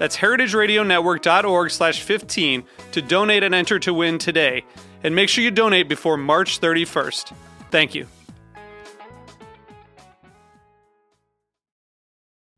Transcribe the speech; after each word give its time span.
That's 0.00 0.16
heritageradionetwork.org 0.16 1.70
slash 1.70 2.00
15 2.00 2.64
to 2.92 3.02
donate 3.02 3.42
and 3.42 3.54
enter 3.54 3.78
to 3.80 3.92
win 3.92 4.16
today. 4.16 4.64
And 5.04 5.14
make 5.14 5.28
sure 5.28 5.44
you 5.44 5.50
donate 5.50 5.90
before 5.90 6.16
March 6.16 6.58
31st. 6.58 7.34
Thank 7.70 7.94
you. 7.94 8.06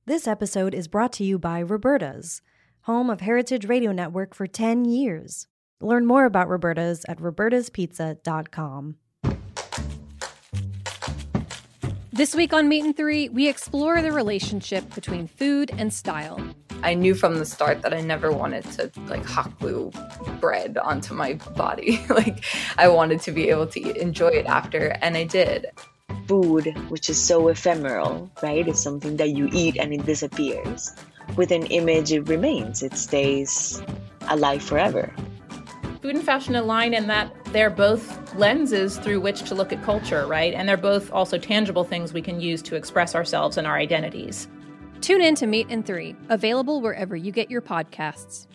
This 0.07 0.29
episode 0.29 0.73
is 0.73 0.87
brought 0.87 1.13
to 1.15 1.25
you 1.25 1.37
by 1.37 1.61
Roberta's, 1.61 2.43
home 2.83 3.11
of 3.11 3.21
Heritage 3.21 3.67
Radio 3.67 3.91
Network 3.91 4.35
for 4.35 4.47
10 4.47 4.85
years. 4.85 5.49
Learn 5.81 6.07
more 6.07 6.27
about 6.27 6.49
Roberta's 6.49 7.05
at 7.09 7.19
robertaspizza.com. 7.19 8.97
This 12.13 12.37
week 12.37 12.53
on 12.53 12.69
Meat 12.69 12.85
and 12.85 12.97
Three, 12.97 13.29
we 13.31 13.49
explore 13.49 14.01
the 14.01 14.13
relationship 14.13 14.95
between 14.95 15.27
food 15.27 15.73
and 15.77 15.93
style. 15.93 16.39
I 16.83 16.95
knew 16.95 17.15
from 17.15 17.39
the 17.39 17.45
start 17.45 17.83
that 17.83 17.95
I 17.95 18.01
never 18.01 18.33
wanted 18.33 18.65
to 18.73 18.91
like 19.07 19.25
hot 19.25 19.59
glue 19.59 19.91
bread 20.41 20.79
onto 20.79 21.15
my 21.15 21.35
body. 21.57 22.05
like 22.09 22.45
I 22.79 22.89
wanted 22.89 23.21
to 23.23 23.33
be 23.33 23.49
able 23.51 23.67
to 23.69 24.01
enjoy 24.01 24.29
it 24.29 24.47
after, 24.47 24.97
and 25.01 25.17
I 25.17 25.25
did. 25.25 25.67
Food, 26.27 26.77
which 26.89 27.09
is 27.11 27.23
so 27.23 27.49
ephemeral, 27.49 28.31
right? 28.43 28.67
It's 28.67 28.83
something 28.83 29.17
that 29.17 29.31
you 29.31 29.49
eat 29.53 29.77
and 29.79 29.93
it 29.93 30.05
disappears. 30.05 30.95
With 31.37 31.51
an 31.51 31.67
image, 31.67 32.13
it 32.13 32.29
remains. 32.29 32.83
It 32.83 32.97
stays 32.97 33.83
alive 34.29 34.63
forever 34.63 35.13
food 36.03 36.17
and 36.17 36.25
fashion 36.25 36.57
align 36.57 36.95
in 36.95 37.07
that 37.07 37.33
they're 37.53 37.71
both 37.71 38.35
lenses 38.35 38.99
through 38.99 39.21
which 39.21 39.45
to 39.45 39.55
look 39.55 39.73
at 39.73 39.81
culture, 39.85 40.27
right? 40.27 40.53
And 40.53 40.69
they're 40.69 40.77
both 40.77 41.13
also 41.13 41.39
tangible 41.39 41.85
things 41.85 42.13
we 42.13 42.21
can 42.21 42.41
use 42.41 42.61
to 42.63 42.75
express 42.75 43.15
ourselves 43.15 43.57
and 43.57 43.69
our 43.69 43.77
identities. 43.77 44.49
Tune 45.03 45.21
in 45.21 45.35
to 45.35 45.49
Meat 45.49 45.67
and 45.69 45.85
Three, 45.85 46.15
available 46.29 46.81
wherever 46.81 47.17
you 47.17 47.33
get 47.33 47.51
your 47.51 47.61
podcasts. 47.61 48.47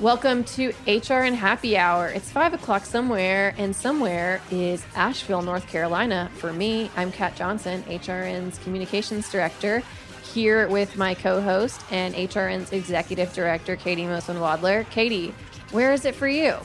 Welcome 0.00 0.42
to 0.42 0.70
HR 0.70 0.72
HRN 0.88 1.34
Happy 1.34 1.76
Hour. 1.76 2.08
It's 2.08 2.28
five 2.28 2.52
o'clock 2.52 2.84
somewhere, 2.84 3.54
and 3.56 3.76
somewhere 3.76 4.40
is 4.50 4.84
Asheville, 4.96 5.42
North 5.42 5.68
Carolina. 5.68 6.32
For 6.34 6.52
me, 6.52 6.90
I'm 6.96 7.12
Kat 7.12 7.36
Johnson, 7.36 7.84
HRN's 7.84 8.58
communications 8.58 9.30
director, 9.30 9.84
here 10.32 10.66
with 10.68 10.96
my 10.96 11.14
co 11.14 11.40
host 11.40 11.80
and 11.90 12.14
HRN's 12.14 12.72
executive 12.72 13.32
director, 13.32 13.76
Caity 13.76 14.06
Moseman 14.06 14.40
Wadler. 14.40 14.84
Caity, 14.86 15.32
where 15.70 15.92
is 15.92 16.04
it 16.04 16.14
for 16.14 16.28
you? 16.28 16.56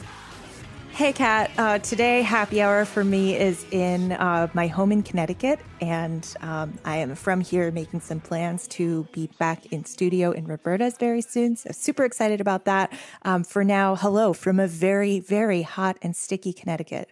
Hey, 0.92 1.14
Kat. 1.14 1.52
Uh, 1.60 1.78
today, 1.78 2.24
happy 2.24 2.60
hour 2.60 2.84
for 2.84 3.04
me 3.04 3.36
is 3.38 3.68
in 3.70 4.14
uh, 4.14 4.48
my 4.56 4.66
home 4.66 4.92
in 4.92 5.04
Connecticut, 5.04 5.60
and 5.80 6.28
um, 6.42 6.74
I 6.86 6.98
am 6.98 7.14
from 7.14 7.42
here 7.42 7.70
making 7.72 8.02
some 8.02 8.20
plans 8.20 8.68
to 8.70 9.04
be 9.12 9.30
back 9.38 9.68
in 9.68 9.86
studio 9.86 10.32
in 10.32 10.48
Roberta's 10.48 10.98
very 10.98 11.22
soon. 11.22 11.56
So, 11.56 11.70
super 11.72 12.04
excited 12.04 12.42
about 12.42 12.66
that. 12.66 12.92
Um, 13.22 13.44
for 13.44 13.64
now, 13.64 13.96
hello 13.96 14.34
from 14.34 14.60
a 14.60 14.68
very, 14.68 15.20
very 15.20 15.62
hot 15.62 15.98
and 16.02 16.16
sticky 16.16 16.52
Connecticut. 16.52 17.12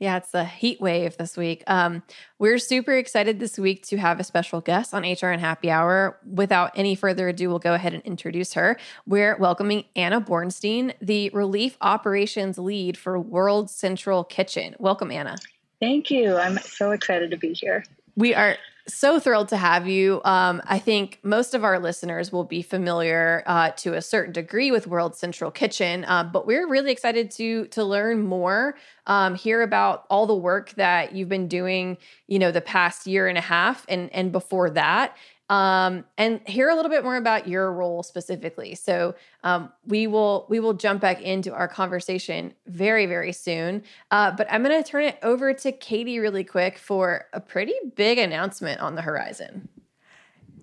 Yeah, 0.00 0.16
it's 0.16 0.32
the 0.32 0.44
heat 0.44 0.80
wave 0.80 1.16
this 1.16 1.36
week. 1.36 1.62
Um, 1.66 2.02
we're 2.38 2.58
super 2.58 2.92
excited 2.92 3.38
this 3.38 3.58
week 3.58 3.86
to 3.86 3.96
have 3.96 4.18
a 4.18 4.24
special 4.24 4.60
guest 4.60 4.92
on 4.92 5.02
HRN 5.02 5.38
Happy 5.38 5.70
Hour. 5.70 6.18
Without 6.26 6.72
any 6.74 6.94
further 6.94 7.28
ado, 7.28 7.48
we'll 7.48 7.60
go 7.60 7.74
ahead 7.74 7.94
and 7.94 8.02
introduce 8.02 8.54
her. 8.54 8.76
We're 9.06 9.36
welcoming 9.36 9.84
Anna 9.94 10.20
Bornstein, 10.20 10.94
the 11.00 11.30
Relief 11.30 11.76
Operations 11.80 12.58
Lead 12.58 12.98
for 12.98 13.18
World 13.18 13.70
Central 13.70 14.24
Kitchen. 14.24 14.74
Welcome, 14.78 15.12
Anna. 15.12 15.36
Thank 15.80 16.10
you. 16.10 16.36
I'm 16.36 16.58
so 16.58 16.90
excited 16.90 17.30
to 17.30 17.36
be 17.36 17.52
here. 17.52 17.84
We 18.16 18.34
are 18.34 18.56
so 18.86 19.18
thrilled 19.18 19.48
to 19.48 19.56
have 19.56 19.88
you. 19.88 20.20
Um, 20.24 20.60
I 20.66 20.78
think 20.78 21.18
most 21.22 21.54
of 21.54 21.64
our 21.64 21.78
listeners 21.78 22.30
will 22.30 22.44
be 22.44 22.60
familiar 22.60 23.42
uh, 23.46 23.70
to 23.76 23.94
a 23.94 24.02
certain 24.02 24.32
degree 24.32 24.70
with 24.70 24.86
World 24.86 25.16
Central 25.16 25.50
Kitchen, 25.50 26.04
uh, 26.04 26.24
but 26.24 26.46
we're 26.46 26.68
really 26.68 26.92
excited 26.92 27.30
to 27.32 27.66
to 27.68 27.82
learn 27.82 28.24
more, 28.24 28.76
um, 29.06 29.34
hear 29.34 29.62
about 29.62 30.04
all 30.10 30.26
the 30.26 30.34
work 30.34 30.70
that 30.74 31.14
you've 31.14 31.30
been 31.30 31.48
doing, 31.48 31.96
you 32.26 32.38
know, 32.38 32.50
the 32.50 32.60
past 32.60 33.06
year 33.06 33.26
and 33.26 33.38
a 33.38 33.42
half, 33.42 33.86
and 33.88 34.12
and 34.12 34.32
before 34.32 34.68
that, 34.70 35.16
um, 35.50 36.04
and 36.16 36.40
hear 36.46 36.68
a 36.70 36.74
little 36.74 36.90
bit 36.90 37.04
more 37.04 37.16
about 37.16 37.46
your 37.46 37.72
role 37.72 38.02
specifically. 38.02 38.74
So 38.74 39.14
um, 39.42 39.70
we 39.86 40.06
will 40.06 40.46
we 40.48 40.60
will 40.60 40.74
jump 40.74 41.00
back 41.00 41.20
into 41.20 41.52
our 41.52 41.68
conversation 41.68 42.54
very 42.66 43.06
very 43.06 43.32
soon. 43.32 43.82
Uh, 44.10 44.30
but 44.30 44.46
I'm 44.50 44.62
going 44.62 44.82
to 44.82 44.88
turn 44.88 45.04
it 45.04 45.18
over 45.22 45.52
to 45.52 45.72
Caity 45.72 46.20
really 46.20 46.44
quick 46.44 46.78
for 46.78 47.26
a 47.32 47.40
pretty 47.40 47.74
big 47.94 48.18
announcement 48.18 48.80
on 48.80 48.94
the 48.94 49.02
horizon. 49.02 49.68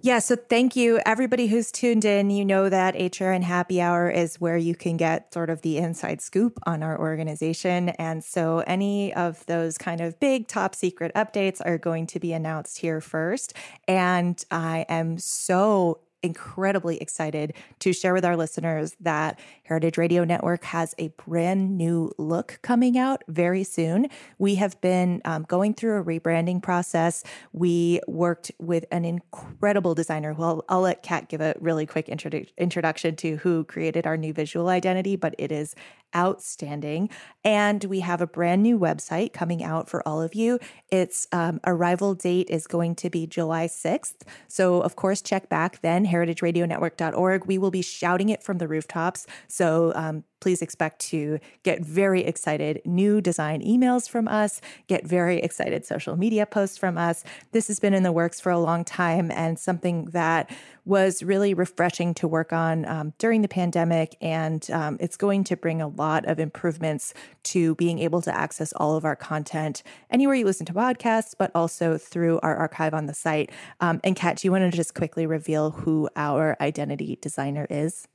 Yeah, 0.03 0.17
so 0.17 0.35
thank 0.35 0.75
you. 0.75 0.99
Everybody 1.05 1.45
who's 1.45 1.71
tuned 1.71 2.05
in, 2.05 2.31
you 2.31 2.43
know 2.43 2.69
that 2.69 2.95
HRN 2.95 3.43
Happy 3.43 3.79
Hour 3.79 4.09
is 4.09 4.41
where 4.41 4.57
you 4.57 4.73
can 4.73 4.97
get 4.97 5.31
sort 5.31 5.51
of 5.51 5.61
the 5.61 5.77
inside 5.77 6.21
scoop 6.21 6.57
on 6.65 6.81
our 6.81 6.99
organization. 6.99 7.89
And 7.89 8.23
so 8.23 8.63
any 8.65 9.13
of 9.13 9.45
those 9.45 9.77
kind 9.77 10.01
of 10.01 10.19
big 10.19 10.47
top 10.47 10.73
secret 10.73 11.11
updates 11.13 11.61
are 11.63 11.77
going 11.77 12.07
to 12.07 12.19
be 12.19 12.33
announced 12.33 12.79
here 12.79 12.99
first. 12.99 13.53
And 13.87 14.43
I 14.49 14.87
am 14.89 15.19
so 15.19 15.99
incredibly 16.23 16.97
excited 16.97 17.53
to 17.79 17.93
share 17.93 18.13
with 18.13 18.25
our 18.25 18.37
listeners 18.37 18.95
that 18.99 19.39
Heritage 19.63 19.97
Radio 19.97 20.23
Network 20.23 20.63
has 20.65 20.93
a 20.97 21.09
brand 21.09 21.77
new 21.77 22.11
look 22.17 22.59
coming 22.61 22.97
out 22.97 23.23
very 23.27 23.63
soon. 23.63 24.07
We 24.37 24.55
have 24.55 24.79
been 24.81 25.21
um, 25.25 25.43
going 25.43 25.73
through 25.73 25.99
a 25.99 26.03
rebranding 26.03 26.61
process. 26.61 27.23
We 27.53 28.01
worked 28.07 28.51
with 28.59 28.85
an 28.91 29.05
incredible 29.05 29.95
designer. 29.95 30.33
Well, 30.33 30.63
I'll 30.69 30.81
let 30.81 31.03
Kat 31.03 31.29
give 31.29 31.41
a 31.41 31.55
really 31.59 31.85
quick 31.85 32.07
introdu- 32.07 32.49
introduction 32.57 33.15
to 33.17 33.37
who 33.37 33.63
created 33.63 34.05
our 34.05 34.17
new 34.17 34.33
visual 34.33 34.69
identity, 34.69 35.15
but 35.15 35.35
it 35.37 35.51
is 35.51 35.75
outstanding. 36.15 37.09
And 37.43 37.83
we 37.85 38.01
have 38.01 38.21
a 38.21 38.27
brand 38.27 38.63
new 38.63 38.77
website 38.77 39.33
coming 39.33 39.63
out 39.63 39.89
for 39.89 40.07
all 40.07 40.21
of 40.21 40.35
you. 40.35 40.59
Its 40.89 41.27
um, 41.31 41.59
arrival 41.65 42.15
date 42.15 42.49
is 42.49 42.67
going 42.67 42.95
to 42.95 43.09
be 43.09 43.27
July 43.27 43.67
6th. 43.67 44.21
So, 44.47 44.81
of 44.81 44.95
course, 44.95 45.21
check 45.21 45.49
back 45.49 45.81
then, 45.81 46.05
heritageradionetwork.org. 46.05 47.45
We 47.45 47.57
will 47.57 47.71
be 47.71 47.81
shouting 47.81 48.29
it 48.29 48.43
from 48.43 48.57
the 48.57 48.67
rooftops. 48.67 49.25
So, 49.47 49.91
um, 49.95 50.23
please 50.41 50.61
expect 50.61 50.99
to 50.99 51.39
get 51.63 51.81
very 51.81 52.23
excited 52.23 52.81
new 52.83 53.21
design 53.21 53.61
emails 53.61 54.09
from 54.09 54.27
us, 54.27 54.59
get 54.87 55.07
very 55.07 55.37
excited 55.37 55.85
social 55.85 56.17
media 56.17 56.45
posts 56.45 56.77
from 56.77 56.97
us. 56.97 57.23
This 57.51 57.67
has 57.67 57.79
been 57.79 57.93
in 57.93 58.03
the 58.03 58.11
works 58.11 58.41
for 58.41 58.51
a 58.51 58.59
long 58.59 58.83
time 58.83 59.31
and 59.31 59.57
something 59.57 60.05
that 60.05 60.49
was 60.83 61.21
really 61.21 61.53
refreshing 61.53 62.13
to 62.15 62.27
work 62.27 62.51
on 62.51 62.85
um, 62.85 63.13
during 63.19 63.41
the 63.41 63.47
pandemic. 63.47 64.17
And 64.19 64.69
um, 64.71 64.97
it's 64.99 65.15
going 65.15 65.43
to 65.45 65.55
bring 65.55 65.81
a 65.81 65.87
lot 65.87 66.25
of 66.25 66.39
improvements 66.39 67.13
to 67.43 67.75
being 67.75 67.99
able 67.99 68.21
to 68.23 68.35
access 68.35 68.73
all 68.73 68.95
of 68.95 69.05
our 69.05 69.15
content 69.15 69.83
anywhere 70.09 70.35
you 70.35 70.45
listen 70.45 70.65
to 70.65 70.73
podcasts, 70.73 71.35
but 71.37 71.51
also 71.53 71.97
through 71.97 72.39
our 72.41 72.55
archive 72.55 72.93
on 72.93 73.05
the 73.05 73.13
site. 73.13 73.51
Um, 73.79 73.99
and 74.03 74.15
Kat, 74.15 74.37
do 74.37 74.47
you 74.47 74.51
want 74.51 74.69
to 74.69 74.75
just 74.75 74.95
quickly 74.95 75.25
reveal 75.25 75.71
who 75.71 76.09
our 76.15 76.57
identity 76.59 77.17
designer 77.21 77.67
is? 77.69 78.07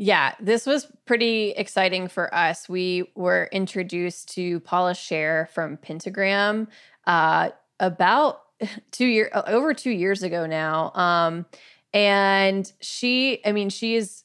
Yeah, 0.00 0.34
this 0.38 0.64
was 0.64 0.86
pretty 1.06 1.50
exciting 1.50 2.06
for 2.06 2.32
us. 2.32 2.68
We 2.68 3.10
were 3.16 3.48
introduced 3.50 4.32
to 4.34 4.60
Paula 4.60 4.92
Scher 4.92 5.48
from 5.48 5.76
Pentagram 5.76 6.68
uh, 7.04 7.50
about 7.80 8.42
two 8.92 9.06
year 9.06 9.30
over 9.34 9.74
two 9.74 9.90
years 9.90 10.22
ago 10.22 10.46
now. 10.46 10.92
Um, 10.94 11.46
and 11.92 12.70
she, 12.80 13.44
I 13.44 13.50
mean, 13.50 13.70
she 13.70 13.96
is. 13.96 14.22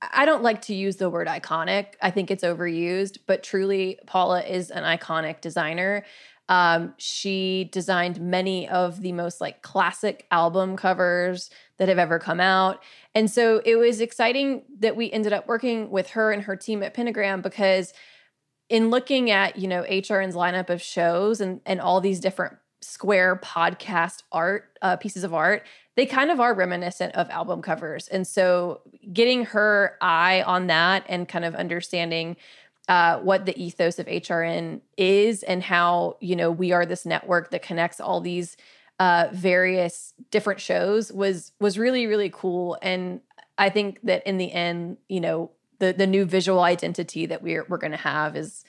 I 0.00 0.24
don't 0.24 0.44
like 0.44 0.62
to 0.62 0.74
use 0.74 0.96
the 0.96 1.10
word 1.10 1.26
iconic. 1.26 1.94
I 2.00 2.12
think 2.12 2.30
it's 2.30 2.44
overused, 2.44 3.18
but 3.26 3.42
truly, 3.42 3.98
Paula 4.06 4.42
is 4.42 4.70
an 4.70 4.84
iconic 4.84 5.40
designer. 5.40 6.04
Um, 6.48 6.94
she 6.96 7.68
designed 7.72 8.20
many 8.20 8.68
of 8.68 9.02
the 9.02 9.12
most 9.12 9.40
like 9.40 9.62
classic 9.62 10.26
album 10.30 10.76
covers 10.76 11.50
that 11.78 11.88
have 11.88 11.98
ever 11.98 12.18
come 12.18 12.40
out. 12.40 12.82
And 13.18 13.28
so 13.28 13.60
it 13.64 13.74
was 13.74 14.00
exciting 14.00 14.62
that 14.78 14.94
we 14.94 15.10
ended 15.10 15.32
up 15.32 15.48
working 15.48 15.90
with 15.90 16.10
her 16.10 16.30
and 16.30 16.40
her 16.44 16.54
team 16.54 16.84
at 16.84 16.94
Pentagram 16.94 17.42
because 17.42 17.92
in 18.68 18.90
looking 18.90 19.32
at, 19.32 19.58
you 19.58 19.66
know, 19.66 19.82
HRN's 19.82 20.36
lineup 20.36 20.70
of 20.70 20.80
shows 20.80 21.40
and 21.40 21.60
and 21.66 21.80
all 21.80 22.00
these 22.00 22.20
different 22.20 22.58
square 22.80 23.34
podcast 23.42 24.22
art 24.30 24.78
uh, 24.82 24.94
pieces 24.94 25.24
of 25.24 25.34
art 25.34 25.66
they 25.96 26.06
kind 26.06 26.30
of 26.30 26.38
are 26.38 26.54
reminiscent 26.54 27.12
of 27.16 27.28
album 27.30 27.60
covers. 27.60 28.06
And 28.06 28.24
so 28.24 28.82
getting 29.12 29.46
her 29.46 29.96
eye 30.00 30.42
on 30.42 30.68
that 30.68 31.02
and 31.08 31.26
kind 31.28 31.44
of 31.44 31.56
understanding 31.56 32.36
uh, 32.86 33.18
what 33.18 33.46
the 33.46 33.60
ethos 33.60 33.98
of 33.98 34.06
hrn 34.06 34.80
is 34.96 35.42
and 35.42 35.60
how 35.64 36.18
you 36.20 36.36
know 36.36 36.52
we 36.52 36.70
are 36.70 36.86
this 36.86 37.04
network 37.04 37.50
that 37.50 37.62
connects 37.62 37.98
all 37.98 38.20
these 38.20 38.56
uh, 38.98 39.28
various 39.32 40.14
different 40.30 40.60
shows 40.60 41.12
was 41.12 41.52
was 41.60 41.78
really 41.78 42.06
really 42.06 42.30
cool 42.30 42.76
and 42.82 43.20
i 43.56 43.68
think 43.68 44.00
that 44.02 44.26
in 44.26 44.38
the 44.38 44.52
end 44.52 44.96
you 45.08 45.20
know 45.20 45.50
the 45.78 45.92
the 45.92 46.06
new 46.06 46.24
visual 46.24 46.60
identity 46.60 47.26
that 47.26 47.42
we're 47.42 47.64
we're 47.68 47.78
going 47.78 47.92
to 47.92 47.96
have 47.96 48.36
is 48.36 48.64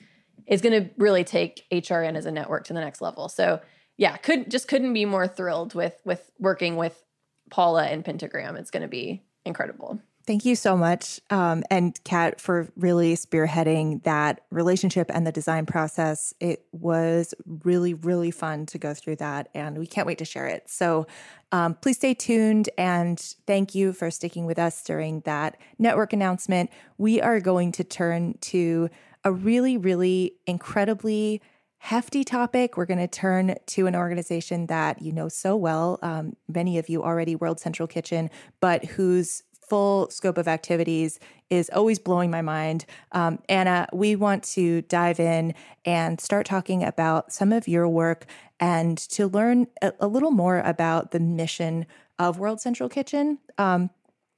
is 0.45 0.61
going 0.61 0.83
to 0.83 0.89
really 0.97 1.23
take 1.23 1.65
hrn 1.71 2.15
as 2.15 2.25
a 2.25 2.31
network 2.31 2.63
to 2.63 2.73
the 2.73 2.79
next 2.79 3.01
level 3.01 3.27
so 3.27 3.59
yeah, 3.99 4.15
could 4.15 4.49
just 4.49 4.69
couldn't 4.69 4.93
be 4.93 5.03
more 5.03 5.27
thrilled 5.27 5.75
with 5.75 5.99
with 6.05 6.31
working 6.39 6.77
with 6.77 7.03
Paula 7.51 7.83
and 7.83 8.03
Pentagram. 8.05 8.55
It's 8.55 8.71
going 8.71 8.81
to 8.81 8.87
be 8.87 9.23
incredible. 9.45 9.99
Thank 10.29 10.45
you 10.45 10.55
so 10.55 10.77
much, 10.77 11.19
um, 11.31 11.63
and 11.71 11.99
Kat, 12.03 12.39
for 12.39 12.67
really 12.77 13.15
spearheading 13.15 14.03
that 14.03 14.41
relationship 14.51 15.09
and 15.11 15.25
the 15.25 15.31
design 15.31 15.65
process. 15.65 16.35
It 16.39 16.67
was 16.71 17.33
really, 17.63 17.95
really 17.95 18.29
fun 18.29 18.67
to 18.67 18.77
go 18.77 18.93
through 18.93 19.15
that, 19.15 19.49
and 19.55 19.79
we 19.79 19.87
can't 19.87 20.05
wait 20.05 20.19
to 20.19 20.25
share 20.25 20.45
it. 20.45 20.69
So, 20.69 21.07
um, 21.51 21.73
please 21.73 21.97
stay 21.97 22.13
tuned, 22.13 22.69
and 22.77 23.19
thank 23.47 23.73
you 23.73 23.91
for 23.91 24.11
sticking 24.11 24.45
with 24.45 24.59
us 24.59 24.83
during 24.83 25.21
that 25.21 25.57
network 25.79 26.13
announcement. 26.13 26.69
We 26.99 27.19
are 27.19 27.39
going 27.39 27.71
to 27.71 27.83
turn 27.83 28.37
to 28.41 28.91
a 29.23 29.31
really, 29.31 29.77
really 29.77 30.35
incredibly 30.45 31.41
hefty 31.79 32.25
topic, 32.25 32.75
we're 32.75 32.85
going 32.85 32.99
to 32.99 33.07
turn 33.07 33.55
to 33.65 33.87
an 33.87 33.95
organization 33.95 34.67
that 34.67 35.01
you 35.01 35.13
know 35.13 35.29
so 35.29 35.55
well, 35.55 35.97
um, 36.01 36.35
many 36.47 36.77
of 36.77 36.89
you 36.89 37.01
already, 37.01 37.35
World 37.35 37.59
Central 37.59 37.87
Kitchen, 37.87 38.29
but 38.59 38.83
whose 38.83 39.43
full 39.69 40.10
scope 40.10 40.38
of 40.38 40.48
activities 40.48 41.19
is 41.50 41.69
always 41.74 42.00
blowing 42.00 42.30
my 42.31 42.42
mind. 42.42 42.86
Um, 43.12 43.39
Anna, 43.48 43.88
we 43.94 44.16
want 44.16 44.44
to 44.56 44.81
dive 44.83 45.19
in 45.19 45.54
and 45.86 46.19
start 46.19 46.45
talking 46.45 46.83
about 46.83 47.31
some 47.31 47.51
of 47.54 47.68
your 47.68 47.88
work 47.88 48.25
and 48.60 48.98
to 48.98 49.27
learn 49.27 49.68
a, 49.81 49.94
a 50.00 50.07
little 50.07 50.31
more 50.31 50.60
about 50.60 51.12
the 51.12 51.19
mission 51.19 51.86
of 52.18 52.39
World 52.39 52.60
Central 52.60 52.89
Kitchen. 52.89 53.39
Um, 53.57 53.89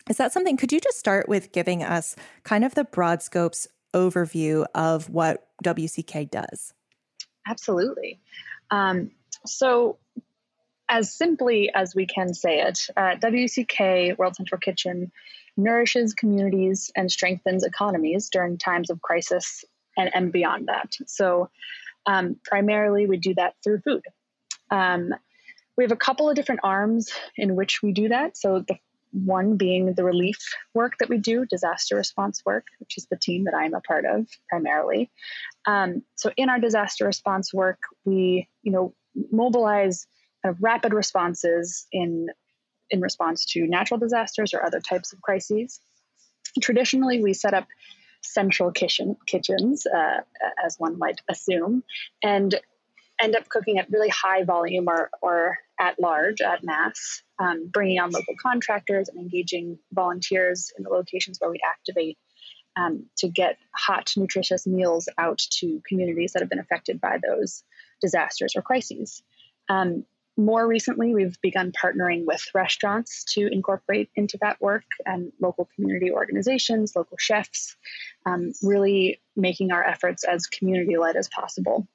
is 0.10 0.18
that 0.18 0.32
something? 0.32 0.58
Could 0.58 0.72
you 0.72 0.80
just 0.80 1.00
start 1.00 1.28
with 1.28 1.52
giving 1.52 1.84
us 1.84 2.16
kind 2.44 2.64
of 2.64 2.76
the 2.76 2.84
broad 2.84 3.22
scopes 3.22 3.68
overview 3.94 4.66
of 4.76 5.10
what 5.10 5.48
WCK 5.64 6.30
does? 6.30 6.74
Absolutely. 7.48 8.20
Um, 8.70 9.12
so, 9.46 9.98
as 10.92 11.16
simply 11.16 11.72
as 11.74 11.96
we 11.96 12.06
can 12.06 12.34
say 12.34 12.62
it, 12.62 12.80
uh, 12.98 13.16
WCK, 13.16 14.18
World 14.18 14.36
Central 14.36 14.60
Kitchen, 14.60 15.12
nourishes 15.56 16.14
communities 16.14 16.92
and 16.96 17.10
strengthens 17.10 17.64
economies 17.64 18.30
during 18.30 18.58
times 18.58 18.90
of 18.90 19.02
crisis 19.02 19.64
and, 19.98 20.12
and 20.14 20.32
beyond 20.34 20.68
that. 20.68 20.94
So, 21.08 21.50
um, 22.06 22.36
primarily, 22.44 23.08
we 23.08 23.18
do 23.18 23.34
that 23.36 23.56
through 23.64 23.80
food. 23.80 24.04
Um, 24.70 25.14
we 25.78 25.86
have 25.86 25.92
a 25.92 25.98
couple 25.98 26.30
of 26.30 26.36
different 26.36 26.62
arms 26.64 27.12
in 27.38 27.56
which 27.56 27.82
we 27.82 27.94
do 27.94 28.10
that. 28.10 28.38
So, 28.38 28.60
the 28.68 28.76
one 29.14 29.56
being 29.56 29.94
the 29.94 30.04
relief 30.04 30.40
work 30.74 30.94
that 31.00 31.10
we 31.10 31.18
do, 31.18 31.46
disaster 31.46 31.96
response 31.96 32.42
work, 32.46 32.66
which 32.80 32.98
is 32.98 33.08
the 33.08 33.18
team 33.18 33.46
that 33.46 33.54
I'm 33.54 33.74
a 33.74 33.82
part 33.82 34.06
of 34.06 34.28
primarily. 34.50 35.10
Um, 35.66 36.04
so 36.16 36.32
in 36.38 36.50
our 36.50 36.60
disaster 36.60 37.06
response 37.06 37.54
work, 37.54 37.80
we 38.06 38.48
you 38.64 38.72
know 38.72 38.94
mobilize 39.32 40.08
kind 40.44 40.56
of 40.56 40.62
rapid 40.62 40.94
responses 40.94 41.88
in 41.92 42.28
in 42.90 43.00
response 43.00 43.46
to 43.46 43.66
natural 43.68 44.00
disasters 44.00 44.54
or 44.54 44.64
other 44.64 44.82
types 44.82 45.14
of 45.14 45.22
crises. 45.22 45.80
Traditionally, 46.62 47.24
we 47.24 47.34
set 47.34 47.54
up 47.54 47.68
central 48.22 48.72
kitchen 48.72 49.16
kitchens, 49.28 49.86
uh, 49.86 50.22
as 50.64 50.76
one 50.78 51.00
might 51.00 51.22
assume, 51.30 51.84
and 52.22 52.60
end 53.22 53.36
up 53.36 53.48
cooking 53.50 53.78
at 53.78 53.90
really 53.90 54.10
high 54.10 54.44
volume 54.44 54.88
or, 54.88 55.10
or 55.22 55.58
at 55.80 56.00
large, 56.00 56.42
at 56.42 56.64
mass, 56.64 57.22
um, 57.40 57.68
bringing 57.72 58.00
on 58.00 58.12
local 58.12 58.36
contractors 58.42 59.10
and 59.10 59.20
engaging 59.20 59.78
volunteers 59.94 60.72
in 60.78 60.84
the 60.84 60.90
locations 60.90 61.38
where 61.40 61.52
we 61.52 61.60
activate 61.66 62.18
um, 62.76 63.06
to 63.18 63.28
get 63.28 63.58
hot, 63.76 64.12
nutritious 64.18 64.66
meals 64.66 65.08
out 65.18 65.40
to 65.40 65.82
communities 65.88 66.34
that 66.34 66.42
have 66.42 66.50
been 66.50 66.60
affected 66.60 67.00
by 67.00 67.20
those 67.26 67.64
disasters 68.02 68.56
or 68.56 68.62
crises. 68.62 69.22
Um, 69.70 70.06
more 70.38 70.66
recently, 70.66 71.14
we've 71.14 71.40
begun 71.42 71.72
partnering 71.72 72.26
with 72.26 72.44
restaurants 72.54 73.26
to 73.34 73.48
incorporate 73.52 74.10
into 74.16 74.38
that 74.42 74.62
work 74.62 74.86
and 75.06 75.32
local 75.42 75.70
community 75.76 76.12
organizations, 76.12 76.96
local 76.96 77.18
chefs, 77.20 77.76
um, 78.26 78.54
really 78.62 79.22
making 79.36 79.72
our 79.72 79.84
efforts 79.84 80.24
as 80.24 80.48
community 80.48 80.98
led 80.98 81.16
as 81.16 81.30
possible. 81.30 81.88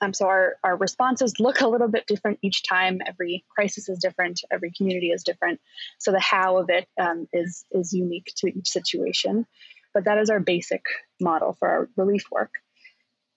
Um, 0.00 0.14
so 0.14 0.26
our, 0.26 0.56
our 0.62 0.76
responses 0.76 1.40
look 1.40 1.60
a 1.60 1.66
little 1.66 1.88
bit 1.88 2.06
different 2.06 2.38
each 2.42 2.62
time. 2.62 3.00
Every 3.06 3.44
crisis 3.48 3.88
is 3.88 3.98
different. 3.98 4.40
Every 4.50 4.70
community 4.76 5.10
is 5.10 5.24
different. 5.24 5.60
So 5.98 6.12
the 6.12 6.20
how 6.20 6.58
of 6.58 6.70
it 6.70 6.86
um, 7.00 7.26
is 7.32 7.64
is 7.72 7.92
unique 7.92 8.32
to 8.36 8.46
each 8.46 8.68
situation. 8.68 9.46
But 9.94 10.04
that 10.04 10.18
is 10.18 10.30
our 10.30 10.38
basic 10.38 10.82
model 11.20 11.56
for 11.58 11.68
our 11.68 11.88
relief 11.96 12.26
work. 12.30 12.50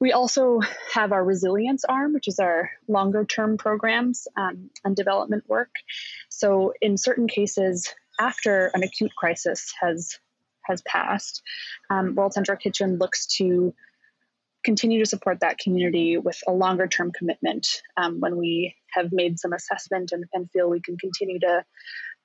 We 0.02 0.14
also 0.14 0.60
have 0.94 1.12
our 1.12 1.24
resilience 1.24 1.86
arm, 1.86 2.14
which 2.14 2.28
is 2.28 2.40
our 2.40 2.72
longer 2.88 3.24
term 3.24 3.58
programs 3.58 4.28
um, 4.36 4.72
and 4.84 4.96
development 4.96 5.44
work. 5.48 5.70
So 6.28 6.74
in 6.82 6.98
certain 6.98 7.28
cases, 7.28 7.88
after 8.20 8.72
an 8.74 8.82
acute 8.82 9.16
crisis 9.16 9.72
has 9.80 10.18
has 10.64 10.82
passed, 10.82 11.44
um, 11.92 12.16
World 12.16 12.34
Central 12.34 12.58
Kitchen 12.58 12.98
looks 12.98 13.28
to 13.38 13.76
continue 14.64 15.00
to 15.00 15.10
support 15.10 15.40
that 15.42 15.60
community 15.60 16.18
with 16.18 16.40
a 16.48 16.52
longer 16.52 16.88
term 16.88 17.12
commitment 17.12 17.68
um, 17.96 18.20
when 18.20 18.38
we 18.38 18.76
have 18.94 19.12
made 19.12 19.40
some 19.40 19.54
assessment 19.54 20.12
and, 20.12 20.26
and 20.34 20.50
feel 20.52 20.68
we 20.68 20.82
can 20.82 20.98
continue 20.98 21.40
to 21.40 21.64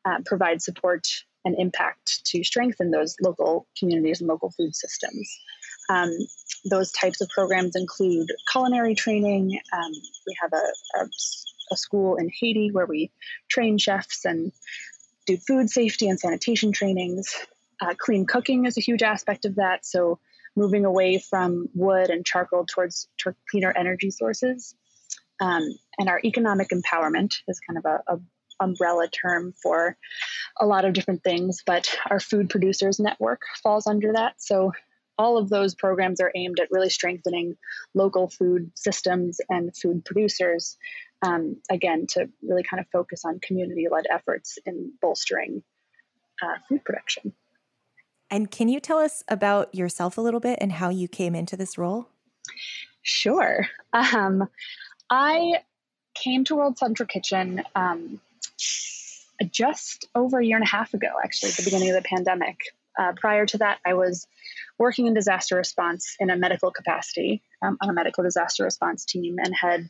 uh, 0.06 0.18
provide 0.24 0.62
support 0.62 1.06
and 1.44 1.54
impact 1.58 2.24
to 2.24 2.42
strengthen 2.42 2.90
those 2.90 3.16
local 3.22 3.66
communities 3.78 4.20
and 4.20 4.28
local 4.28 4.50
food 4.50 4.74
systems. 4.74 5.30
Um, 5.88 6.10
those 6.64 6.90
types 6.92 7.20
of 7.20 7.28
programs 7.28 7.76
include 7.76 8.28
culinary 8.50 8.94
training. 8.94 9.60
Um, 9.72 9.92
we 10.26 10.36
have 10.40 10.52
a, 10.52 10.98
a, 10.98 11.08
a, 11.72 11.76
school 11.76 12.16
in 12.16 12.30
Haiti 12.40 12.70
where 12.72 12.86
we 12.86 13.12
train 13.48 13.78
chefs 13.78 14.24
and 14.24 14.52
do 15.26 15.36
food 15.36 15.70
safety 15.70 16.08
and 16.08 16.18
sanitation 16.18 16.72
trainings. 16.72 17.34
Uh, 17.80 17.94
clean 17.96 18.26
cooking 18.26 18.66
is 18.66 18.76
a 18.76 18.80
huge 18.80 19.02
aspect 19.02 19.44
of 19.44 19.56
that. 19.56 19.84
So, 19.86 20.18
moving 20.58 20.86
away 20.86 21.18
from 21.18 21.68
wood 21.74 22.08
and 22.08 22.24
charcoal 22.24 22.64
towards, 22.64 23.08
towards 23.18 23.36
cleaner 23.50 23.72
energy 23.76 24.10
sources. 24.10 24.74
Um, 25.38 25.68
and 25.98 26.08
our 26.08 26.18
economic 26.24 26.70
empowerment 26.70 27.34
is 27.46 27.60
kind 27.60 27.78
of 27.78 27.84
a, 27.84 28.14
a, 28.14 28.20
umbrella 28.58 29.06
term 29.08 29.52
for 29.62 29.98
a 30.58 30.64
lot 30.64 30.86
of 30.86 30.94
different 30.94 31.22
things, 31.22 31.62
but 31.66 31.94
our 32.08 32.18
food 32.18 32.48
producers 32.48 32.98
network 32.98 33.42
falls 33.62 33.86
under 33.86 34.14
that. 34.14 34.34
So 34.38 34.72
all 35.18 35.38
of 35.38 35.48
those 35.48 35.74
programs 35.74 36.20
are 36.20 36.32
aimed 36.34 36.60
at 36.60 36.70
really 36.70 36.90
strengthening 36.90 37.56
local 37.94 38.28
food 38.28 38.70
systems 38.74 39.40
and 39.48 39.74
food 39.76 40.04
producers. 40.04 40.76
Um, 41.22 41.56
again, 41.70 42.06
to 42.10 42.28
really 42.42 42.62
kind 42.62 42.78
of 42.80 42.86
focus 42.92 43.24
on 43.24 43.40
community-led 43.40 44.04
efforts 44.10 44.58
in 44.66 44.92
bolstering 45.00 45.62
uh, 46.42 46.58
food 46.68 46.84
production. 46.84 47.32
And 48.30 48.50
can 48.50 48.68
you 48.68 48.80
tell 48.80 48.98
us 48.98 49.22
about 49.28 49.74
yourself 49.74 50.18
a 50.18 50.20
little 50.20 50.40
bit 50.40 50.58
and 50.60 50.72
how 50.72 50.90
you 50.90 51.08
came 51.08 51.34
into 51.34 51.56
this 51.56 51.78
role? 51.78 52.08
Sure. 53.02 53.66
Um, 53.92 54.48
I 55.08 55.62
came 56.14 56.44
to 56.44 56.56
World 56.56 56.76
Central 56.76 57.06
Kitchen 57.06 57.62
um, 57.74 58.20
just 59.50 60.08
over 60.14 60.40
a 60.40 60.44
year 60.44 60.56
and 60.56 60.66
a 60.66 60.68
half 60.68 60.92
ago, 60.92 61.08
actually, 61.24 61.50
at 61.50 61.56
the 61.56 61.64
beginning 61.64 61.90
of 61.90 61.94
the 61.94 62.08
pandemic. 62.08 62.58
Uh, 62.98 63.12
prior 63.16 63.46
to 63.46 63.58
that, 63.58 63.78
I 63.84 63.94
was 63.94 64.26
working 64.78 65.06
in 65.06 65.14
disaster 65.14 65.56
response 65.56 66.16
in 66.18 66.30
a 66.30 66.36
medical 66.36 66.70
capacity 66.70 67.42
um, 67.62 67.76
on 67.82 67.90
a 67.90 67.92
medical 67.92 68.24
disaster 68.24 68.64
response 68.64 69.04
team 69.04 69.36
and 69.38 69.54
had 69.54 69.88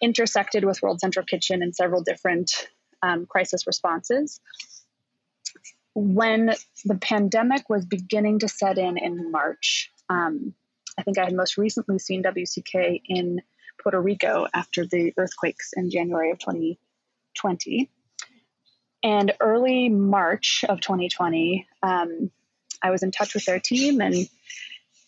intersected 0.00 0.64
with 0.64 0.82
World 0.82 1.00
Central 1.00 1.24
Kitchen 1.24 1.62
in 1.62 1.72
several 1.72 2.02
different 2.02 2.68
um, 3.02 3.26
crisis 3.26 3.66
responses. 3.66 4.40
When 5.94 6.54
the 6.84 6.96
pandemic 6.96 7.68
was 7.68 7.84
beginning 7.84 8.40
to 8.40 8.48
set 8.48 8.78
in 8.78 8.98
in 8.98 9.30
March, 9.30 9.92
um, 10.08 10.54
I 10.98 11.02
think 11.02 11.18
I 11.18 11.24
had 11.24 11.34
most 11.34 11.56
recently 11.56 11.98
seen 11.98 12.22
WCK 12.22 13.02
in 13.06 13.42
Puerto 13.82 14.00
Rico 14.00 14.46
after 14.52 14.86
the 14.86 15.12
earthquakes 15.16 15.72
in 15.76 15.90
January 15.90 16.30
of 16.30 16.38
2020. 16.38 17.90
And 19.02 19.32
early 19.40 19.88
March 19.88 20.64
of 20.68 20.80
2020, 20.80 21.66
um, 21.82 22.30
I 22.84 22.90
was 22.90 23.02
in 23.02 23.10
touch 23.10 23.34
with 23.34 23.46
their 23.46 23.58
team 23.58 24.00
and 24.02 24.28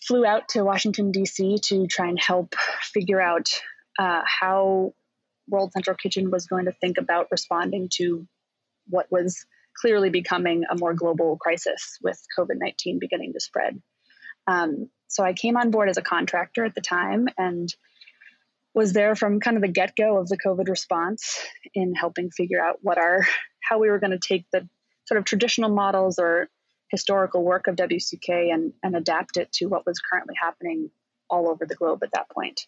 flew 0.00 0.24
out 0.24 0.48
to 0.50 0.64
Washington, 0.64 1.12
D.C. 1.12 1.58
to 1.64 1.86
try 1.86 2.08
and 2.08 2.18
help 2.18 2.54
figure 2.80 3.20
out 3.20 3.48
uh, 3.98 4.22
how 4.24 4.94
World 5.46 5.72
Central 5.72 5.96
Kitchen 5.96 6.30
was 6.30 6.46
going 6.46 6.64
to 6.64 6.72
think 6.72 6.96
about 6.96 7.28
responding 7.30 7.90
to 7.96 8.26
what 8.88 9.12
was 9.12 9.44
clearly 9.76 10.08
becoming 10.08 10.64
a 10.70 10.76
more 10.76 10.94
global 10.94 11.36
crisis 11.36 11.98
with 12.02 12.18
COVID 12.38 12.56
19 12.58 12.98
beginning 12.98 13.34
to 13.34 13.40
spread. 13.40 13.80
Um, 14.46 14.88
so 15.08 15.22
I 15.22 15.34
came 15.34 15.58
on 15.58 15.70
board 15.70 15.90
as 15.90 15.98
a 15.98 16.02
contractor 16.02 16.64
at 16.64 16.74
the 16.74 16.80
time 16.80 17.28
and 17.36 17.68
was 18.74 18.92
there 18.92 19.14
from 19.14 19.40
kind 19.40 19.56
of 19.56 19.62
the 19.62 19.68
get 19.68 19.96
go 19.96 20.18
of 20.18 20.28
the 20.28 20.38
COVID 20.38 20.68
response 20.68 21.38
in 21.74 21.94
helping 21.94 22.30
figure 22.30 22.64
out 22.64 22.78
what 22.80 22.98
our 22.98 23.26
how 23.62 23.78
we 23.78 23.90
were 23.90 23.98
going 23.98 24.12
to 24.12 24.18
take 24.18 24.46
the 24.52 24.66
sort 25.06 25.18
of 25.18 25.24
traditional 25.24 25.70
models 25.70 26.18
or 26.18 26.48
historical 26.88 27.42
work 27.42 27.66
of 27.66 27.76
WCK 27.76 28.52
and, 28.52 28.72
and 28.82 28.96
adapt 28.96 29.36
it 29.36 29.52
to 29.52 29.66
what 29.66 29.86
was 29.86 29.98
currently 29.98 30.34
happening 30.40 30.90
all 31.28 31.48
over 31.48 31.66
the 31.66 31.74
globe 31.74 32.02
at 32.02 32.12
that 32.12 32.28
point. 32.30 32.66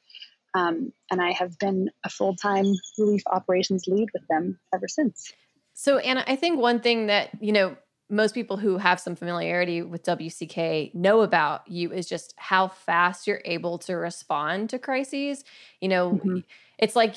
Um, 0.55 0.93
and 1.11 1.21
I 1.21 1.33
have 1.33 1.59
been 1.59 1.91
a 2.05 2.09
full 2.09 2.35
time 2.35 2.67
relief 2.99 3.23
operations 3.27 3.85
lead 3.87 4.09
with 4.13 4.27
them 4.29 4.59
ever 4.75 4.89
since. 4.89 5.33
So, 5.75 5.99
Anna, 5.99 6.25
I 6.27 6.37
think 6.37 6.59
one 6.59 6.81
thing 6.81 7.07
that, 7.07 7.31
you 7.41 7.53
know, 7.53 7.77
most 8.11 8.35
people 8.35 8.57
who 8.57 8.79
have 8.79 8.99
some 8.99 9.15
familiarity 9.15 9.83
with 9.83 10.03
WCK 10.03 10.95
know 10.95 11.21
about 11.21 11.69
you 11.69 11.93
is 11.93 12.09
just 12.09 12.35
how 12.39 12.69
fast 12.69 13.27
you're 13.27 13.43
able 13.45 13.79
to 13.79 13.95
respond 13.95 14.71
to 14.71 14.79
crises. 14.79 15.45
You 15.81 15.89
know, 15.89 16.13
mm-hmm. 16.13 16.39
it's 16.79 16.97
like 16.97 17.17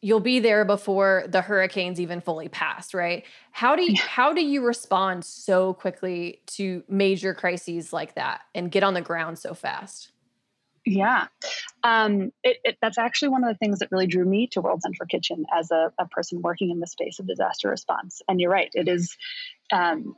you'll 0.00 0.20
be 0.20 0.38
there 0.38 0.64
before 0.64 1.24
the 1.28 1.42
hurricanes 1.42 2.00
even 2.00 2.20
fully 2.20 2.48
pass, 2.48 2.94
right? 2.94 3.24
How 3.50 3.76
do 3.76 3.82
you 3.82 3.96
how 3.96 4.32
do 4.32 4.44
you 4.44 4.64
respond 4.64 5.24
so 5.24 5.74
quickly 5.74 6.40
to 6.48 6.82
major 6.88 7.34
crises 7.34 7.92
like 7.92 8.14
that 8.14 8.42
and 8.54 8.70
get 8.70 8.82
on 8.82 8.94
the 8.94 9.00
ground 9.00 9.38
so 9.38 9.54
fast? 9.54 10.12
Yeah, 10.86 11.26
um, 11.82 12.32
it, 12.42 12.58
it, 12.64 12.78
that's 12.80 12.96
actually 12.96 13.28
one 13.28 13.44
of 13.44 13.50
the 13.50 13.58
things 13.58 13.80
that 13.80 13.92
really 13.92 14.06
drew 14.06 14.24
me 14.24 14.46
to 14.52 14.62
World 14.62 14.80
Central 14.80 15.06
Kitchen 15.06 15.44
as 15.54 15.70
a, 15.70 15.92
a 15.98 16.06
person 16.08 16.40
working 16.40 16.70
in 16.70 16.80
the 16.80 16.86
space 16.86 17.18
of 17.18 17.26
disaster 17.26 17.68
response. 17.68 18.22
And 18.26 18.40
you're 18.40 18.50
right, 18.50 18.70
it 18.72 18.88
is 18.88 19.14
um, 19.70 20.16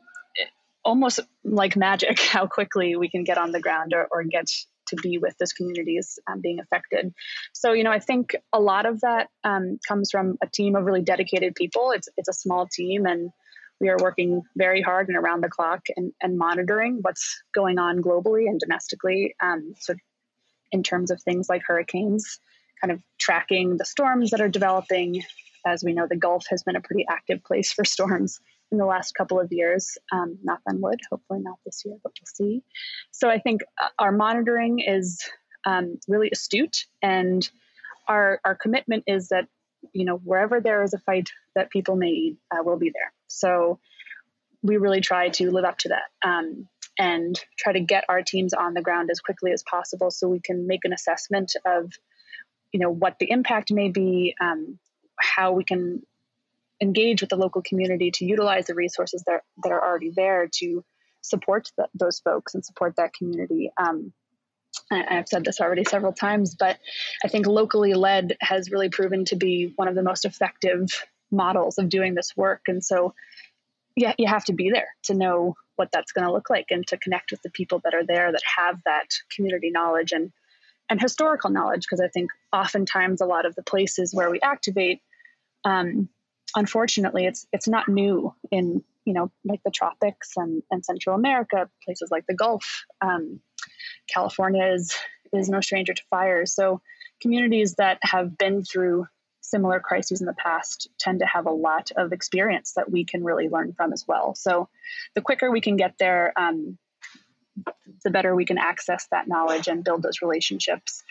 almost 0.84 1.20
like 1.44 1.76
magic 1.76 2.20
how 2.20 2.46
quickly 2.46 2.96
we 2.96 3.08
can 3.08 3.24
get 3.24 3.38
on 3.38 3.52
the 3.52 3.60
ground 3.60 3.92
or, 3.94 4.06
or 4.10 4.22
get 4.24 4.50
to 4.90 4.96
be 4.96 5.18
with 5.18 5.36
those 5.38 5.52
communities 5.52 6.18
um, 6.30 6.40
being 6.40 6.60
affected. 6.60 7.12
So, 7.52 7.72
you 7.72 7.84
know, 7.84 7.90
I 7.90 7.98
think 7.98 8.36
a 8.52 8.60
lot 8.60 8.86
of 8.86 9.00
that 9.00 9.28
um, 9.44 9.78
comes 9.86 10.10
from 10.10 10.36
a 10.42 10.46
team 10.46 10.76
of 10.76 10.84
really 10.84 11.02
dedicated 11.02 11.54
people. 11.54 11.92
It's 11.92 12.08
it's 12.16 12.28
a 12.28 12.32
small 12.32 12.66
team, 12.66 13.06
and 13.06 13.30
we 13.80 13.88
are 13.88 13.96
working 14.00 14.42
very 14.56 14.82
hard 14.82 15.08
and 15.08 15.16
around 15.16 15.42
the 15.42 15.48
clock 15.48 15.86
and, 15.96 16.12
and 16.20 16.36
monitoring 16.36 16.98
what's 17.00 17.42
going 17.54 17.78
on 17.78 18.02
globally 18.02 18.46
and 18.46 18.60
domestically. 18.60 19.34
Um, 19.42 19.74
so, 19.78 19.94
in 20.72 20.82
terms 20.82 21.10
of 21.10 21.22
things 21.22 21.48
like 21.48 21.62
hurricanes, 21.66 22.38
kind 22.80 22.92
of 22.92 23.00
tracking 23.18 23.76
the 23.76 23.84
storms 23.84 24.30
that 24.30 24.40
are 24.40 24.48
developing. 24.48 25.22
As 25.66 25.84
we 25.84 25.92
know, 25.92 26.06
the 26.08 26.16
Gulf 26.16 26.46
has 26.48 26.62
been 26.62 26.76
a 26.76 26.80
pretty 26.80 27.04
active 27.08 27.44
place 27.44 27.72
for 27.72 27.84
storms 27.84 28.40
in 28.70 28.78
the 28.78 28.86
last 28.86 29.14
couple 29.14 29.40
of 29.40 29.52
years. 29.52 29.98
Um, 30.12 30.38
knock 30.42 30.60
on 30.68 30.80
wood, 30.80 31.00
hopefully 31.10 31.40
not 31.40 31.58
this 31.64 31.82
year, 31.84 31.96
but 32.02 32.12
we'll 32.20 32.48
see. 32.48 32.62
So 33.10 33.28
I 33.28 33.38
think 33.38 33.62
uh, 33.80 33.88
our 33.98 34.12
monitoring 34.12 34.80
is 34.80 35.20
um, 35.64 35.98
really 36.08 36.30
astute, 36.30 36.86
and 37.02 37.48
our 38.08 38.40
our 38.44 38.54
commitment 38.54 39.04
is 39.06 39.28
that 39.28 39.46
you 39.92 40.04
know 40.04 40.16
wherever 40.16 40.60
there 40.60 40.82
is 40.82 40.94
a 40.94 40.98
fight 40.98 41.30
that 41.54 41.70
people 41.70 41.96
need, 41.96 42.36
uh, 42.50 42.58
we'll 42.62 42.78
be 42.78 42.90
there. 42.90 43.12
So 43.26 43.78
we 44.62 44.76
really 44.76 45.00
try 45.00 45.30
to 45.30 45.50
live 45.50 45.64
up 45.64 45.78
to 45.78 45.88
that. 45.90 46.28
Um, 46.28 46.68
and 46.98 47.40
try 47.56 47.72
to 47.72 47.80
get 47.80 48.04
our 48.10 48.20
teams 48.20 48.52
on 48.52 48.74
the 48.74 48.82
ground 48.82 49.08
as 49.10 49.20
quickly 49.20 49.52
as 49.52 49.62
possible 49.62 50.10
so 50.10 50.28
we 50.28 50.40
can 50.40 50.66
make 50.66 50.84
an 50.84 50.92
assessment 50.92 51.56
of 51.64 51.90
you 52.72 52.80
know 52.80 52.90
what 52.90 53.18
the 53.18 53.30
impact 53.30 53.72
may 53.72 53.88
be 53.88 54.34
um, 54.40 54.78
how 55.18 55.52
we 55.52 55.64
can 55.64 56.02
engage 56.80 57.20
with 57.20 57.30
the 57.30 57.36
local 57.36 57.62
community 57.62 58.10
to 58.12 58.24
utilize 58.24 58.66
the 58.66 58.74
resources 58.74 59.22
that, 59.26 59.42
that 59.62 59.72
are 59.72 59.82
already 59.82 60.10
there 60.10 60.48
to 60.58 60.84
support 61.20 61.70
the, 61.76 61.88
those 61.94 62.20
folks 62.20 62.54
and 62.54 62.64
support 62.64 62.94
that 62.96 63.12
community. 63.12 63.70
Um, 63.76 64.12
I've 64.90 65.28
said 65.28 65.44
this 65.44 65.60
already 65.60 65.84
several 65.84 66.12
times, 66.12 66.54
but 66.54 66.78
I 67.24 67.28
think 67.28 67.46
locally 67.46 67.94
led 67.94 68.36
has 68.40 68.70
really 68.70 68.88
proven 68.88 69.24
to 69.26 69.36
be 69.36 69.72
one 69.76 69.88
of 69.88 69.94
the 69.94 70.02
most 70.02 70.24
effective 70.24 70.88
models 71.30 71.78
of 71.78 71.88
doing 71.88 72.14
this 72.14 72.36
work. 72.36 72.62
And 72.66 72.84
so, 72.84 73.14
yeah, 73.96 74.14
you 74.18 74.26
have 74.26 74.44
to 74.46 74.52
be 74.52 74.70
there 74.70 74.88
to 75.04 75.14
know 75.14 75.54
what 75.76 75.90
that's 75.92 76.12
going 76.12 76.26
to 76.26 76.32
look 76.32 76.50
like 76.50 76.66
and 76.70 76.86
to 76.88 76.98
connect 76.98 77.30
with 77.30 77.42
the 77.42 77.50
people 77.50 77.80
that 77.84 77.94
are 77.94 78.04
there 78.04 78.30
that 78.32 78.42
have 78.56 78.80
that 78.84 79.08
community 79.34 79.70
knowledge 79.70 80.12
and 80.12 80.32
and 80.88 81.00
historical 81.00 81.50
knowledge. 81.50 81.82
Because 81.82 82.00
I 82.00 82.08
think 82.08 82.30
oftentimes 82.52 83.20
a 83.20 83.26
lot 83.26 83.46
of 83.46 83.54
the 83.54 83.62
places 83.62 84.14
where 84.14 84.30
we 84.30 84.40
activate 84.40 85.00
um, 85.64 86.08
unfortunately, 86.54 87.26
it's 87.26 87.46
it's 87.52 87.68
not 87.68 87.88
new 87.88 88.34
in 88.50 88.82
you 89.04 89.14
know 89.14 89.30
like 89.44 89.60
the 89.64 89.70
tropics 89.70 90.30
and, 90.36 90.62
and 90.70 90.84
Central 90.84 91.16
America, 91.16 91.68
places 91.84 92.10
like 92.10 92.26
the 92.26 92.34
Gulf. 92.34 92.84
Um, 93.00 93.40
California 94.12 94.72
is 94.72 94.94
is 95.32 95.48
no 95.48 95.60
stranger 95.60 95.94
to 95.94 96.02
fires. 96.10 96.54
So 96.54 96.80
communities 97.20 97.74
that 97.76 97.98
have 98.02 98.36
been 98.36 98.64
through 98.64 99.06
similar 99.40 99.80
crises 99.80 100.20
in 100.20 100.26
the 100.26 100.34
past 100.34 100.88
tend 100.98 101.20
to 101.20 101.26
have 101.26 101.46
a 101.46 101.52
lot 101.52 101.90
of 101.96 102.12
experience 102.12 102.74
that 102.76 102.90
we 102.90 103.04
can 103.04 103.24
really 103.24 103.48
learn 103.48 103.72
from 103.72 103.92
as 103.92 104.04
well. 104.06 104.34
So 104.34 104.68
the 105.14 105.22
quicker 105.22 105.50
we 105.50 105.60
can 105.60 105.76
get 105.76 105.94
there, 105.98 106.32
um, 106.36 106.78
the 108.04 108.10
better 108.10 108.34
we 108.34 108.44
can 108.44 108.58
access 108.58 109.06
that 109.10 109.28
knowledge 109.28 109.68
and 109.68 109.84
build 109.84 110.02
those 110.02 110.22
relationships. 110.22 111.02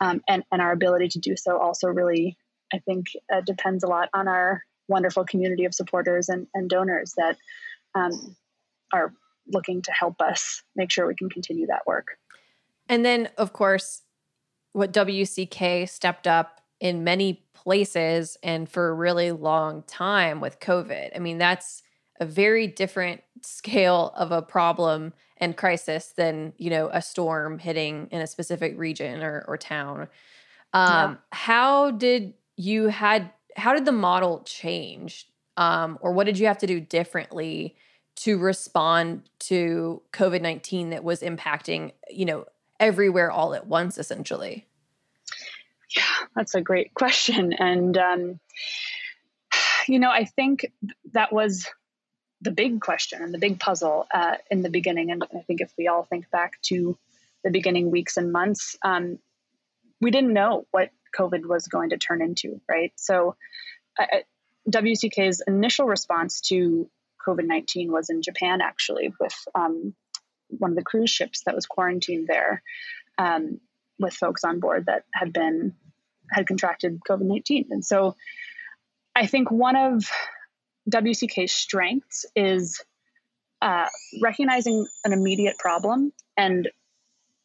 Um, 0.00 0.22
and, 0.28 0.44
and 0.52 0.62
our 0.62 0.72
ability 0.72 1.08
to 1.08 1.18
do 1.18 1.36
so 1.36 1.58
also 1.58 1.88
really, 1.88 2.36
I 2.72 2.78
think, 2.78 3.06
uh, 3.32 3.40
depends 3.40 3.82
a 3.82 3.88
lot 3.88 4.08
on 4.14 4.28
our 4.28 4.62
wonderful 4.88 5.24
community 5.24 5.64
of 5.64 5.74
supporters 5.74 6.28
and, 6.28 6.46
and 6.54 6.68
donors 6.68 7.14
that 7.16 7.36
um, 7.94 8.36
are 8.92 9.12
looking 9.46 9.82
to 9.82 9.92
help 9.92 10.20
us 10.20 10.62
make 10.76 10.90
sure 10.90 11.06
we 11.06 11.14
can 11.14 11.30
continue 11.30 11.66
that 11.66 11.86
work. 11.86 12.18
And 12.88 13.04
then, 13.04 13.28
of 13.36 13.52
course, 13.52 14.02
what 14.72 14.92
WCK 14.92 15.88
stepped 15.88 16.26
up 16.26 16.60
in 16.80 17.04
many 17.04 17.44
places 17.54 18.36
and 18.42 18.68
for 18.68 18.88
a 18.88 18.94
really 18.94 19.32
long 19.32 19.82
time 19.82 20.40
with 20.40 20.60
COVID. 20.60 21.10
I 21.14 21.18
mean, 21.18 21.38
that's 21.38 21.82
a 22.20 22.24
very 22.24 22.66
different 22.66 23.22
scale 23.42 24.12
of 24.16 24.32
a 24.32 24.42
problem 24.42 25.12
and 25.36 25.56
crisis 25.56 26.12
than, 26.16 26.52
you 26.56 26.70
know, 26.70 26.88
a 26.92 27.02
storm 27.02 27.58
hitting 27.58 28.08
in 28.10 28.20
a 28.20 28.26
specific 28.26 28.76
region 28.78 29.22
or, 29.22 29.44
or 29.46 29.56
town. 29.56 30.08
Um, 30.72 30.88
yeah. 30.88 31.14
How 31.32 31.90
did 31.90 32.34
you 32.56 32.88
had 32.88 33.30
how 33.58 33.74
did 33.74 33.84
the 33.84 33.92
model 33.92 34.42
change 34.44 35.28
um, 35.56 35.98
or 36.00 36.12
what 36.12 36.24
did 36.24 36.38
you 36.38 36.46
have 36.46 36.58
to 36.58 36.66
do 36.66 36.80
differently 36.80 37.76
to 38.16 38.38
respond 38.38 39.28
to 39.38 40.02
covid-19 40.12 40.90
that 40.90 41.04
was 41.04 41.20
impacting 41.20 41.92
you 42.10 42.24
know 42.24 42.46
everywhere 42.80 43.30
all 43.30 43.54
at 43.54 43.66
once 43.66 43.98
essentially? 43.98 44.66
Yeah 45.94 46.02
that's 46.34 46.54
a 46.54 46.60
great 46.60 46.94
question. 46.94 47.52
And 47.52 47.96
um, 47.98 48.40
you 49.86 49.98
know 49.98 50.10
i 50.10 50.24
think 50.24 50.70
that 51.12 51.32
was 51.32 51.66
the 52.40 52.50
big 52.52 52.80
question 52.80 53.20
and 53.20 53.34
the 53.34 53.38
big 53.38 53.58
puzzle 53.58 54.06
uh, 54.14 54.36
in 54.48 54.62
the 54.62 54.70
beginning. 54.70 55.10
And 55.10 55.24
i 55.34 55.40
think 55.46 55.60
if 55.60 55.72
we 55.76 55.88
all 55.88 56.04
think 56.04 56.30
back 56.30 56.60
to 56.62 56.96
the 57.44 57.50
beginning 57.50 57.90
weeks 57.90 58.16
and 58.16 58.32
months 58.32 58.76
um, 58.82 59.18
we 60.00 60.10
didn't 60.10 60.32
know 60.32 60.66
what 60.70 60.90
COVID 61.18 61.46
was 61.46 61.66
going 61.66 61.90
to 61.90 61.98
turn 61.98 62.22
into, 62.22 62.60
right? 62.68 62.92
So, 62.96 63.36
WCK's 64.68 65.42
initial 65.46 65.86
response 65.86 66.40
to 66.42 66.88
COVID 67.26 67.46
19 67.46 67.90
was 67.90 68.10
in 68.10 68.22
Japan, 68.22 68.60
actually, 68.60 69.12
with 69.18 69.34
um, 69.54 69.94
one 70.48 70.70
of 70.70 70.76
the 70.76 70.84
cruise 70.84 71.10
ships 71.10 71.42
that 71.44 71.54
was 71.54 71.66
quarantined 71.66 72.26
there 72.26 72.62
um, 73.18 73.60
with 73.98 74.14
folks 74.14 74.44
on 74.44 74.60
board 74.60 74.86
that 74.86 75.04
had 75.12 75.32
been 75.32 75.74
had 76.30 76.46
contracted 76.46 77.00
COVID 77.08 77.22
19. 77.22 77.66
And 77.70 77.84
so 77.84 78.14
I 79.14 79.26
think 79.26 79.50
one 79.50 79.76
of 79.76 80.04
WCK's 80.90 81.52
strengths 81.52 82.24
is 82.36 82.82
uh, 83.60 83.86
recognizing 84.22 84.86
an 85.04 85.12
immediate 85.12 85.58
problem 85.58 86.12
and 86.36 86.68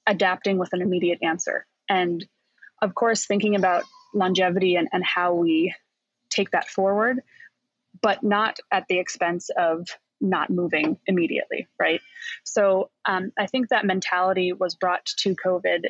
adapting 0.05 0.57
with 0.57 0.69
an 0.73 0.81
immediate 0.81 1.19
answer. 1.23 1.65
And 1.89 2.25
of 2.83 2.93
course, 2.93 3.25
thinking 3.25 3.55
about 3.55 3.85
longevity 4.13 4.75
and, 4.75 4.89
and 4.91 5.03
how 5.05 5.33
we 5.33 5.73
take 6.29 6.51
that 6.51 6.67
forward, 6.67 7.21
but 8.01 8.23
not 8.23 8.59
at 8.71 8.85
the 8.89 8.99
expense 8.99 9.49
of 9.57 9.87
not 10.19 10.49
moving 10.49 10.97
immediately, 11.07 11.67
right? 11.79 12.01
So 12.43 12.89
um, 13.05 13.31
I 13.39 13.47
think 13.47 13.69
that 13.69 13.85
mentality 13.85 14.51
was 14.51 14.75
brought 14.75 15.05
to 15.19 15.33
COVID. 15.33 15.85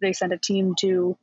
They 0.00 0.12
sent 0.12 0.34
a 0.34 0.38
team 0.38 0.74
to 0.80 1.16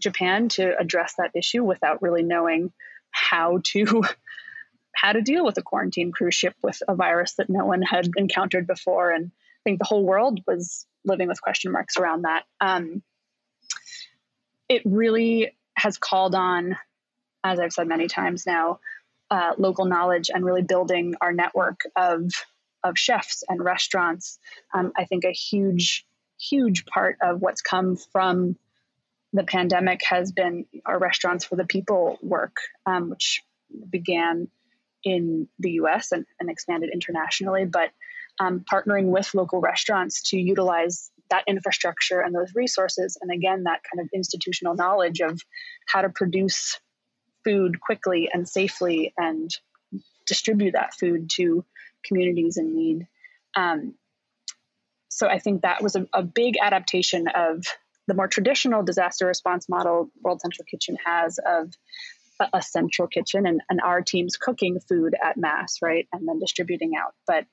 Japan 0.00 0.48
to 0.50 0.74
address 0.78 1.14
that 1.18 1.32
issue 1.34 1.62
without 1.62 2.00
really 2.00 2.22
knowing 2.22 2.72
how 3.10 3.60
to 3.64 4.04
how 4.94 5.12
to 5.12 5.22
deal 5.22 5.44
with 5.44 5.56
a 5.58 5.62
quarantine 5.62 6.12
cruise 6.12 6.34
ship 6.34 6.54
with 6.62 6.82
a 6.88 6.94
virus 6.94 7.34
that 7.34 7.48
no 7.50 7.64
one 7.64 7.82
had 7.82 8.08
encountered 8.16 8.66
before, 8.66 9.10
and 9.10 9.26
I 9.26 9.60
think 9.64 9.78
the 9.78 9.84
whole 9.84 10.04
world 10.04 10.40
was 10.46 10.86
living 11.04 11.28
with 11.28 11.42
question 11.42 11.72
marks 11.72 11.96
around 11.98 12.22
that. 12.22 12.44
Um, 12.60 13.02
it 14.70 14.82
really 14.84 15.52
has 15.74 15.98
called 15.98 16.34
on, 16.34 16.78
as 17.42 17.58
I've 17.58 17.72
said 17.72 17.88
many 17.88 18.06
times 18.06 18.46
now, 18.46 18.78
uh, 19.28 19.52
local 19.58 19.84
knowledge 19.84 20.30
and 20.32 20.44
really 20.44 20.62
building 20.62 21.16
our 21.20 21.32
network 21.32 21.80
of 21.96 22.30
of 22.82 22.96
chefs 22.96 23.42
and 23.46 23.62
restaurants. 23.62 24.38
Um, 24.72 24.92
I 24.96 25.04
think 25.04 25.24
a 25.24 25.32
huge, 25.32 26.06
huge 26.40 26.86
part 26.86 27.18
of 27.20 27.42
what's 27.42 27.60
come 27.60 27.96
from 27.96 28.56
the 29.34 29.44
pandemic 29.44 30.00
has 30.04 30.32
been 30.32 30.64
our 30.86 30.98
restaurants 30.98 31.44
for 31.44 31.56
the 31.56 31.66
people 31.66 32.18
work, 32.22 32.56
um, 32.86 33.10
which 33.10 33.42
began 33.90 34.48
in 35.04 35.46
the 35.58 35.72
U.S. 35.72 36.12
and, 36.12 36.24
and 36.38 36.48
expanded 36.48 36.90
internationally, 36.90 37.66
but 37.66 37.90
um, 38.38 38.64
partnering 38.72 39.06
with 39.06 39.34
local 39.34 39.60
restaurants 39.60 40.30
to 40.30 40.38
utilize 40.38 41.10
that 41.30 41.44
infrastructure 41.46 42.20
and 42.20 42.34
those 42.34 42.54
resources, 42.54 43.16
and 43.20 43.30
again 43.30 43.64
that 43.64 43.80
kind 43.90 44.04
of 44.04 44.08
institutional 44.14 44.74
knowledge 44.74 45.20
of 45.20 45.40
how 45.86 46.02
to 46.02 46.08
produce 46.08 46.78
food 47.44 47.80
quickly 47.80 48.28
and 48.32 48.48
safely 48.48 49.12
and 49.16 49.50
distribute 50.26 50.72
that 50.72 50.94
food 50.94 51.30
to 51.34 51.64
communities 52.04 52.56
in 52.56 52.76
need. 52.76 53.06
Um, 53.54 53.94
so 55.08 55.26
I 55.26 55.38
think 55.38 55.62
that 55.62 55.82
was 55.82 55.96
a, 55.96 56.06
a, 56.12 56.22
big 56.22 56.54
adaptation 56.62 57.26
of 57.28 57.64
the 58.06 58.14
more 58.14 58.28
traditional 58.28 58.82
disaster 58.82 59.26
response 59.26 59.68
model 59.68 60.10
World 60.22 60.40
Central 60.40 60.64
Kitchen 60.70 60.96
has 61.04 61.38
of 61.44 61.72
a, 62.52 62.62
central 62.62 63.08
kitchen 63.08 63.46
and, 63.46 63.60
and, 63.68 63.80
our 63.80 64.00
teams 64.00 64.36
cooking 64.36 64.80
food 64.88 65.14
at 65.22 65.36
mass, 65.36 65.78
right, 65.82 66.08
and 66.12 66.26
then 66.26 66.38
distributing 66.38 66.92
out. 66.98 67.14
But 67.26 67.44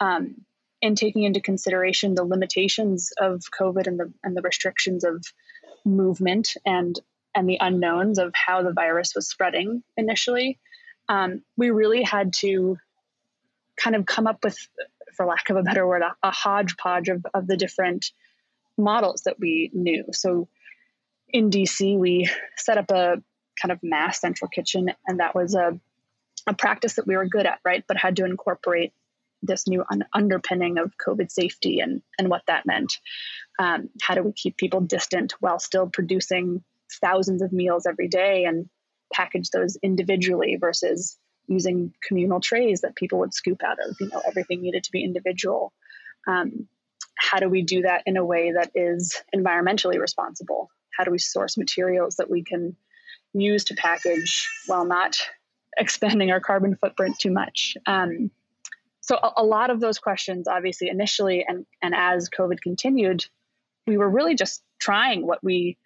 um, 0.00 0.36
in 0.80 0.94
taking 0.94 1.24
into 1.24 1.40
consideration 1.40 2.14
the 2.14 2.24
limitations 2.24 3.12
of 3.18 3.42
COVID 3.58 3.86
and 3.86 3.98
the 3.98 4.12
and 4.22 4.36
the 4.36 4.42
restrictions 4.42 5.04
of 5.04 5.24
movement 5.84 6.54
and 6.64 6.98
and 7.34 7.48
the 7.48 7.58
unknowns 7.60 8.18
of 8.18 8.32
how 8.34 8.62
the 8.62 8.72
virus 8.72 9.14
was 9.14 9.28
spreading 9.28 9.82
initially, 9.96 10.58
um, 11.08 11.42
we 11.56 11.70
really 11.70 12.02
had 12.02 12.32
to 12.32 12.78
kind 13.76 13.96
of 13.96 14.06
come 14.06 14.26
up 14.26 14.44
with, 14.44 14.56
for 15.16 15.24
lack 15.26 15.50
of 15.50 15.56
a 15.56 15.62
better 15.62 15.86
word, 15.86 16.02
a, 16.02 16.14
a 16.22 16.30
hodgepodge 16.30 17.08
of, 17.08 17.24
of 17.32 17.46
the 17.46 17.56
different 17.56 18.10
models 18.76 19.22
that 19.22 19.38
we 19.38 19.70
knew. 19.72 20.04
So 20.12 20.48
in 21.28 21.50
DC, 21.50 21.96
we 21.96 22.28
set 22.56 22.78
up 22.78 22.90
a 22.90 23.22
kind 23.60 23.72
of 23.72 23.78
mass 23.82 24.20
central 24.20 24.48
kitchen, 24.48 24.90
and 25.06 25.20
that 25.20 25.34
was 25.34 25.54
a, 25.54 25.78
a 26.46 26.54
practice 26.54 26.94
that 26.94 27.06
we 27.06 27.16
were 27.16 27.26
good 27.26 27.46
at, 27.46 27.60
right? 27.64 27.84
But 27.86 27.96
had 27.96 28.16
to 28.16 28.24
incorporate 28.24 28.92
this 29.42 29.66
new 29.66 29.84
un- 29.90 30.04
underpinning 30.12 30.78
of 30.78 30.92
COVID 31.04 31.30
safety 31.30 31.80
and, 31.80 32.02
and 32.18 32.28
what 32.28 32.42
that 32.46 32.66
meant. 32.66 32.92
Um, 33.58 33.88
how 34.00 34.14
do 34.14 34.22
we 34.22 34.32
keep 34.32 34.56
people 34.56 34.80
distant 34.80 35.34
while 35.40 35.58
still 35.58 35.88
producing 35.88 36.62
thousands 37.00 37.42
of 37.42 37.52
meals 37.52 37.86
every 37.86 38.08
day 38.08 38.44
and 38.44 38.68
package 39.12 39.50
those 39.50 39.76
individually 39.82 40.56
versus 40.60 41.18
using 41.46 41.92
communal 42.06 42.40
trays 42.40 42.82
that 42.82 42.94
people 42.94 43.20
would 43.20 43.34
scoop 43.34 43.62
out 43.64 43.78
of. 43.84 43.96
You 44.00 44.08
know, 44.08 44.22
everything 44.26 44.60
needed 44.60 44.84
to 44.84 44.92
be 44.92 45.02
individual. 45.02 45.72
Um, 46.26 46.68
how 47.16 47.38
do 47.38 47.48
we 47.48 47.62
do 47.62 47.82
that 47.82 48.02
in 48.06 48.16
a 48.16 48.24
way 48.24 48.52
that 48.52 48.70
is 48.74 49.20
environmentally 49.34 49.98
responsible? 49.98 50.70
How 50.96 51.04
do 51.04 51.10
we 51.10 51.18
source 51.18 51.56
materials 51.56 52.16
that 52.16 52.30
we 52.30 52.44
can 52.44 52.76
use 53.32 53.64
to 53.64 53.74
package 53.74 54.48
while 54.66 54.84
not 54.84 55.18
expanding 55.76 56.30
our 56.30 56.40
carbon 56.40 56.76
footprint 56.76 57.16
too 57.18 57.30
much? 57.30 57.76
Um, 57.86 58.30
so 59.08 59.16
a, 59.16 59.32
a 59.38 59.42
lot 59.42 59.70
of 59.70 59.80
those 59.80 59.98
questions, 59.98 60.46
obviously, 60.46 60.90
initially 60.90 61.44
and 61.48 61.64
and 61.80 61.94
as 61.96 62.28
COVID 62.28 62.60
continued, 62.60 63.24
we 63.86 63.96
were 63.96 64.08
really 64.08 64.34
just 64.34 64.62
trying 64.78 65.26
what 65.26 65.42
we 65.42 65.78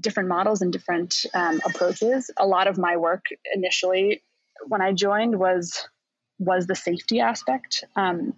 different 0.00 0.30
models 0.30 0.62
and 0.62 0.72
different 0.72 1.26
um, 1.34 1.60
approaches. 1.66 2.30
A 2.38 2.46
lot 2.46 2.66
of 2.66 2.78
my 2.78 2.96
work 2.96 3.26
initially, 3.54 4.22
when 4.66 4.80
I 4.80 4.92
joined, 4.92 5.38
was 5.38 5.86
was 6.38 6.66
the 6.66 6.74
safety 6.74 7.20
aspect. 7.20 7.84
Um, 7.94 8.32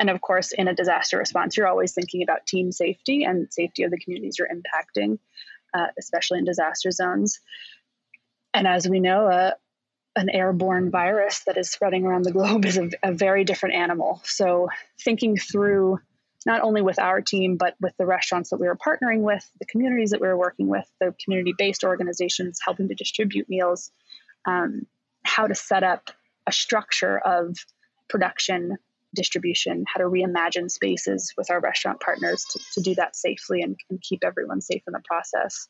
and 0.00 0.08
of 0.08 0.22
course, 0.22 0.52
in 0.52 0.66
a 0.66 0.74
disaster 0.74 1.18
response, 1.18 1.54
you're 1.56 1.68
always 1.68 1.92
thinking 1.92 2.22
about 2.22 2.46
team 2.46 2.72
safety 2.72 3.24
and 3.24 3.52
safety 3.52 3.82
of 3.82 3.90
the 3.90 3.98
communities 3.98 4.36
you're 4.38 4.48
impacting, 4.48 5.18
uh, 5.74 5.88
especially 5.98 6.38
in 6.38 6.46
disaster 6.46 6.90
zones. 6.90 7.40
And 8.54 8.66
as 8.66 8.88
we 8.88 9.00
know, 9.00 9.26
uh, 9.26 9.52
an 10.16 10.30
airborne 10.30 10.90
virus 10.90 11.42
that 11.46 11.58
is 11.58 11.70
spreading 11.70 12.06
around 12.06 12.24
the 12.24 12.32
globe 12.32 12.64
is 12.64 12.78
a, 12.78 12.90
a 13.02 13.12
very 13.12 13.44
different 13.44 13.74
animal. 13.74 14.22
So, 14.24 14.68
thinking 14.98 15.36
through 15.36 16.00
not 16.46 16.62
only 16.62 16.80
with 16.80 16.98
our 16.98 17.20
team, 17.20 17.56
but 17.56 17.74
with 17.80 17.92
the 17.98 18.06
restaurants 18.06 18.50
that 18.50 18.60
we 18.60 18.68
were 18.68 18.76
partnering 18.76 19.20
with, 19.20 19.44
the 19.58 19.66
communities 19.66 20.10
that 20.10 20.20
we 20.20 20.28
were 20.28 20.38
working 20.38 20.68
with, 20.68 20.88
the 21.00 21.14
community 21.22 21.52
based 21.58 21.84
organizations 21.84 22.60
helping 22.64 22.88
to 22.88 22.94
distribute 22.94 23.48
meals, 23.48 23.90
um, 24.46 24.86
how 25.24 25.46
to 25.46 25.54
set 25.54 25.82
up 25.82 26.10
a 26.46 26.52
structure 26.52 27.18
of 27.18 27.56
production, 28.08 28.76
distribution, 29.14 29.84
how 29.92 29.98
to 29.98 30.08
reimagine 30.08 30.70
spaces 30.70 31.34
with 31.36 31.50
our 31.50 31.60
restaurant 31.60 32.00
partners 32.00 32.44
to, 32.44 32.60
to 32.74 32.80
do 32.80 32.94
that 32.94 33.16
safely 33.16 33.62
and, 33.62 33.76
and, 33.90 34.00
keep 34.00 34.22
everyone 34.22 34.60
safe 34.60 34.82
in 34.86 34.92
the 34.92 35.02
process. 35.04 35.66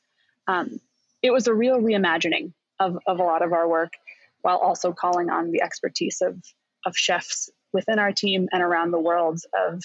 Um, 0.46 0.78
it 1.22 1.30
was 1.30 1.46
a 1.46 1.54
real 1.54 1.78
reimagining 1.78 2.52
of, 2.78 2.98
of 3.06 3.18
a 3.18 3.22
lot 3.22 3.42
of 3.42 3.52
our 3.54 3.66
work 3.66 3.94
while 4.42 4.58
also 4.58 4.92
calling 4.92 5.30
on 5.30 5.50
the 5.50 5.62
expertise 5.62 6.20
of, 6.20 6.40
of 6.84 6.96
chefs 6.96 7.50
within 7.72 7.98
our 7.98 8.12
team 8.12 8.48
and 8.52 8.62
around 8.62 8.90
the 8.90 9.00
world 9.00 9.40
of 9.54 9.82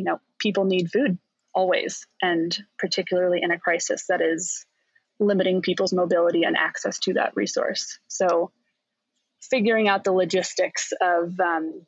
you 0.00 0.04
know, 0.04 0.18
people 0.38 0.64
need 0.64 0.90
food 0.90 1.18
always, 1.54 2.06
and 2.22 2.56
particularly 2.78 3.40
in 3.42 3.50
a 3.50 3.58
crisis 3.58 4.06
that 4.08 4.22
is 4.22 4.64
limiting 5.18 5.60
people's 5.60 5.92
mobility 5.92 6.42
and 6.44 6.56
access 6.56 6.98
to 7.00 7.12
that 7.12 7.32
resource. 7.36 7.98
So, 8.08 8.50
figuring 9.42 9.88
out 9.88 10.04
the 10.04 10.12
logistics 10.12 10.92
of 11.02 11.38
um, 11.38 11.86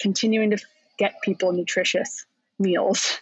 continuing 0.00 0.50
to 0.50 0.58
get 0.98 1.20
people 1.22 1.50
nutritious 1.52 2.26
meals 2.60 3.18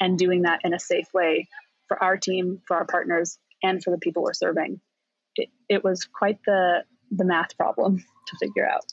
and 0.00 0.18
doing 0.18 0.42
that 0.42 0.60
in 0.64 0.72
a 0.72 0.80
safe 0.80 1.12
way 1.12 1.48
for 1.86 2.02
our 2.02 2.16
team, 2.16 2.62
for 2.66 2.78
our 2.78 2.86
partners, 2.86 3.38
and 3.62 3.82
for 3.82 3.90
the 3.90 3.98
people 3.98 4.22
we're 4.22 4.32
serving. 4.32 4.80
It, 5.38 5.48
it 5.68 5.84
was 5.84 6.04
quite 6.04 6.38
the 6.46 6.84
the 7.10 7.24
math 7.24 7.56
problem 7.56 8.04
to 8.26 8.36
figure 8.38 8.68
out. 8.68 8.84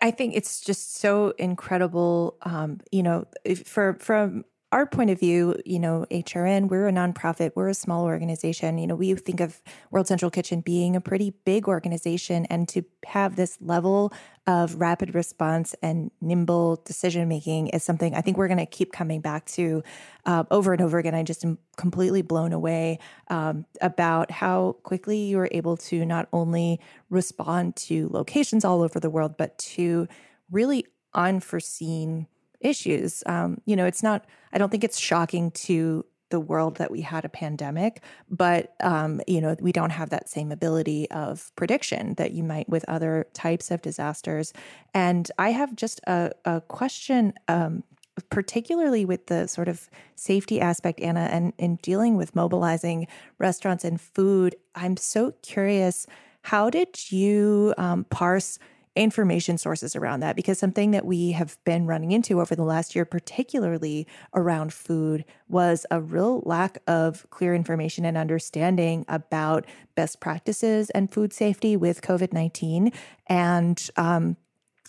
I, 0.00 0.10
think 0.12 0.34
it's 0.34 0.60
just 0.62 0.96
so 0.96 1.34
incredible. 1.38 2.36
Um, 2.42 2.80
you 2.90 3.02
know, 3.02 3.26
for 3.66 3.94
from 4.00 4.44
our 4.74 4.86
point 4.86 5.08
of 5.08 5.20
view, 5.20 5.54
you 5.64 5.78
know, 5.78 6.04
HRN, 6.10 6.68
we're 6.68 6.88
a 6.88 6.92
nonprofit, 6.92 7.52
we're 7.54 7.68
a 7.68 7.74
small 7.74 8.02
organization. 8.02 8.76
You 8.76 8.88
know, 8.88 8.96
we 8.96 9.14
think 9.14 9.38
of 9.38 9.62
World 9.92 10.08
Central 10.08 10.32
Kitchen 10.32 10.62
being 10.62 10.96
a 10.96 11.00
pretty 11.00 11.32
big 11.44 11.68
organization, 11.68 12.44
and 12.46 12.68
to 12.70 12.84
have 13.06 13.36
this 13.36 13.56
level 13.60 14.12
of 14.48 14.74
rapid 14.74 15.14
response 15.14 15.76
and 15.80 16.10
nimble 16.20 16.82
decision 16.84 17.28
making 17.28 17.68
is 17.68 17.84
something 17.84 18.16
I 18.16 18.20
think 18.20 18.36
we're 18.36 18.48
going 18.48 18.58
to 18.58 18.66
keep 18.66 18.90
coming 18.90 19.20
back 19.20 19.46
to 19.52 19.84
uh, 20.26 20.42
over 20.50 20.72
and 20.72 20.82
over 20.82 20.98
again. 20.98 21.14
I 21.14 21.22
just 21.22 21.44
am 21.44 21.58
completely 21.76 22.22
blown 22.22 22.52
away 22.52 22.98
um, 23.28 23.66
about 23.80 24.32
how 24.32 24.78
quickly 24.82 25.18
you 25.18 25.36
were 25.36 25.48
able 25.52 25.76
to 25.76 26.04
not 26.04 26.26
only 26.32 26.80
respond 27.10 27.76
to 27.76 28.08
locations 28.08 28.64
all 28.64 28.82
over 28.82 28.98
the 28.98 29.08
world, 29.08 29.36
but 29.36 29.56
to 29.58 30.08
really 30.50 30.84
unforeseen 31.14 32.26
issues. 32.64 33.22
Um, 33.26 33.60
you 33.66 33.76
know, 33.76 33.86
it's 33.86 34.02
not, 34.02 34.24
I 34.52 34.58
don't 34.58 34.70
think 34.70 34.82
it's 34.82 34.98
shocking 34.98 35.50
to 35.52 36.04
the 36.30 36.40
world 36.40 36.78
that 36.78 36.90
we 36.90 37.00
had 37.00 37.24
a 37.24 37.28
pandemic, 37.28 38.02
but 38.28 38.74
um, 38.80 39.20
you 39.28 39.40
know 39.40 39.54
we 39.60 39.70
don't 39.70 39.90
have 39.90 40.10
that 40.10 40.28
same 40.28 40.50
ability 40.50 41.08
of 41.10 41.52
prediction 41.54 42.14
that 42.14 42.32
you 42.32 42.42
might 42.42 42.68
with 42.68 42.84
other 42.88 43.26
types 43.34 43.70
of 43.70 43.82
disasters. 43.82 44.52
And 44.92 45.30
I 45.38 45.50
have 45.50 45.76
just 45.76 46.00
a, 46.08 46.32
a 46.44 46.60
question, 46.62 47.34
um, 47.46 47.84
particularly 48.30 49.04
with 49.04 49.26
the 49.26 49.46
sort 49.46 49.68
of 49.68 49.88
safety 50.16 50.60
aspect, 50.60 51.00
Anna, 51.00 51.28
and 51.30 51.52
in 51.58 51.76
dealing 51.76 52.16
with 52.16 52.34
mobilizing 52.34 53.06
restaurants 53.38 53.84
and 53.84 54.00
food. 54.00 54.56
I'm 54.74 54.96
so 54.96 55.34
curious. 55.42 56.06
How 56.42 56.68
did 56.68 57.12
you 57.12 57.74
um, 57.78 58.04
parse 58.04 58.58
information 58.96 59.58
sources 59.58 59.96
around 59.96 60.20
that 60.20 60.36
because 60.36 60.58
something 60.58 60.92
that 60.92 61.04
we 61.04 61.32
have 61.32 61.58
been 61.64 61.86
running 61.86 62.12
into 62.12 62.40
over 62.40 62.54
the 62.54 62.62
last 62.62 62.94
year, 62.94 63.04
particularly 63.04 64.06
around 64.34 64.72
food, 64.72 65.24
was 65.48 65.84
a 65.90 66.00
real 66.00 66.42
lack 66.44 66.78
of 66.86 67.28
clear 67.30 67.54
information 67.54 68.04
and 68.04 68.16
understanding 68.16 69.04
about 69.08 69.66
best 69.94 70.20
practices 70.20 70.90
and 70.90 71.10
food 71.10 71.32
safety 71.32 71.76
with 71.76 72.02
COVID 72.02 72.32
19. 72.32 72.92
And, 73.26 73.90
um, 73.96 74.36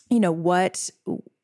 you 0.09 0.19
know, 0.19 0.31
what, 0.31 0.89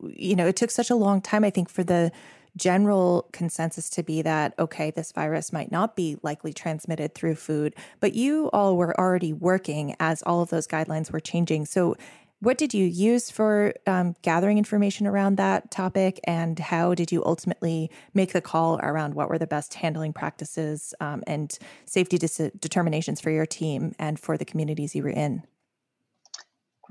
you 0.08 0.36
know, 0.36 0.47
it 0.47 0.56
took 0.56 0.71
such 0.71 0.89
a 0.89 0.95
long 0.95 1.21
time, 1.21 1.43
I 1.43 1.50
think, 1.50 1.69
for 1.69 1.84
the 1.84 2.12
general 2.58 3.30
consensus 3.32 3.89
to 3.89 4.04
be 4.04 4.21
that, 4.21 4.54
okay, 4.60 4.91
this 4.91 5.12
virus 5.12 5.54
might 5.54 5.71
not 5.71 5.95
be 5.95 6.17
likely 6.21 6.52
transmitted 6.52 7.15
through 7.15 7.36
food, 7.36 7.74
but 8.00 8.13
you 8.13 8.50
all 8.52 8.76
were 8.76 8.97
already 9.00 9.32
working 9.32 9.95
as 10.00 10.21
all 10.24 10.41
of 10.41 10.50
those 10.50 10.67
guidelines 10.67 11.12
were 11.12 11.19
changing. 11.19 11.65
So, 11.65 11.95
what 12.41 12.58
did 12.58 12.73
you 12.73 12.86
use 12.86 13.30
for 13.30 13.73
um, 13.86 14.15
gathering 14.23 14.58
information 14.58 15.08
around 15.08 15.38
that 15.38 15.69
topic, 15.69 16.19
and 16.23 16.58
how 16.58 16.95
did 16.95 17.12
you 17.12 17.23
ultimately 17.23 17.89
make 18.13 18.34
the 18.34 18.41
call 18.41 18.80
around 18.82 19.13
what 19.13 19.30
were 19.30 19.38
the 19.38 19.47
best 19.47 19.75
handling 19.75 20.12
practices 20.12 20.93
um, 20.99 21.23
and 21.27 21.58
safety 21.86 22.17
determinations 22.17 23.21
for 23.21 23.30
your 23.30 23.45
team 23.45 23.93
and 23.99 24.19
for 24.19 24.38
the 24.38 24.45
communities 24.45 24.95
you 24.95 25.04
were 25.04 25.10
in? 25.10 25.43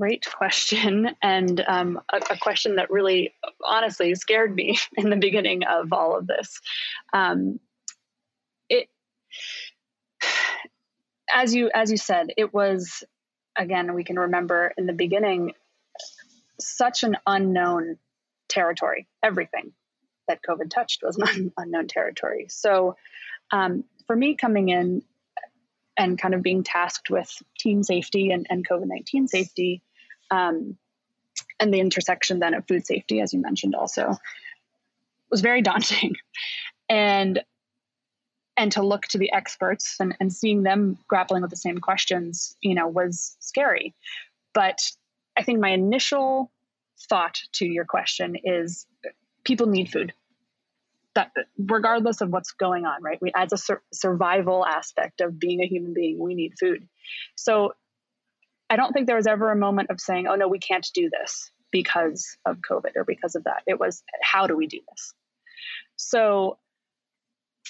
great 0.01 0.25
question, 0.35 1.11
and 1.21 1.63
um, 1.69 2.01
a, 2.11 2.17
a, 2.31 2.39
question 2.39 2.77
that 2.77 2.91
really, 2.91 3.35
honestly, 3.63 4.15
scared 4.15 4.55
me 4.55 4.79
in 4.97 5.11
the 5.11 5.17
beginning 5.17 5.63
of 5.65 5.93
all 5.93 6.17
of 6.17 6.27
this. 6.27 6.59
Um, 7.13 7.61
it, 8.71 8.89
as 11.35 11.55
you 11.55 11.71
as 11.75 11.91
you 11.91 11.99
said, 11.99 12.29
it 12.39 12.55
was 12.55 13.05
again. 13.61 13.95
We 13.95 14.03
can 14.03 14.19
remember 14.19 14.73
in 14.77 14.87
the 14.87 14.93
beginning 14.93 15.53
such 16.59 17.05
an 17.05 17.17
unknown 17.27 17.99
territory. 18.49 19.07
Everything 19.23 19.73
that 20.27 20.41
COVID 20.43 20.71
touched 20.71 21.03
was 21.03 21.17
an 21.37 21.53
unknown 21.57 21.87
territory. 21.87 22.47
So, 22.49 22.97
um, 23.53 23.85
for 24.07 24.17
me, 24.17 24.35
coming 24.35 24.71
in 24.71 25.03
and 25.97 26.19
kind 26.19 26.35
of 26.35 26.43
being 26.43 26.65
tasked 26.65 27.11
with 27.11 27.31
team 27.59 27.83
safety 27.83 28.31
and, 28.31 28.47
and 28.49 28.67
COVID 28.67 28.87
19 28.87 29.29
safety, 29.29 29.83
um, 30.31 30.77
and 31.59 31.73
the 31.73 31.81
intersection 31.81 32.39
then 32.39 32.55
of 32.55 32.67
food 32.67 32.87
safety, 32.87 33.21
as 33.21 33.35
you 33.35 33.41
mentioned, 33.41 33.75
also 33.75 34.17
was 35.31 35.43
very 35.43 35.63
daunting. 35.71 36.15
and 36.89 37.43
and 38.57 38.73
to 38.73 38.83
look 38.83 39.03
to 39.03 39.19
the 39.19 39.33
experts 39.33 39.97
and, 40.01 40.17
and 40.21 40.33
seeing 40.33 40.63
them 40.63 40.99
grappling 41.09 41.43
with 41.43 41.51
the 41.51 41.57
same 41.57 41.79
questions, 41.79 42.57
you 42.61 42.75
know, 42.75 42.89
was 42.89 43.37
scary. 43.41 43.95
But 44.53 44.81
I 45.37 45.43
think 45.43 45.61
my 45.61 45.71
initial 45.71 46.51
thought 47.09 47.41
to 47.53 47.67
your 47.67 47.85
question 47.85 48.37
is 48.43 48.87
people 49.45 49.67
need 49.67 49.91
food 49.91 50.13
that 51.15 51.33
regardless 51.59 52.21
of 52.21 52.31
what's 52.31 52.53
going 52.53 52.85
on 52.85 53.03
right 53.03 53.19
we 53.23 53.33
as 53.35 53.53
a 53.55 53.57
sur- 53.57 53.83
survival 53.91 54.65
aspect 54.67 55.23
of 55.23 55.41
being 55.41 55.63
a 55.63 55.67
human 55.67 55.95
being 55.95 56.19
we 56.19 56.35
need 56.35 56.53
food 56.61 56.87
so 57.37 57.73
I 58.71 58.77
don't 58.77 58.93
think 58.93 59.09
there 59.09 59.17
was 59.17 59.27
ever 59.27 59.51
a 59.51 59.57
moment 59.57 59.91
of 59.91 60.01
saying, 60.01 60.29
oh, 60.29 60.37
no, 60.37 60.47
we 60.47 60.61
can't 60.61 60.87
do 60.95 61.11
this 61.11 61.51
because 61.73 62.37
of 62.47 62.59
COVID 62.59 62.93
or 62.95 63.05
because 63.05 63.35
of 63.35 63.45
that. 63.45 63.65
It 63.67 63.81
was, 63.81 64.05
how 64.23 64.47
do 64.47 64.57
we 64.57 64.69
do 64.69 64.79
this? 64.89 65.13
So 65.97 66.59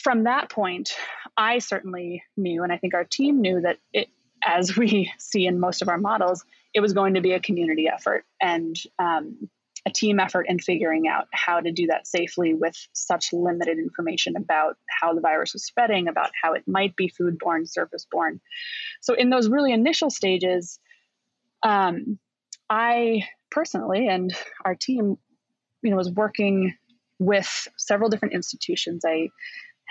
from 0.03 0.25
that 0.25 0.49
point, 0.49 0.91
I 1.37 1.59
certainly 1.59 2.23
knew, 2.37 2.63
and 2.63 2.73
I 2.73 2.79
think 2.79 2.95
our 2.95 3.05
team 3.05 3.41
knew 3.41 3.61
that 3.61 3.79
it, 3.93 4.09
as 4.45 4.77
we 4.77 5.13
see 5.19 5.47
in 5.47 5.61
most 5.61 5.83
of 5.83 5.89
our 5.89 5.99
models, 5.99 6.45
it 6.75 6.81
was 6.81 6.93
going 6.93 7.15
to 7.15 7.21
be 7.21 7.33
a 7.33 7.41
community 7.41 7.89
effort 7.89 8.25
and 8.41 8.77
um, 8.99 9.49
a 9.87 9.91
team 9.91 10.21
effort 10.21 10.47
in 10.49 10.59
figuring 10.59 11.09
out 11.09 11.27
how 11.33 11.61
to 11.61 11.73
do 11.73 11.87
that 11.87 12.07
safely 12.07 12.55
with 12.55 12.77
such 12.93 13.33
limited 13.33 13.79
information 13.79 14.37
about 14.37 14.77
how 14.89 15.15
the 15.15 15.21
virus 15.21 15.53
was 15.53 15.65
spreading, 15.65 16.09
about 16.09 16.31
how 16.41 16.53
it 16.53 16.63
might 16.67 16.95
be 16.97 17.11
foodborne, 17.11 17.69
surface 17.69 18.07
borne. 18.11 18.41
So, 19.01 19.15
in 19.15 19.31
those 19.31 19.49
really 19.49 19.73
initial 19.73 20.11
stages, 20.11 20.79
um, 21.63 22.19
I 22.69 23.23
personally 23.51 24.07
and 24.07 24.33
our 24.65 24.75
team, 24.75 25.19
you 25.83 25.91
know, 25.91 25.97
was 25.97 26.11
working 26.11 26.75
with 27.19 27.69
several 27.77 28.11
different 28.11 28.35
institutions. 28.35 29.05
I 29.05 29.29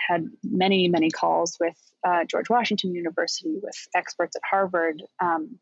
had 0.06 0.28
many, 0.42 0.88
many 0.88 1.10
calls 1.10 1.56
with 1.60 1.76
uh, 2.06 2.24
George 2.24 2.48
Washington 2.48 2.94
University, 2.94 3.58
with 3.62 3.76
experts 3.94 4.36
at 4.36 4.42
Harvard, 4.48 5.02
um, 5.20 5.58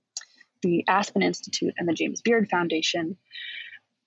the 0.63 0.85
Aspen 0.89 1.23
Institute, 1.23 1.75
and 1.79 1.89
the 1.89 1.93
James 1.93 2.21
Beard 2.21 2.49
Foundation. 2.51 3.17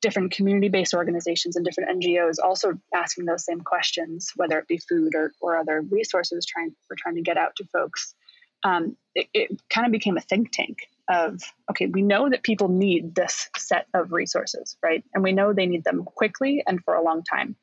Different 0.02 0.32
community-based 0.32 0.96
organizations 0.96 1.56
and 1.56 1.64
different 1.64 2.02
NGOs 2.02 2.38
also 2.44 2.74
asking 2.94 3.26
those 3.26 3.46
same 3.46 3.62
questions, 3.62 4.32
whether 4.36 4.58
it 4.58 4.68
be 4.68 4.80
food 4.80 5.14
or, 5.14 5.32
or 5.42 5.58
other 5.58 5.82
resources 5.82 6.46
trying 6.46 6.76
we're 6.90 6.96
trying 6.98 7.16
to 7.16 7.22
get 7.22 7.38
out 7.38 7.56
to 7.58 7.66
folks. 7.66 8.16
Um, 8.64 8.98
it, 9.14 9.28
it 9.34 9.62
kind 9.70 9.86
of 9.86 9.92
became 9.92 10.18
a 10.18 10.22
think 10.22 10.52
tank 10.52 10.78
of 11.10 11.42
okay 11.70 11.88
we 11.88 12.02
know 12.02 12.30
that 12.30 12.44
people 12.44 12.68
need 12.70 13.16
this 13.16 13.50
set 13.58 13.88
of 13.94 14.12
resources 14.12 14.78
right 14.84 15.04
and 15.14 15.24
we 15.24 15.34
know 15.34 15.52
they 15.52 15.66
need 15.66 15.84
them 15.84 16.04
quickly 16.04 16.64
and 16.66 16.84
for 16.84 16.94
a 16.94 17.04
long 17.04 17.24
time 17.24 17.56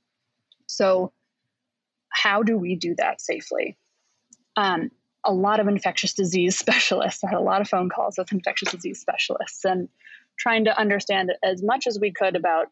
so 0.67 1.13
how 2.23 2.43
do 2.43 2.57
we 2.57 2.77
do 2.77 2.95
that 2.97 3.21
safely 3.21 3.77
um, 4.57 4.91
a 5.25 5.33
lot 5.33 5.61
of 5.61 5.69
infectious 5.69 6.15
disease 6.15 6.59
specialists 6.65 7.25
i 7.25 7.29
had 7.29 7.39
a 7.39 7.43
lot 7.43 7.61
of 7.61 7.69
phone 7.69 7.89
calls 7.89 8.17
with 8.19 8.33
infectious 8.33 8.73
disease 8.73 9.01
specialists 9.01 9.65
and 9.65 9.89
trying 10.39 10.65
to 10.65 10.79
understand 10.79 11.33
as 11.43 11.63
much 11.63 11.87
as 11.87 11.99
we 12.01 12.13
could 12.13 12.37
about 12.37 12.67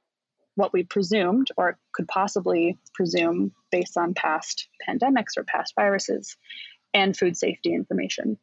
what 0.54 0.72
we 0.72 0.84
presumed 0.84 1.48
or 1.58 1.78
could 1.92 2.08
possibly 2.08 2.78
presume 2.94 3.52
based 3.70 3.98
on 3.98 4.14
past 4.14 4.68
pandemics 4.88 5.36
or 5.36 5.44
past 5.44 5.74
viruses 5.76 6.36
and 6.94 7.16
food 7.16 7.36
safety 7.36 7.74
information 7.74 8.38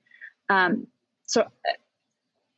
um, 0.49 0.87
so 1.25 1.45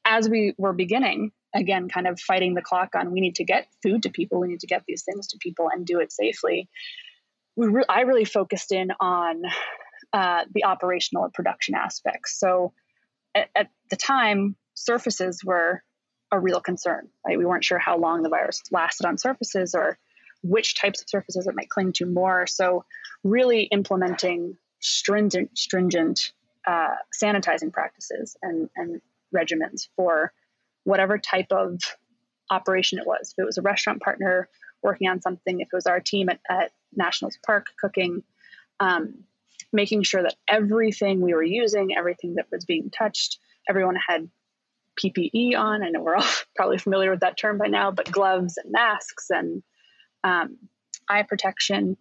as 0.05 0.29
we 0.29 0.53
were 0.57 0.73
beginning, 0.73 1.31
again, 1.53 1.89
kind 1.89 2.07
of 2.07 2.19
fighting 2.19 2.53
the 2.53 2.61
clock 2.61 2.95
on 2.95 3.11
we 3.11 3.21
need 3.21 3.35
to 3.35 3.43
get 3.43 3.67
food 3.81 4.03
to 4.03 4.09
people, 4.09 4.39
we 4.39 4.47
need 4.47 4.59
to 4.59 4.67
get 4.67 4.83
these 4.87 5.03
things 5.03 5.27
to 5.27 5.37
people 5.39 5.69
and 5.73 5.85
do 5.85 5.99
it 5.99 6.11
safely. 6.11 6.69
We 7.55 7.67
re- 7.67 7.85
I 7.87 8.01
really 8.01 8.25
focused 8.25 8.71
in 8.71 8.91
on 8.99 9.43
uh, 10.13 10.45
the 10.53 10.65
operational 10.65 11.23
and 11.23 11.33
production 11.33 11.75
aspects. 11.75 12.39
So 12.39 12.73
at, 13.33 13.49
at, 13.55 13.69
the 13.89 13.95
time, 13.95 14.55
surfaces 14.73 15.43
were 15.43 15.83
a 16.31 16.39
real 16.39 16.59
concern. 16.59 17.09
Right? 17.25 17.37
We 17.37 17.45
weren't 17.45 17.63
sure 17.63 17.79
how 17.79 17.97
long 17.97 18.23
the 18.23 18.29
virus 18.29 18.61
lasted 18.71 19.05
on 19.05 19.17
surfaces 19.17 19.75
or 19.75 19.97
which 20.41 20.75
types 20.75 21.01
of 21.01 21.09
surfaces 21.09 21.47
it 21.47 21.55
might 21.55 21.69
cling 21.69 21.93
to 21.93 22.05
more. 22.05 22.47
So 22.47 22.85
really 23.23 23.63
implementing 23.63 24.57
stringent, 24.79 25.57
stringent 25.57 26.31
uh, 26.67 26.95
sanitizing 27.21 27.71
practices 27.71 28.35
and, 28.41 28.69
and 28.75 29.01
regimens 29.35 29.87
for 29.95 30.31
whatever 30.83 31.17
type 31.17 31.51
of 31.51 31.79
operation 32.49 32.99
it 32.99 33.07
was. 33.07 33.33
If 33.35 33.41
it 33.41 33.45
was 33.45 33.57
a 33.57 33.61
restaurant 33.61 34.01
partner 34.01 34.49
working 34.83 35.09
on 35.09 35.21
something, 35.21 35.59
if 35.59 35.67
it 35.71 35.75
was 35.75 35.87
our 35.87 35.99
team 35.99 36.29
at, 36.29 36.39
at 36.49 36.71
Nationals 36.97 37.37
Park 37.45 37.67
cooking, 37.79 38.23
um, 38.79 39.23
making 39.71 40.03
sure 40.03 40.23
that 40.23 40.35
everything 40.47 41.21
we 41.21 41.33
were 41.33 41.43
using, 41.43 41.95
everything 41.97 42.35
that 42.35 42.47
was 42.51 42.65
being 42.65 42.89
touched, 42.89 43.39
everyone 43.67 43.95
had 43.95 44.29
PPE 45.01 45.57
on. 45.57 45.83
I 45.83 45.89
know 45.89 46.01
we're 46.01 46.15
all 46.15 46.23
probably 46.55 46.77
familiar 46.77 47.11
with 47.11 47.21
that 47.21 47.37
term 47.37 47.57
by 47.57 47.67
now, 47.67 47.91
but 47.91 48.11
gloves 48.11 48.57
and 48.57 48.71
masks 48.71 49.29
and 49.29 49.63
um, 50.23 50.57
eye 51.09 51.23
protection, 51.23 51.97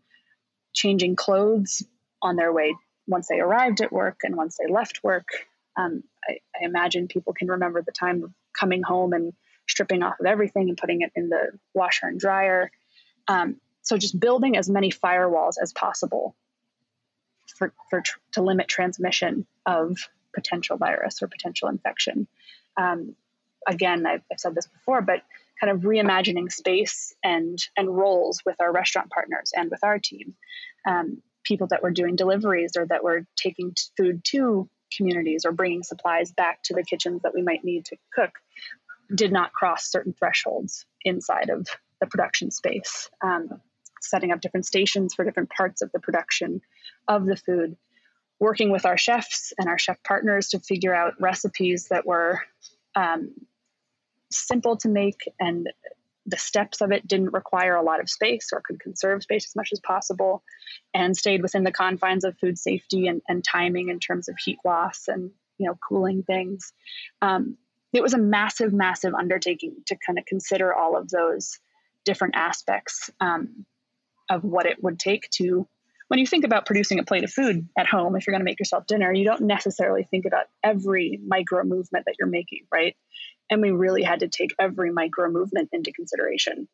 changing 0.73 1.17
clothes 1.17 1.83
on 2.23 2.37
their 2.37 2.53
way 2.53 2.75
once 3.07 3.29
they 3.29 3.39
arrived 3.39 3.81
at 3.81 3.93
work 3.93 4.21
and 4.23 4.37
once 4.37 4.57
they 4.59 4.73
left 4.73 5.03
work, 5.03 5.29
um, 5.77 6.03
I, 6.27 6.39
I, 6.55 6.65
imagine 6.65 7.09
people 7.09 7.33
can 7.33 7.49
remember 7.49 7.83
the 7.83 7.93
time 7.93 8.23
of 8.23 8.33
coming 8.59 8.83
home 8.83 9.13
and 9.13 9.33
stripping 9.69 10.03
off 10.03 10.21
of 10.21 10.27
everything 10.27 10.69
and 10.69 10.79
putting 10.79 11.03
it 11.03 11.13
in 11.15 11.29
the 11.29 11.59
washer 11.75 12.07
and 12.07 12.19
dryer. 12.19 12.71
Um, 13.29 13.61
so 13.85 13.97
just 13.97 14.19
building 14.19 14.57
as 14.57 14.69
many 14.69 14.91
firewalls 14.91 15.55
as 15.63 15.73
possible 15.73 16.35
for, 17.57 17.73
for 17.91 18.01
tr- 18.01 18.19
to 18.33 18.43
limit 18.43 18.67
transmission 18.67 19.47
of 19.67 19.97
potential 20.35 20.77
virus 20.77 21.23
or 21.23 21.29
potential 21.29 21.69
infection. 21.69 22.27
Um, 22.77 23.15
again, 23.67 24.05
I've, 24.07 24.23
I've, 24.33 24.41
said 24.41 24.55
this 24.55 24.67
before, 24.67 25.03
but 25.03 25.23
kind 25.61 25.71
of 25.71 25.83
reimagining 25.83 26.51
space 26.51 27.15
and 27.23 27.59
and 27.77 27.97
roles 27.97 28.43
with 28.45 28.57
our 28.61 28.73
restaurant 28.73 29.11
partners 29.11 29.53
and 29.55 29.71
with 29.71 29.85
our 29.85 29.99
team. 29.99 30.35
Um, 30.87 31.23
people 31.45 31.69
that 31.69 31.83
were 31.83 31.91
doing 31.91 32.17
deliveries 32.17 32.73
or 32.77 32.87
that 32.87 33.05
were 33.05 33.27
taking 33.37 33.75
food 33.97 34.25
to 34.25 34.69
communities 34.97 35.45
or 35.45 35.53
bringing 35.53 35.83
supplies 35.83 36.33
back 36.33 36.63
to 36.65 36.75
the 36.75 36.83
kitchens 36.83 37.23
that 37.23 37.35
we 37.35 37.43
might 37.43 37.65
need 37.65 37.85
to 37.85 37.97
cook 38.13 38.33
did 39.15 39.31
not 39.31 39.53
cross 39.53 39.91
certain 39.91 40.15
thresholds 40.15 40.87
inside 41.05 41.51
of 41.51 41.67
the 42.01 42.07
production 42.07 42.51
space. 42.51 43.11
Um, 43.23 43.61
setting 44.09 44.33
up 44.33 44.41
different 44.41 44.67
stations 44.67 45.15
for 45.15 45.25
different 45.25 45.51
parts 45.51 45.83
of 45.83 45.91
the 45.93 46.01
production 46.01 46.61
of 47.09 47.27
the 47.27 47.37
food, 47.37 47.77
working 48.39 48.71
with 48.71 48.87
our 48.87 48.97
chefs 48.97 49.53
and 49.59 49.69
our 49.69 49.79
chef 49.79 50.03
partners 50.03 50.49
to 50.49 50.59
figure 50.59 50.95
out 50.95 51.21
recipes 51.21 51.89
that 51.89 52.07
were 52.07 52.41
um, 52.95 53.33
simple 54.31 54.77
to 54.79 54.89
make 54.89 55.21
and 55.39 55.69
the 56.27 56.37
steps 56.39 56.81
of 56.81 56.91
it 56.91 57.07
didn't 57.07 57.33
require 57.33 57.77
a 57.77 57.83
lot 57.83 58.01
of 58.01 58.09
space 58.09 58.51
or 58.53 58.63
could 58.65 58.81
conserve 58.81 59.23
space 59.23 59.47
as 59.47 59.57
much 59.57 59.71
as 59.73 59.81
possible 59.81 60.43
and 60.95 61.17
stayed 61.17 61.43
within 61.43 61.65
the 61.65 61.73
confines 61.73 62.25
of 62.25 62.39
food 62.39 62.59
safety 62.59 63.07
and, 63.07 63.21
and 63.29 63.45
timing 63.45 63.91
in 63.91 64.01
terms 64.01 64.29
of 64.29 64.37
heat 64.43 64.59
loss 64.65 65.05
and 65.09 65.31
you 65.59 65.67
know 65.67 65.79
cooling 65.87 66.23
things. 66.23 66.73
Um, 67.21 67.57
it 67.93 68.03
was 68.03 68.15
a 68.15 68.19
massive 68.19 68.73
massive 68.73 69.15
undertaking 69.15 69.77
to 69.87 69.97
kind 69.97 70.19
of 70.19 70.25
consider 70.25 70.75
all 70.75 70.97
of 70.97 71.11
those 71.11 71.59
different 72.05 72.37
aspects. 72.37 73.11
Um, 73.21 73.67
of 74.31 74.43
what 74.45 74.67
it 74.67 74.83
would 74.83 74.99
take 74.99 75.29
to 75.31 75.67
when 76.09 76.21
you 76.21 76.27
think 76.27 76.45
about 76.45 76.67
producing 76.67 76.99
a 76.99 77.05
plate 77.05 77.25
of 77.25 77.31
food 77.31 77.69
at 77.79 77.87
home 77.87 78.15
if 78.15 78.27
you're 78.27 78.33
going 78.33 78.41
to 78.41 78.45
make 78.45 78.61
yourself 78.61 78.87
dinner 78.87 79.13
you 79.13 79.25
don't 79.25 79.43
necessarily 79.43 80.07
think 80.11 80.25
about 80.27 80.47
every 80.63 81.19
micro 81.27 81.65
movement 81.65 82.05
that 82.07 82.15
you're 82.19 82.29
making 82.29 82.67
right 82.73 82.97
and 83.51 83.63
we 83.63 83.71
really 83.71 84.03
had 84.03 84.21
to 84.21 84.29
take 84.29 84.55
every 84.59 84.91
micro 84.91 85.31
movement 85.31 85.71
into 85.73 85.93
consideration. 85.93 86.69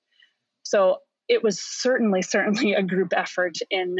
So 0.63 0.99
it 1.29 1.43
was 1.43 1.61
certainly, 1.61 2.23
certainly 2.23 2.75
a 2.75 2.83
group 2.83 3.13
effort 3.17 3.57
in 3.71 3.97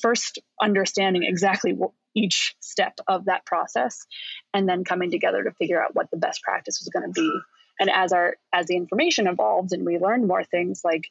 first 0.00 0.38
understanding 0.62 1.24
exactly 1.24 1.76
each 2.14 2.54
step 2.60 2.98
of 3.08 3.24
that 3.24 3.44
process 3.44 4.06
and 4.52 4.68
then 4.68 4.84
coming 4.84 5.10
together 5.10 5.42
to 5.42 5.50
figure 5.52 5.82
out 5.82 5.94
what 5.94 6.10
the 6.10 6.16
best 6.16 6.42
practice 6.42 6.80
was 6.80 6.88
going 6.88 7.12
to 7.12 7.20
be 7.20 7.32
and 7.80 7.90
as 7.90 8.12
our 8.12 8.36
as 8.52 8.66
the 8.66 8.76
information 8.76 9.26
evolved 9.26 9.72
and 9.72 9.84
we 9.84 9.98
learned 9.98 10.28
more 10.28 10.44
things 10.44 10.82
like 10.84 11.06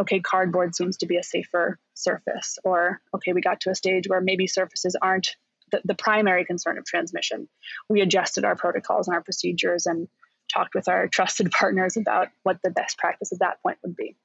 okay 0.00 0.20
cardboard 0.20 0.74
seems 0.74 0.96
to 0.98 1.06
be 1.06 1.16
a 1.16 1.22
safer 1.22 1.78
surface 1.94 2.58
or 2.64 3.00
okay 3.14 3.32
we 3.32 3.40
got 3.40 3.60
to 3.60 3.70
a 3.70 3.74
stage 3.74 4.08
where 4.08 4.20
maybe 4.20 4.46
surfaces 4.46 4.96
aren't 5.00 5.36
the, 5.74 5.80
the 5.84 5.94
primary 5.94 6.44
concern 6.44 6.78
of 6.78 6.84
transmission. 6.84 7.48
We 7.88 8.00
adjusted 8.00 8.44
our 8.44 8.56
protocols 8.56 9.08
and 9.08 9.14
our 9.14 9.22
procedures 9.22 9.86
and 9.86 10.08
talked 10.52 10.74
with 10.74 10.88
our 10.88 11.08
trusted 11.12 11.50
partners 11.50 11.96
about 11.96 12.28
what 12.42 12.58
the 12.62 12.70
best 12.70 12.98
practice 12.98 13.32
at 13.32 13.40
that 13.40 13.62
point 13.62 13.78
would 13.82 13.96
be. 13.96 14.16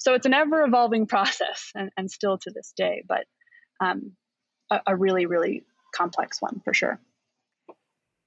So 0.00 0.14
it's 0.14 0.26
an 0.26 0.34
ever 0.34 0.62
evolving 0.62 1.06
process 1.14 1.70
and, 1.74 1.90
and 1.96 2.10
still 2.10 2.38
to 2.38 2.50
this 2.50 2.72
day, 2.76 3.04
but 3.06 3.26
um, 3.80 4.12
a, 4.70 4.80
a 4.88 4.96
really, 4.96 5.26
really 5.26 5.64
complex 5.94 6.40
one 6.40 6.60
for 6.64 6.74
sure. 6.74 6.98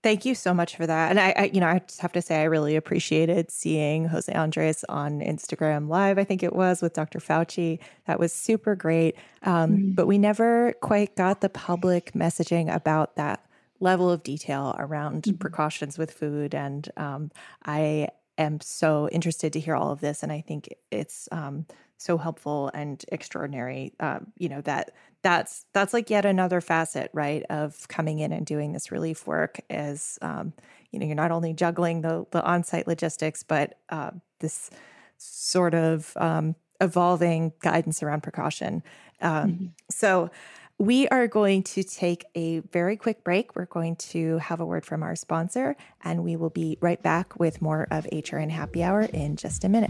Thank 0.07 0.23
you 0.23 0.35
so 0.35 0.53
much 0.53 0.77
for 0.77 0.87
that. 0.87 1.09
And 1.09 1.19
I, 1.19 1.33
I, 1.35 1.43
you 1.53 1.59
know, 1.59 1.67
I 1.67 1.79
just 1.79 1.99
have 1.99 2.13
to 2.13 2.21
say, 2.21 2.39
I 2.39 2.45
really 2.45 2.77
appreciated 2.77 3.51
seeing 3.51 4.05
Jose 4.05 4.31
Andres 4.31 4.85
on 4.87 5.19
Instagram 5.19 5.89
Live. 5.89 6.17
I 6.17 6.23
think 6.23 6.43
it 6.43 6.55
was 6.55 6.81
with 6.81 6.93
Dr. 6.93 7.19
Fauci. 7.19 7.79
That 8.05 8.17
was 8.17 8.31
super 8.31 8.73
great. 8.73 9.17
Um, 9.43 9.71
mm-hmm. 9.71 9.91
But 9.91 10.07
we 10.07 10.17
never 10.17 10.71
quite 10.79 11.17
got 11.17 11.41
the 11.41 11.49
public 11.49 12.13
messaging 12.13 12.73
about 12.73 13.17
that 13.17 13.43
level 13.81 14.09
of 14.09 14.23
detail 14.23 14.77
around 14.79 15.23
mm-hmm. 15.23 15.35
precautions 15.39 15.97
with 15.97 16.11
food. 16.11 16.55
And 16.55 16.89
um, 16.95 17.29
I 17.65 18.07
am 18.37 18.61
so 18.61 19.09
interested 19.09 19.51
to 19.51 19.59
hear 19.59 19.75
all 19.75 19.91
of 19.91 19.99
this. 19.99 20.23
And 20.23 20.31
I 20.31 20.39
think 20.39 20.73
it's 20.89 21.27
um, 21.33 21.65
so 21.97 22.17
helpful 22.17 22.69
and 22.73 23.03
extraordinary. 23.12 23.93
Uh, 23.99 24.19
you 24.38 24.49
know 24.49 24.62
that 24.62 24.91
that's 25.23 25.65
that's 25.73 25.93
like 25.93 26.10
yet 26.10 26.25
another 26.25 26.62
facet, 26.62 27.10
right, 27.13 27.43
of 27.49 27.88
coming 27.88 28.19
in 28.19 28.31
and 28.31 28.45
doing 28.45 28.71
this 28.71 28.91
relief 28.91 29.27
work. 29.27 29.60
Is 29.69 30.17
um, 30.21 30.53
you 30.91 30.99
know, 30.99 31.05
you're 31.05 31.15
not 31.15 31.31
only 31.31 31.53
juggling 31.53 32.01
the 32.01 32.25
the 32.31 32.43
on-site 32.43 32.88
logistics, 32.88 33.43
but 33.43 33.79
uh, 33.89 34.12
this 34.39 34.69
sort 35.17 35.73
of 35.73 36.13
um, 36.17 36.55
evolving 36.79 37.53
guidance 37.62 38.03
around 38.03 38.23
precaution. 38.23 38.83
Um, 39.21 39.49
mm-hmm. 39.51 39.65
So. 39.89 40.31
We 40.79 41.07
are 41.07 41.27
going 41.27 41.63
to 41.63 41.81
take 41.81 42.25
a 42.36 42.60
very 42.60 42.97
quick 42.97 43.23
break. 43.23 43.55
We're 43.55 43.65
going 43.65 43.95
to 43.95 44.38
have 44.38 44.60
a 44.60 44.65
word 44.65 44.86
from 44.86 45.01
our 45.01 45.15
sponsor, 45.15 45.75
and 46.03 46.23
we 46.23 46.36
will 46.36 46.51
be 46.51 46.77
right 46.81 47.01
back 47.01 47.39
with 47.39 47.63
more 47.63 47.88
of 47.89 48.05
HRN 48.13 48.51
Happy 48.51 48.83
Hour 48.83 49.01
in 49.01 49.38
just 49.38 49.63
a 49.63 49.69
minute. 49.69 49.89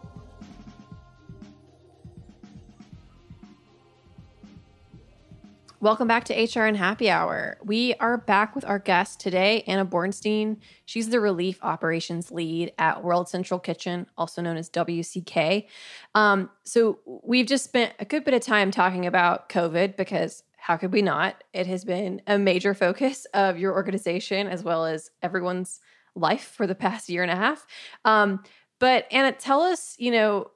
Welcome 5.81 6.07
back 6.07 6.25
to 6.25 6.35
HRN 6.35 6.75
Happy 6.75 7.09
Hour. 7.09 7.57
We 7.63 7.95
are 7.95 8.15
back 8.15 8.53
with 8.53 8.63
our 8.65 8.77
guest 8.77 9.19
today, 9.19 9.63
Anna 9.65 9.83
Bornstein. 9.83 10.57
She's 10.85 11.09
the 11.09 11.19
relief 11.19 11.57
operations 11.63 12.29
lead 12.29 12.71
at 12.77 13.03
World 13.03 13.27
Central 13.27 13.59
Kitchen, 13.59 14.05
also 14.15 14.43
known 14.43 14.57
as 14.57 14.69
WCK. 14.69 15.65
Um, 16.13 16.51
so 16.65 16.99
we've 17.23 17.47
just 17.47 17.63
spent 17.63 17.93
a 17.97 18.05
good 18.05 18.23
bit 18.23 18.35
of 18.35 18.41
time 18.41 18.69
talking 18.69 19.07
about 19.07 19.49
COVID 19.49 19.97
because 19.97 20.43
how 20.55 20.77
could 20.77 20.93
we 20.93 21.01
not? 21.01 21.43
It 21.51 21.65
has 21.65 21.83
been 21.83 22.21
a 22.27 22.37
major 22.37 22.75
focus 22.75 23.25
of 23.33 23.57
your 23.57 23.73
organization 23.73 24.45
as 24.45 24.63
well 24.63 24.85
as 24.85 25.09
everyone's 25.23 25.79
life 26.13 26.43
for 26.43 26.67
the 26.67 26.75
past 26.75 27.09
year 27.09 27.23
and 27.23 27.31
a 27.31 27.35
half. 27.35 27.65
Um, 28.05 28.43
but 28.79 29.07
Anna, 29.09 29.31
tell 29.31 29.61
us, 29.61 29.95
you 29.97 30.11
know, 30.11 30.51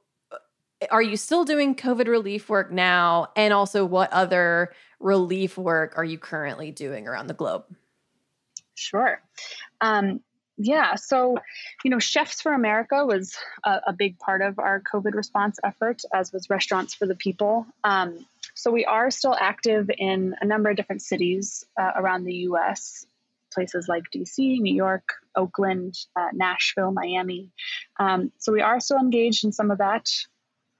are 0.91 1.01
you 1.01 1.17
still 1.17 1.45
doing 1.45 1.75
COVID 1.75 2.07
relief 2.07 2.49
work 2.49 2.71
now? 2.71 3.29
And 3.35 3.53
also, 3.53 3.85
what 3.85 4.11
other 4.13 4.71
relief 4.99 5.57
work 5.57 5.97
are 5.97 6.03
you 6.03 6.17
currently 6.17 6.71
doing 6.71 7.07
around 7.07 7.27
the 7.27 7.33
globe? 7.33 7.63
Sure. 8.75 9.21
Um, 9.81 10.21
yeah, 10.57 10.95
so, 10.95 11.37
you 11.83 11.91
know, 11.91 11.99
Chefs 11.99 12.41
for 12.41 12.53
America 12.53 13.05
was 13.05 13.35
a, 13.65 13.81
a, 13.87 13.93
big 13.93 14.17
part 14.19 14.41
of 14.41 14.57
our 14.57 14.81
COVID 14.81 15.13
response 15.13 15.59
effort, 15.63 16.01
as 16.13 16.31
was 16.31 16.49
Restaurants 16.49 16.93
for 16.93 17.05
the 17.05 17.15
People. 17.15 17.65
Um, 17.83 18.25
so 18.53 18.71
we 18.71 18.85
are 18.85 19.11
still 19.11 19.35
active 19.37 19.89
in 19.97 20.33
a 20.39 20.45
number 20.45 20.69
of 20.69 20.77
different 20.77 21.01
cities 21.01 21.65
uh, 21.77 21.91
around 21.97 22.23
the 22.23 22.35
US, 22.49 23.05
places 23.53 23.87
like 23.89 24.03
DC, 24.15 24.37
New 24.37 24.73
York, 24.73 25.09
Oakland, 25.35 25.95
uh, 26.15 26.29
Nashville, 26.31 26.91
Miami. 26.91 27.49
Um, 27.99 28.31
so 28.37 28.53
we 28.53 28.61
are 28.61 28.79
still 28.79 28.97
engaged 28.97 29.43
in 29.43 29.51
some 29.51 29.71
of 29.71 29.79
that 29.79 30.07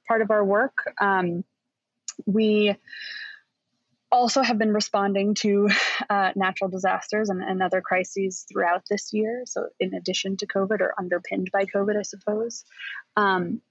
part 0.08 0.22
of 0.22 0.32
our 0.32 0.44
work. 0.44 0.94
Um, 1.02 1.44
we 2.26 2.76
also 4.16 4.42
have 4.42 4.58
been 4.58 4.74
responding 4.74 5.36
to 5.36 5.70
uh, 6.10 6.32
natural 6.36 6.70
disasters 6.70 7.30
and, 7.30 7.44
and, 7.44 7.62
other 7.62 7.82
crises 7.82 8.46
throughout 8.50 8.84
this 8.90 9.12
year. 9.14 9.44
So, 9.46 9.68
in 9.80 9.94
addition 9.94 10.38
to 10.38 10.48
COVID, 10.48 10.80
or 10.82 10.94
underpinned 10.98 11.50
by 11.52 11.66
COVID, 11.66 11.98
I 11.98 12.04
suppose. 12.04 12.64
Um, 13.18 13.62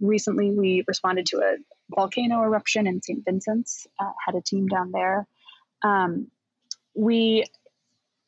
recently, 0.00 0.50
we 0.50 0.84
responded 0.86 1.26
to 1.26 1.38
a 1.38 1.56
volcano 1.94 2.42
eruption 2.42 2.86
in 2.86 3.02
St. 3.02 3.24
Vincent's, 3.24 3.86
uh, 3.98 4.12
had 4.24 4.34
a 4.34 4.42
team 4.42 4.66
down 4.66 4.90
there. 4.92 5.26
Um, 5.82 6.28
we 6.94 7.44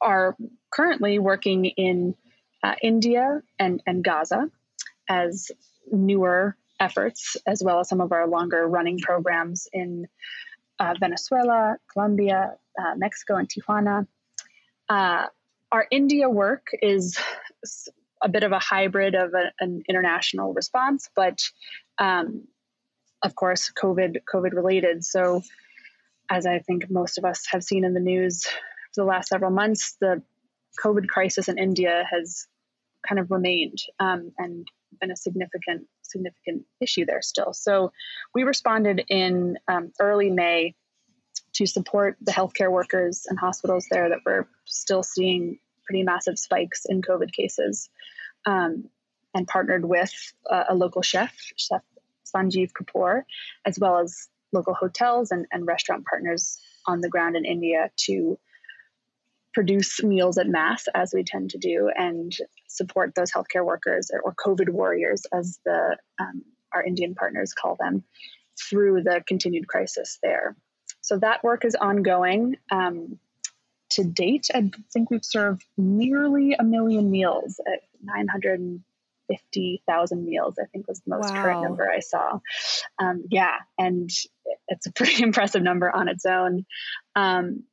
are 0.01 0.37
currently 0.73 1.19
working 1.19 1.65
in 1.67 2.15
uh, 2.63 2.77
India 2.83 3.43
and, 3.59 3.83
and 3.87 4.05
Gaza 4.05 4.49
as 5.09 5.51
newer 5.91 6.57
efforts, 6.79 7.37
as 7.47 7.63
well 7.63 7.81
as 7.81 7.89
some 7.89 8.01
of 8.01 8.13
our 8.13 8.27
longer 8.27 8.67
running 8.67 8.99
programs 8.99 9.67
in 9.73 10.07
uh, 10.81 10.95
Venezuela, 10.99 11.77
Colombia, 11.93 12.57
uh, 12.79 12.95
Mexico, 12.97 13.37
and 13.37 13.49
Tijuana. 13.49 14.07
Uh, 14.89 15.27
our 15.71 15.87
India 15.91 16.29
work 16.29 16.69
is 16.83 17.17
a 18.23 18.29
bit 18.29 18.43
of 18.43 18.53
a 18.53 18.59
hybrid 18.59 19.15
of 19.15 19.33
a, 19.35 19.53
an 19.61 19.83
international 19.89 20.53
response, 20.53 21.09
but 21.15 21.39
um, 21.99 22.49
of 23.23 23.35
course, 23.35 23.71
COVID 23.81 24.17
COVID 24.33 24.53
related. 24.53 25.05
So, 25.05 25.43
as 26.31 26.47
I 26.47 26.61
think 26.61 26.91
most 26.91 27.19
of 27.19 27.25
us 27.25 27.47
have 27.51 27.63
seen 27.63 27.85
in 27.85 27.93
the 27.93 28.01
news 28.01 28.45
for 28.45 29.03
the 29.03 29.05
last 29.05 29.29
several 29.29 29.51
months, 29.51 29.97
the 30.01 30.23
COVID 30.83 31.07
crisis 31.07 31.49
in 31.49 31.59
India 31.59 32.05
has 32.11 32.47
kind 33.07 33.19
of 33.19 33.31
remained 33.31 33.79
um, 33.99 34.33
and 34.39 34.67
been 35.01 35.11
a 35.11 35.17
significant 35.17 35.87
significant 36.03 36.65
issue 36.81 37.05
there 37.07 37.23
still. 37.23 37.53
So, 37.53 37.93
we 38.35 38.45
responded 38.45 39.05
in 39.09 39.59
um, 39.69 39.93
early 40.01 40.31
May 40.31 40.75
to 41.55 41.67
support 41.67 42.17
the 42.21 42.33
healthcare 42.33 42.71
workers 42.71 43.27
and 43.29 43.39
hospitals 43.39 43.87
there 43.91 44.09
that 44.09 44.21
were 44.25 44.49
still 44.65 45.03
seeing 45.03 45.59
pretty 45.85 46.03
massive 46.03 46.39
spikes 46.39 46.87
in 46.89 47.03
COVID 47.03 47.33
cases, 47.33 47.89
um, 48.47 48.89
and 49.35 49.47
partnered 49.47 49.85
with 49.85 50.13
a 50.49 50.75
local 50.75 51.03
chef, 51.03 51.35
Chef 51.57 51.83
Sanjeev 52.25 52.71
Kapoor, 52.73 53.23
as 53.65 53.79
well 53.79 53.99
as 53.99 54.29
local 54.53 54.75
hotels 54.75 55.31
and, 55.31 55.47
and 55.53 55.67
restaurant 55.67 56.05
partners 56.07 56.61
on 56.87 57.01
the 57.01 57.09
ground 57.09 57.37
in 57.37 57.45
India 57.45 57.91
to 57.97 58.39
produce 59.53 60.03
meals 60.03 60.39
at 60.39 60.47
mass, 60.47 60.87
as 60.95 61.13
we 61.13 61.25
tend 61.25 61.51
to 61.51 61.59
do, 61.59 61.91
and 61.97 62.37
support 62.71 63.15
those 63.15 63.33
healthcare 63.33 63.65
workers 63.65 64.11
or, 64.13 64.21
or 64.21 64.35
COVID 64.35 64.71
warriors, 64.71 65.23
as 65.33 65.59
the 65.65 65.97
um, 66.19 66.43
our 66.73 66.83
Indian 66.83 67.15
partners 67.15 67.53
call 67.53 67.77
them, 67.79 68.05
through 68.69 69.03
the 69.03 69.23
continued 69.27 69.67
crisis 69.67 70.19
there. 70.23 70.57
So 71.01 71.19
that 71.19 71.43
work 71.43 71.65
is 71.65 71.75
ongoing. 71.75 72.57
Um, 72.71 73.19
to 73.91 74.05
date, 74.05 74.47
I 74.55 74.71
think 74.93 75.11
we've 75.11 75.25
served 75.25 75.65
nearly 75.77 76.53
a 76.53 76.63
million 76.63 77.11
meals 77.11 77.61
at 77.67 77.81
950,000 78.03 80.25
meals, 80.25 80.55
I 80.63 80.67
think 80.67 80.87
was 80.87 81.01
the 81.01 81.11
most 81.11 81.35
wow. 81.35 81.43
current 81.43 81.63
number 81.63 81.91
I 81.91 81.99
saw. 81.99 82.39
Um, 83.01 83.25
yeah, 83.31 83.57
and 83.79 84.09
it's 84.69 84.87
a 84.87 84.93
pretty 84.93 85.21
impressive 85.25 85.63
number 85.63 85.91
on 85.91 86.07
its 86.09 86.25
own 86.25 86.67
um, 87.17 87.65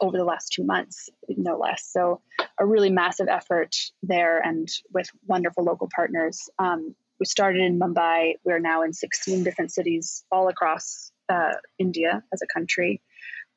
over 0.00 0.16
the 0.16 0.24
last 0.24 0.52
two 0.52 0.64
months, 0.64 1.08
no 1.28 1.58
less. 1.58 1.84
So, 1.90 2.20
a 2.58 2.66
really 2.66 2.90
massive 2.90 3.28
effort 3.28 3.76
there 4.02 4.38
and 4.38 4.68
with 4.92 5.08
wonderful 5.26 5.64
local 5.64 5.88
partners. 5.94 6.48
Um, 6.58 6.94
we 7.18 7.26
started 7.26 7.60
in 7.62 7.78
Mumbai. 7.78 8.34
We're 8.44 8.58
now 8.58 8.82
in 8.82 8.92
16 8.92 9.44
different 9.44 9.72
cities 9.72 10.24
all 10.32 10.48
across 10.48 11.12
uh, 11.28 11.52
India 11.78 12.22
as 12.32 12.42
a 12.42 12.46
country, 12.52 13.02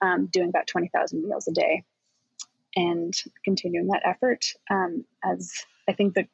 um, 0.01 0.27
doing 0.31 0.49
about 0.49 0.67
20,000 0.67 1.23
meals 1.23 1.47
a 1.47 1.53
day 1.53 1.83
and 2.75 3.13
continuing 3.43 3.87
that 3.87 4.01
effort. 4.05 4.45
Um, 4.69 5.05
as 5.23 5.51
I 5.87 5.93
think 5.93 6.13
the, 6.13 6.27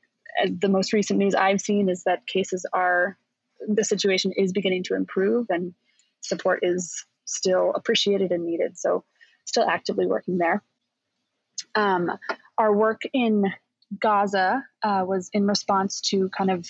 the 0.48 0.70
most 0.70 0.94
recent 0.94 1.20
news 1.20 1.36
I've 1.36 1.62
seen 1.62 1.90
is 1.90 2.04
that 2.04 2.28
cases 2.28 2.66
are, 2.74 3.18
the 3.68 3.84
situation 3.84 4.32
is 4.36 4.52
beginning 4.52 4.84
to 4.84 4.96
improve 4.96 5.48
and 5.50 5.74
support 6.22 6.60
is 6.64 7.06
still 7.26 7.72
appreciated 7.76 8.32
and 8.32 8.46
needed. 8.46 8.78
So, 8.78 9.04
still 9.50 9.68
actively 9.68 10.08
working 10.08 10.38
there. 10.38 10.64
Um, 11.76 12.12
our 12.58 12.74
work 12.74 13.02
in 13.14 13.46
Gaza 14.00 14.64
uh, 14.84 15.04
was 15.08 15.30
in 15.34 15.46
response 15.48 16.02
to 16.10 16.30
kind 16.30 16.52
of 16.52 16.68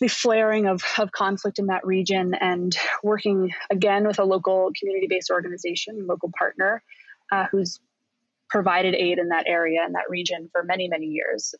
the 0.00 0.08
flaring 0.08 0.66
of, 0.66 0.82
of 0.98 1.12
conflict 1.12 1.58
in 1.58 1.66
that 1.66 1.86
region 1.86 2.34
and 2.34 2.76
working 3.02 3.52
again 3.70 4.06
with 4.06 4.18
a 4.18 4.24
local 4.24 4.70
community 4.78 5.06
based 5.08 5.30
organization, 5.30 6.06
local 6.06 6.30
partner, 6.36 6.82
uh, 7.32 7.46
who's 7.50 7.80
provided 8.50 8.94
aid 8.94 9.18
in 9.18 9.28
that 9.28 9.46
area 9.48 9.80
and 9.84 9.94
that 9.94 10.10
region 10.10 10.48
for 10.52 10.62
many, 10.62 10.88
many 10.88 11.06
years. 11.06 11.54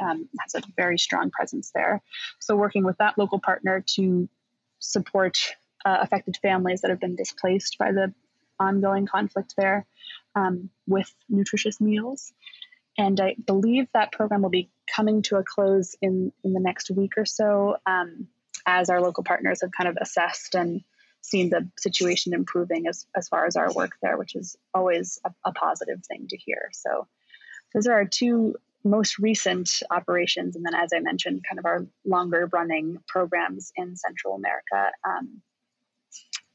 Um, 0.00 0.28
has 0.40 0.54
a 0.54 0.62
very 0.76 0.98
strong 0.98 1.30
presence 1.30 1.70
there. 1.74 2.02
So, 2.40 2.56
working 2.56 2.84
with 2.84 2.96
that 2.98 3.18
local 3.18 3.40
partner 3.40 3.84
to 3.96 4.28
support 4.78 5.38
uh, 5.84 5.98
affected 6.00 6.36
families 6.40 6.82
that 6.82 6.90
have 6.90 7.00
been 7.00 7.16
displaced 7.16 7.76
by 7.78 7.92
the 7.92 8.12
ongoing 8.58 9.06
conflict 9.06 9.54
there 9.56 9.86
um, 10.34 10.70
with 10.86 11.12
nutritious 11.28 11.80
meals. 11.80 12.32
And 12.96 13.20
I 13.20 13.36
believe 13.44 13.86
that 13.94 14.12
program 14.12 14.42
will 14.42 14.50
be 14.50 14.70
coming 14.94 15.22
to 15.22 15.36
a 15.36 15.44
close 15.44 15.94
in, 16.02 16.32
in 16.42 16.52
the 16.52 16.60
next 16.60 16.90
week 16.90 17.12
or 17.16 17.24
so 17.24 17.76
um, 17.86 18.26
as 18.66 18.90
our 18.90 19.00
local 19.00 19.22
partners 19.22 19.60
have 19.62 19.70
kind 19.70 19.88
of 19.88 19.96
assessed 20.00 20.54
and 20.54 20.82
seen 21.20 21.50
the 21.50 21.68
situation 21.78 22.34
improving 22.34 22.86
as, 22.88 23.06
as 23.16 23.28
far 23.28 23.46
as 23.46 23.56
our 23.56 23.72
work 23.72 23.92
there, 24.02 24.16
which 24.16 24.34
is 24.34 24.56
always 24.74 25.20
a, 25.24 25.30
a 25.44 25.52
positive 25.52 26.04
thing 26.06 26.26
to 26.28 26.36
hear. 26.36 26.70
So 26.72 27.06
those 27.74 27.86
are 27.86 27.94
our 27.94 28.04
two 28.04 28.56
most 28.84 29.18
recent 29.18 29.70
operations. 29.90 30.56
And 30.56 30.64
then, 30.64 30.74
as 30.74 30.90
I 30.94 31.00
mentioned, 31.00 31.44
kind 31.48 31.58
of 31.58 31.66
our 31.66 31.86
longer 32.04 32.48
running 32.52 32.98
programs 33.06 33.72
in 33.76 33.96
Central 33.96 34.34
America 34.34 34.90
um, 35.04 35.42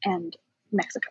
and 0.03 0.35
Mexico. 0.71 1.09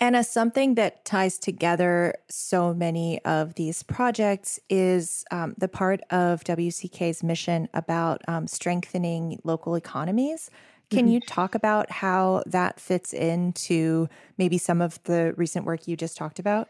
Anna, 0.00 0.22
something 0.22 0.76
that 0.76 1.04
ties 1.04 1.38
together 1.38 2.14
so 2.28 2.72
many 2.72 3.22
of 3.24 3.54
these 3.54 3.82
projects 3.82 4.60
is 4.68 5.24
um, 5.32 5.54
the 5.58 5.66
part 5.66 6.00
of 6.10 6.44
WCK's 6.44 7.24
mission 7.24 7.68
about 7.74 8.22
um, 8.28 8.46
strengthening 8.46 9.40
local 9.42 9.74
economies. 9.74 10.50
Can 10.90 11.00
mm-hmm. 11.00 11.14
you 11.14 11.20
talk 11.20 11.56
about 11.56 11.90
how 11.90 12.44
that 12.46 12.78
fits 12.78 13.12
into 13.12 14.08
maybe 14.38 14.56
some 14.56 14.80
of 14.80 15.02
the 15.02 15.34
recent 15.36 15.66
work 15.66 15.88
you 15.88 15.96
just 15.96 16.16
talked 16.16 16.38
about? 16.38 16.68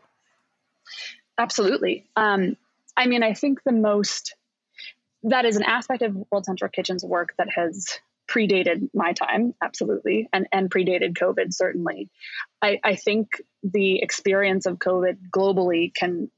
Absolutely. 1.36 2.06
Um, 2.16 2.56
I 2.96 3.06
mean, 3.06 3.22
I 3.22 3.34
think 3.34 3.62
the 3.62 3.72
most 3.72 4.34
that 5.24 5.44
is 5.44 5.56
an 5.56 5.64
aspect 5.64 6.02
of 6.02 6.16
World 6.30 6.44
Central 6.44 6.70
Kitchen's 6.70 7.04
work 7.04 7.34
that 7.38 7.48
has 7.50 7.98
predated 8.28 8.90
my 8.94 9.12
time, 9.12 9.54
absolutely, 9.62 10.28
and, 10.32 10.46
and 10.52 10.70
predated 10.70 11.16
COVID, 11.16 11.52
certainly. 11.52 12.10
I, 12.60 12.78
I 12.84 12.94
think 12.94 13.28
the 13.62 14.00
experience 14.00 14.66
of 14.66 14.78
COVID 14.78 15.16
globally 15.34 15.94
can 15.94 16.30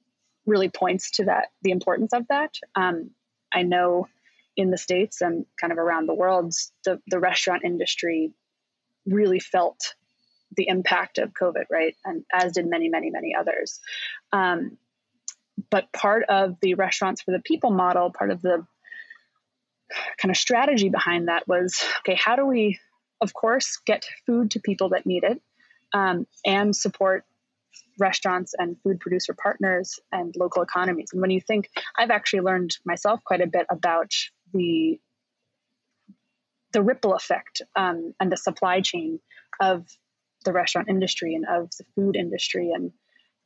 really 0.46 0.68
points 0.68 1.12
to 1.12 1.24
that, 1.24 1.48
the 1.62 1.72
importance 1.72 2.12
of 2.12 2.26
that. 2.28 2.54
Um, 2.74 3.10
I 3.52 3.62
know 3.62 4.06
in 4.56 4.70
the 4.70 4.78
States 4.78 5.20
and 5.20 5.46
kind 5.60 5.72
of 5.72 5.78
around 5.78 6.06
the 6.06 6.14
world, 6.14 6.52
the, 6.84 7.00
the 7.08 7.18
restaurant 7.18 7.64
industry 7.64 8.32
really 9.06 9.40
felt 9.40 9.94
the 10.56 10.68
impact 10.68 11.18
of 11.18 11.32
COVID, 11.32 11.64
right? 11.70 11.94
And 12.04 12.24
as 12.32 12.52
did 12.52 12.66
many, 12.68 12.88
many, 12.88 13.10
many 13.10 13.34
others. 13.38 13.80
Um, 14.32 14.78
but 15.70 15.92
part 15.92 16.24
of 16.28 16.56
the 16.60 16.74
restaurants 16.74 17.22
for 17.22 17.32
the 17.32 17.42
people 17.42 17.70
model, 17.70 18.12
part 18.12 18.30
of 18.30 18.42
the 18.42 18.66
kind 20.18 20.30
of 20.30 20.36
strategy 20.36 20.88
behind 20.88 21.28
that 21.28 21.46
was 21.48 21.82
okay, 22.00 22.14
how 22.14 22.36
do 22.36 22.46
we, 22.46 22.78
of 23.20 23.34
course, 23.34 23.78
get 23.86 24.04
food 24.26 24.52
to 24.52 24.60
people 24.60 24.90
that 24.90 25.06
need 25.06 25.24
it 25.24 25.40
um, 25.92 26.26
and 26.44 26.74
support 26.74 27.24
restaurants 27.98 28.54
and 28.56 28.76
food 28.82 29.00
producer 29.00 29.34
partners 29.34 29.98
and 30.12 30.34
local 30.38 30.62
economies? 30.62 31.10
And 31.12 31.20
when 31.20 31.30
you 31.30 31.40
think, 31.40 31.68
I've 31.96 32.10
actually 32.10 32.40
learned 32.40 32.76
myself 32.84 33.20
quite 33.24 33.40
a 33.40 33.46
bit 33.46 33.66
about 33.70 34.12
the 34.52 35.00
the 36.72 36.82
ripple 36.82 37.14
effect 37.14 37.62
um, 37.74 38.14
and 38.20 38.30
the 38.30 38.36
supply 38.36 38.80
chain 38.80 39.18
of 39.60 39.86
the 40.44 40.52
restaurant 40.52 40.88
industry 40.88 41.34
and 41.34 41.44
of 41.46 41.68
the 41.78 41.84
food 41.94 42.16
industry 42.16 42.70
and 42.72 42.92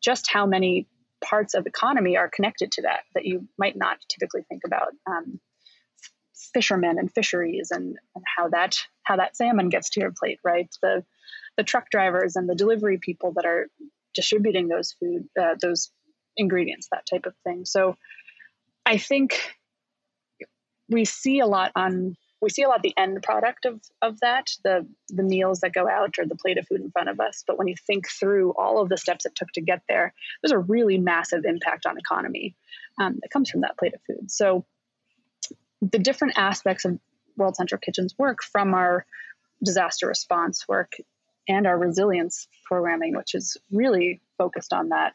just 0.02 0.30
how 0.30 0.46
many 0.46 0.86
parts 1.24 1.54
of 1.54 1.64
the 1.64 1.70
economy 1.70 2.16
are 2.16 2.28
connected 2.28 2.70
to 2.72 2.82
that 2.82 3.00
that 3.14 3.24
you 3.24 3.48
might 3.58 3.76
not 3.76 3.96
typically 4.08 4.42
think 4.48 4.62
about 4.66 4.88
um, 5.06 5.40
fishermen 6.54 6.98
and 6.98 7.12
fisheries 7.12 7.70
and, 7.70 7.98
and 8.14 8.24
how 8.36 8.48
that 8.48 8.76
how 9.02 9.16
that 9.16 9.36
salmon 9.36 9.68
gets 9.68 9.90
to 9.90 10.00
your 10.00 10.12
plate, 10.18 10.38
right? 10.44 10.68
The 10.82 11.04
the 11.56 11.64
truck 11.64 11.90
drivers 11.90 12.36
and 12.36 12.48
the 12.48 12.54
delivery 12.54 12.98
people 12.98 13.32
that 13.34 13.44
are 13.44 13.68
distributing 14.14 14.68
those 14.68 14.94
food, 14.98 15.28
uh, 15.40 15.56
those 15.60 15.90
ingredients, 16.36 16.88
that 16.90 17.06
type 17.06 17.26
of 17.26 17.34
thing. 17.44 17.64
So, 17.64 17.96
I 18.86 18.98
think 18.98 19.38
we 20.88 21.04
see 21.04 21.40
a 21.40 21.46
lot 21.46 21.72
on 21.76 22.16
we 22.40 22.50
see 22.50 22.62
a 22.62 22.68
lot 22.68 22.82
the 22.82 22.94
end 22.96 23.22
product 23.22 23.64
of 23.64 23.80
of 24.02 24.20
that 24.20 24.50
the 24.64 24.86
the 25.08 25.22
meals 25.22 25.60
that 25.60 25.72
go 25.72 25.88
out 25.88 26.18
or 26.18 26.26
the 26.26 26.36
plate 26.36 26.58
of 26.58 26.66
food 26.66 26.82
in 26.82 26.90
front 26.90 27.08
of 27.08 27.18
us 27.18 27.42
but 27.46 27.56
when 27.56 27.68
you 27.68 27.74
think 27.86 28.06
through 28.08 28.52
all 28.58 28.82
of 28.82 28.90
the 28.90 28.98
steps 28.98 29.24
it 29.24 29.34
took 29.34 29.48
to 29.52 29.62
get 29.62 29.80
there 29.88 30.12
there's 30.42 30.52
a 30.52 30.58
really 30.58 30.98
massive 30.98 31.44
impact 31.46 31.86
on 31.86 31.96
economy 31.96 32.54
um, 33.00 33.18
that 33.22 33.30
comes 33.30 33.48
from 33.48 33.62
that 33.62 33.78
plate 33.78 33.94
of 33.94 34.00
food 34.06 34.30
so 34.30 34.66
the 35.90 35.98
different 35.98 36.34
aspects 36.36 36.84
of 36.84 36.98
World 37.36 37.56
Central 37.56 37.78
Kitchen's 37.78 38.14
work 38.18 38.42
from 38.42 38.74
our 38.74 39.06
disaster 39.62 40.06
response 40.06 40.66
work 40.68 40.92
and 41.48 41.66
our 41.66 41.78
resilience 41.78 42.48
programming, 42.64 43.16
which 43.16 43.34
is 43.34 43.56
really 43.70 44.20
focused 44.38 44.72
on 44.72 44.90
that 44.90 45.14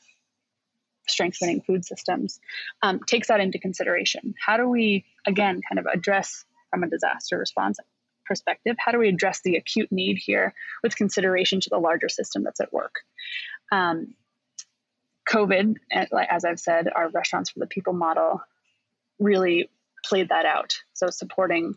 strengthening 1.08 1.62
food 1.62 1.84
systems, 1.86 2.40
um, 2.84 3.00
takes 3.08 3.30
that 3.30 3.40
into 3.40 3.58
consideration. 3.58 4.36
How 4.40 4.58
do 4.58 4.68
we, 4.68 5.06
again, 5.26 5.62
kind 5.68 5.80
of 5.80 5.88
address 5.92 6.46
from 6.70 6.84
a 6.84 6.90
disaster 6.90 7.38
response 7.38 7.80
perspective, 8.30 8.76
how 8.78 8.92
do 8.92 9.00
we 9.00 9.10
address 9.10 9.42
the 9.44 9.56
acute 9.56 9.92
need 9.92 10.18
here 10.18 10.54
with 10.84 10.96
consideration 10.96 11.60
to 11.62 11.70
the 11.70 11.80
larger 11.80 12.08
system 12.08 12.44
that's 12.44 12.60
at 12.62 12.72
work? 12.72 13.00
Um, 13.72 14.14
COVID, 15.28 15.76
as 15.92 16.46
I've 16.46 16.60
said, 16.60 16.88
our 16.96 17.10
restaurants 17.10 17.50
for 17.50 17.60
the 17.60 17.68
people 17.68 17.94
model 17.94 18.42
really 19.20 19.70
played 20.06 20.30
that 20.30 20.46
out. 20.46 20.74
So 20.94 21.10
supporting 21.10 21.76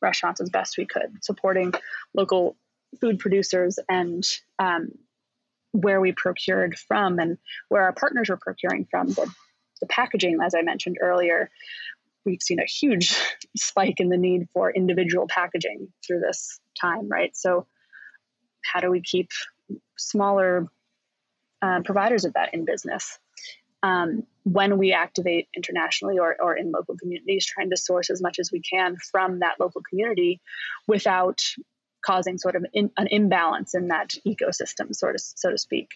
restaurants 0.00 0.40
as 0.40 0.50
best 0.50 0.76
we 0.78 0.86
could, 0.86 1.22
supporting 1.22 1.72
local 2.14 2.56
food 3.00 3.18
producers 3.18 3.78
and 3.88 4.22
um, 4.58 4.90
where 5.72 6.00
we 6.00 6.12
procured 6.12 6.78
from 6.78 7.18
and 7.18 7.38
where 7.68 7.82
our 7.82 7.92
partners 7.92 8.28
were 8.28 8.36
procuring 8.36 8.86
from. 8.90 9.08
The, 9.08 9.28
the 9.80 9.86
packaging, 9.86 10.38
as 10.42 10.54
I 10.54 10.62
mentioned 10.62 10.98
earlier, 11.00 11.50
we've 12.24 12.42
seen 12.42 12.60
a 12.60 12.66
huge 12.66 13.16
spike 13.56 13.98
in 13.98 14.08
the 14.08 14.16
need 14.16 14.48
for 14.52 14.70
individual 14.70 15.26
packaging 15.28 15.88
through 16.06 16.20
this 16.20 16.60
time, 16.80 17.08
right? 17.08 17.36
So, 17.36 17.66
how 18.64 18.80
do 18.80 18.90
we 18.90 19.02
keep 19.02 19.30
smaller 19.98 20.66
uh, 21.60 21.80
providers 21.84 22.24
of 22.24 22.34
that 22.34 22.54
in 22.54 22.64
business? 22.64 23.18
Um, 23.84 24.24
when 24.44 24.78
we 24.78 24.92
activate 24.92 25.48
internationally 25.54 26.18
or, 26.18 26.36
or 26.40 26.56
in 26.56 26.72
local 26.72 26.96
communities, 26.96 27.46
trying 27.46 27.70
to 27.70 27.76
source 27.76 28.08
as 28.10 28.22
much 28.22 28.38
as 28.38 28.50
we 28.50 28.60
can 28.60 28.96
from 29.10 29.40
that 29.40 29.56
local 29.60 29.82
community 29.90 30.40
without 30.86 31.40
causing 32.04 32.38
sort 32.38 32.56
of 32.56 32.64
in, 32.72 32.90
an 32.96 33.08
imbalance 33.10 33.74
in 33.74 33.88
that 33.88 34.14
ecosystem, 34.26 34.94
sort 34.94 35.14
of, 35.14 35.20
so 35.20 35.50
to 35.50 35.58
speak. 35.58 35.88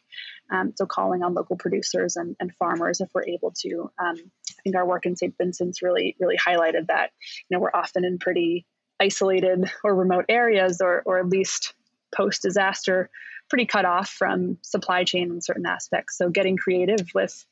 Um, 0.50 0.72
so 0.76 0.86
calling 0.86 1.22
on 1.22 1.34
local 1.34 1.56
producers 1.56 2.16
and, 2.16 2.36
and, 2.40 2.54
farmers 2.54 3.00
if 3.00 3.08
we're 3.14 3.26
able 3.26 3.52
to. 3.60 3.90
Um, 3.98 4.16
I 4.16 4.62
think 4.62 4.76
our 4.76 4.86
work 4.86 5.04
in 5.04 5.16
St. 5.16 5.34
Vincent's 5.36 5.82
really, 5.82 6.16
really 6.18 6.38
highlighted 6.38 6.86
that. 6.88 7.10
You 7.48 7.56
know, 7.56 7.60
we're 7.60 7.70
often 7.74 8.04
in 8.04 8.18
pretty 8.18 8.66
isolated 9.00 9.70
or 9.84 9.94
remote 9.94 10.26
areas, 10.28 10.80
or, 10.80 11.02
or 11.04 11.18
at 11.18 11.28
least 11.28 11.74
post 12.14 12.42
disaster, 12.42 13.10
pretty 13.50 13.66
cut 13.66 13.84
off 13.84 14.08
from 14.08 14.58
supply 14.62 15.04
chain 15.04 15.30
in 15.30 15.42
certain 15.42 15.66
aspects. 15.66 16.16
So 16.16 16.30
getting 16.30 16.56
creative 16.56 17.06
with 17.14 17.44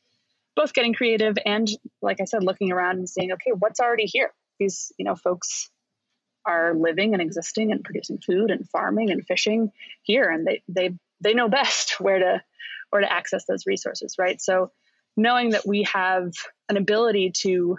both 0.57 0.73
getting 0.73 0.95
creative 0.95 1.37
and, 1.45 1.69
like 2.03 2.21
I 2.21 2.25
said, 2.25 2.43
looking 2.43 2.73
around 2.73 2.97
and 2.97 3.09
saying, 3.09 3.33
okay, 3.33 3.53
what's 3.57 3.79
already 3.79 4.07
here? 4.07 4.33
These, 4.59 4.91
you 4.99 5.05
know, 5.05 5.15
folks 5.15 5.71
are 6.47 6.75
living 6.75 7.13
and 7.13 7.21
existing 7.21 7.73
and 7.73 7.85
producing 7.85 8.19
food 8.19 8.51
and 8.51 8.69
farming 8.71 9.11
and 9.11 9.27
fishing 9.27 9.73
here 10.03 10.31
and 10.31 10.47
they 10.47 10.63
they 10.69 10.95
they 11.21 11.35
know 11.35 11.49
best 11.49 11.97
where 12.01 12.21
to 12.21 12.43
where 12.91 13.03
to 13.03 13.13
access 13.13 13.45
those 13.47 13.67
resources 13.67 14.15
right 14.19 14.41
so 14.41 14.71
knowing 15.17 15.51
that 15.51 15.67
we 15.67 15.83
have 15.83 16.31
an 16.69 16.77
ability 16.77 17.33
to 17.35 17.77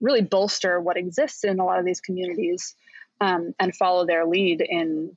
really 0.00 0.22
bolster 0.22 0.80
what 0.80 0.96
exists 0.96 1.44
in 1.44 1.60
a 1.60 1.64
lot 1.64 1.78
of 1.78 1.84
these 1.84 2.00
communities 2.00 2.74
um, 3.20 3.54
and 3.58 3.76
follow 3.76 4.06
their 4.06 4.26
lead 4.26 4.60
in 4.66 5.16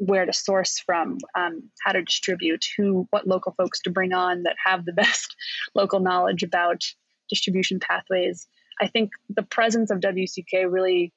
where 0.00 0.24
to 0.24 0.32
source 0.32 0.78
from, 0.78 1.18
um, 1.34 1.70
how 1.84 1.92
to 1.92 2.02
distribute, 2.02 2.64
who, 2.74 3.06
what 3.10 3.26
local 3.26 3.52
folks 3.52 3.80
to 3.82 3.90
bring 3.90 4.14
on 4.14 4.44
that 4.44 4.56
have 4.64 4.86
the 4.86 4.92
best 4.94 5.36
local 5.74 6.00
knowledge 6.00 6.42
about 6.42 6.82
distribution 7.28 7.78
pathways. 7.80 8.48
I 8.80 8.86
think 8.86 9.10
the 9.28 9.42
presence 9.42 9.90
of 9.90 10.00
WCK 10.00 10.70
really 10.70 11.12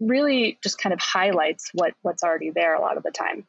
really 0.00 0.58
just 0.64 0.78
kind 0.78 0.92
of 0.92 1.00
highlights 1.00 1.70
what 1.74 1.94
what's 2.02 2.24
already 2.24 2.50
there 2.50 2.74
a 2.74 2.80
lot 2.80 2.96
of 2.96 3.04
the 3.04 3.12
time. 3.12 3.46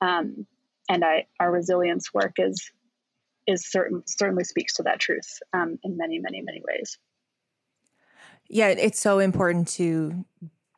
Um, 0.00 0.46
and 0.88 1.04
I, 1.04 1.26
our 1.38 1.50
resilience 1.50 2.14
work 2.14 2.34
is 2.38 2.70
is 3.46 3.70
certain 3.70 4.02
certainly 4.06 4.44
speaks 4.44 4.74
to 4.74 4.84
that 4.84 5.00
truth 5.00 5.40
um, 5.52 5.78
in 5.82 5.96
many 5.96 6.20
many 6.20 6.40
many 6.40 6.62
ways. 6.66 6.98
Yeah, 8.48 8.68
it's 8.68 9.00
so 9.00 9.18
important 9.18 9.68
to 9.68 10.24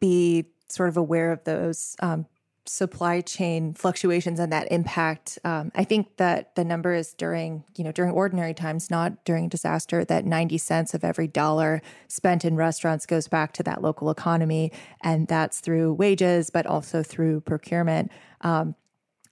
be 0.01 0.47
sort 0.69 0.89
of 0.89 0.97
aware 0.97 1.33
of 1.33 1.45
those 1.45 1.95
um, 2.01 2.27
supply 2.65 3.21
chain 3.21 3.75
fluctuations 3.75 4.39
and 4.39 4.53
that 4.53 4.71
impact 4.71 5.39
um, 5.45 5.73
i 5.75 5.83
think 5.83 6.17
that 6.17 6.55
the 6.55 6.65
number 6.65 6.95
is 6.95 7.13
during 7.15 7.65
you 7.77 7.83
know 7.83 7.91
during 7.91 8.13
ordinary 8.13 8.55
times 8.55 8.89
not 8.91 9.25
during 9.25 9.49
disaster 9.49 10.05
that 10.05 10.25
90 10.25 10.59
cents 10.59 10.95
of 10.95 11.05
every 11.05 11.27
dollar 11.27 11.83
spent 12.09 12.45
in 12.45 12.57
restaurants 12.57 13.07
goes 13.07 13.29
back 13.29 13.53
to 13.53 13.63
that 13.63 13.83
local 13.83 14.11
economy. 14.11 14.73
And 15.03 15.27
that's 15.27 15.61
through 15.61 15.95
wages 15.95 16.51
but 16.51 16.67
also 16.67 17.03
through 17.03 17.41
procurement. 17.43 18.11
Um, 18.41 18.75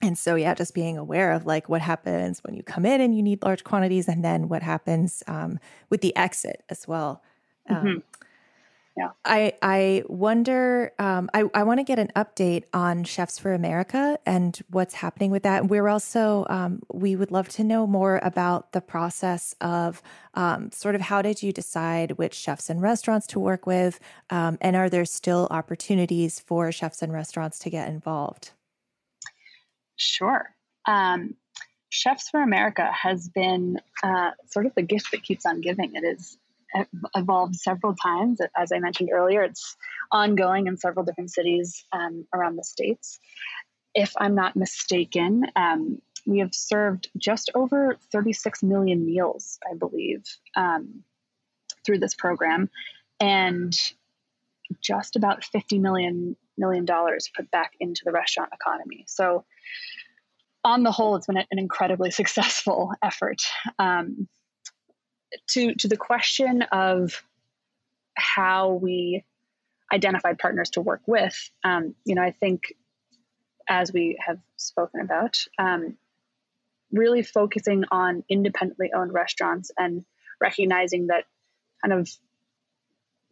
and 0.01 0.17
so 0.17 0.35
yeah 0.35 0.53
just 0.55 0.73
being 0.73 0.97
aware 0.97 1.31
of 1.31 1.45
like 1.45 1.69
what 1.69 1.81
happens 1.81 2.43
when 2.43 2.55
you 2.55 2.63
come 2.63 2.85
in 2.85 3.01
and 3.01 3.15
you 3.15 3.21
need 3.21 3.43
large 3.43 3.63
quantities 3.63 4.07
and 4.07 4.23
then 4.23 4.49
what 4.49 4.63
happens 4.63 5.23
um, 5.27 5.59
with 5.89 6.01
the 6.01 6.15
exit 6.15 6.63
as 6.69 6.87
well. 6.87 7.23
Mm-hmm. 7.69 7.99
Yeah. 8.97 9.11
I 9.23 9.53
I 9.61 10.03
wonder. 10.07 10.91
Um, 10.99 11.29
I 11.33 11.45
I 11.53 11.63
want 11.63 11.79
to 11.79 11.83
get 11.83 11.97
an 11.97 12.11
update 12.15 12.65
on 12.73 13.05
Chefs 13.05 13.39
for 13.39 13.53
America 13.53 14.19
and 14.25 14.59
what's 14.69 14.95
happening 14.95 15.31
with 15.31 15.43
that. 15.43 15.67
We're 15.67 15.87
also 15.87 16.45
um, 16.49 16.81
we 16.91 17.15
would 17.15 17.31
love 17.31 17.47
to 17.49 17.63
know 17.63 17.87
more 17.87 18.19
about 18.21 18.73
the 18.73 18.81
process 18.81 19.55
of 19.61 20.01
um, 20.33 20.71
sort 20.71 20.95
of 20.95 21.01
how 21.01 21.21
did 21.21 21.41
you 21.41 21.53
decide 21.53 22.13
which 22.13 22.33
chefs 22.33 22.69
and 22.69 22.81
restaurants 22.81 23.27
to 23.27 23.39
work 23.39 23.65
with, 23.65 23.99
um, 24.29 24.57
and 24.59 24.75
are 24.75 24.89
there 24.89 25.05
still 25.05 25.47
opportunities 25.51 26.41
for 26.41 26.71
chefs 26.71 27.01
and 27.01 27.13
restaurants 27.13 27.59
to 27.59 27.69
get 27.69 27.87
involved? 27.87 28.51
Sure. 29.95 30.53
Um, 30.85 31.35
chefs 31.89 32.29
for 32.29 32.41
America 32.41 32.89
has 32.91 33.29
been 33.29 33.79
uh, 34.03 34.31
sort 34.47 34.65
of 34.65 34.75
the 34.75 34.81
gift 34.81 35.11
that 35.11 35.23
keeps 35.23 35.45
on 35.45 35.61
giving. 35.61 35.95
It 35.95 36.03
is 36.03 36.37
evolved 37.15 37.55
several 37.55 37.95
times. 37.95 38.39
As 38.55 38.71
I 38.71 38.79
mentioned 38.79 39.09
earlier, 39.11 39.43
it's 39.43 39.75
ongoing 40.11 40.67
in 40.67 40.77
several 40.77 41.05
different 41.05 41.31
cities 41.31 41.85
um, 41.91 42.25
around 42.33 42.55
the 42.55 42.63
states. 42.63 43.19
If 43.93 44.13
I'm 44.17 44.35
not 44.35 44.55
mistaken, 44.55 45.43
um, 45.55 46.01
we 46.25 46.39
have 46.39 46.53
served 46.53 47.09
just 47.17 47.51
over 47.55 47.97
36 48.11 48.63
million 48.63 49.05
meals, 49.05 49.59
I 49.69 49.75
believe, 49.75 50.23
um, 50.55 51.03
through 51.85 51.99
this 51.99 52.15
program, 52.15 52.69
and 53.19 53.73
just 54.81 55.15
about 55.15 55.43
50 55.43 55.79
million 55.79 56.35
million 56.57 56.85
dollars 56.85 57.29
put 57.35 57.49
back 57.51 57.73
into 57.79 58.01
the 58.05 58.11
restaurant 58.11 58.51
economy. 58.53 59.05
So, 59.07 59.45
on 60.63 60.83
the 60.83 60.91
whole, 60.91 61.15
it's 61.15 61.25
been 61.25 61.37
an 61.37 61.45
incredibly 61.51 62.11
successful 62.21 62.93
effort. 63.03 63.41
Um, 63.79 64.27
to 65.49 65.75
to 65.75 65.87
the 65.87 65.97
question 65.97 66.63
of 66.71 67.23
how 68.15 68.73
we 68.73 69.23
identified 69.91 70.39
partners 70.39 70.69
to 70.71 70.81
work 70.81 71.01
with, 71.05 71.51
um, 71.63 71.95
you 72.05 72.15
know, 72.15 72.21
I 72.21 72.31
think 72.31 72.73
as 73.67 73.91
we 73.91 74.17
have 74.25 74.39
spoken 74.57 75.01
about, 75.01 75.37
um, 75.59 75.97
really 76.91 77.23
focusing 77.23 77.85
on 77.91 78.23
independently 78.29 78.91
owned 78.95 79.13
restaurants 79.13 79.71
and 79.77 80.05
recognizing 80.41 81.07
that 81.07 81.25
kind 81.83 81.93
of 81.93 82.09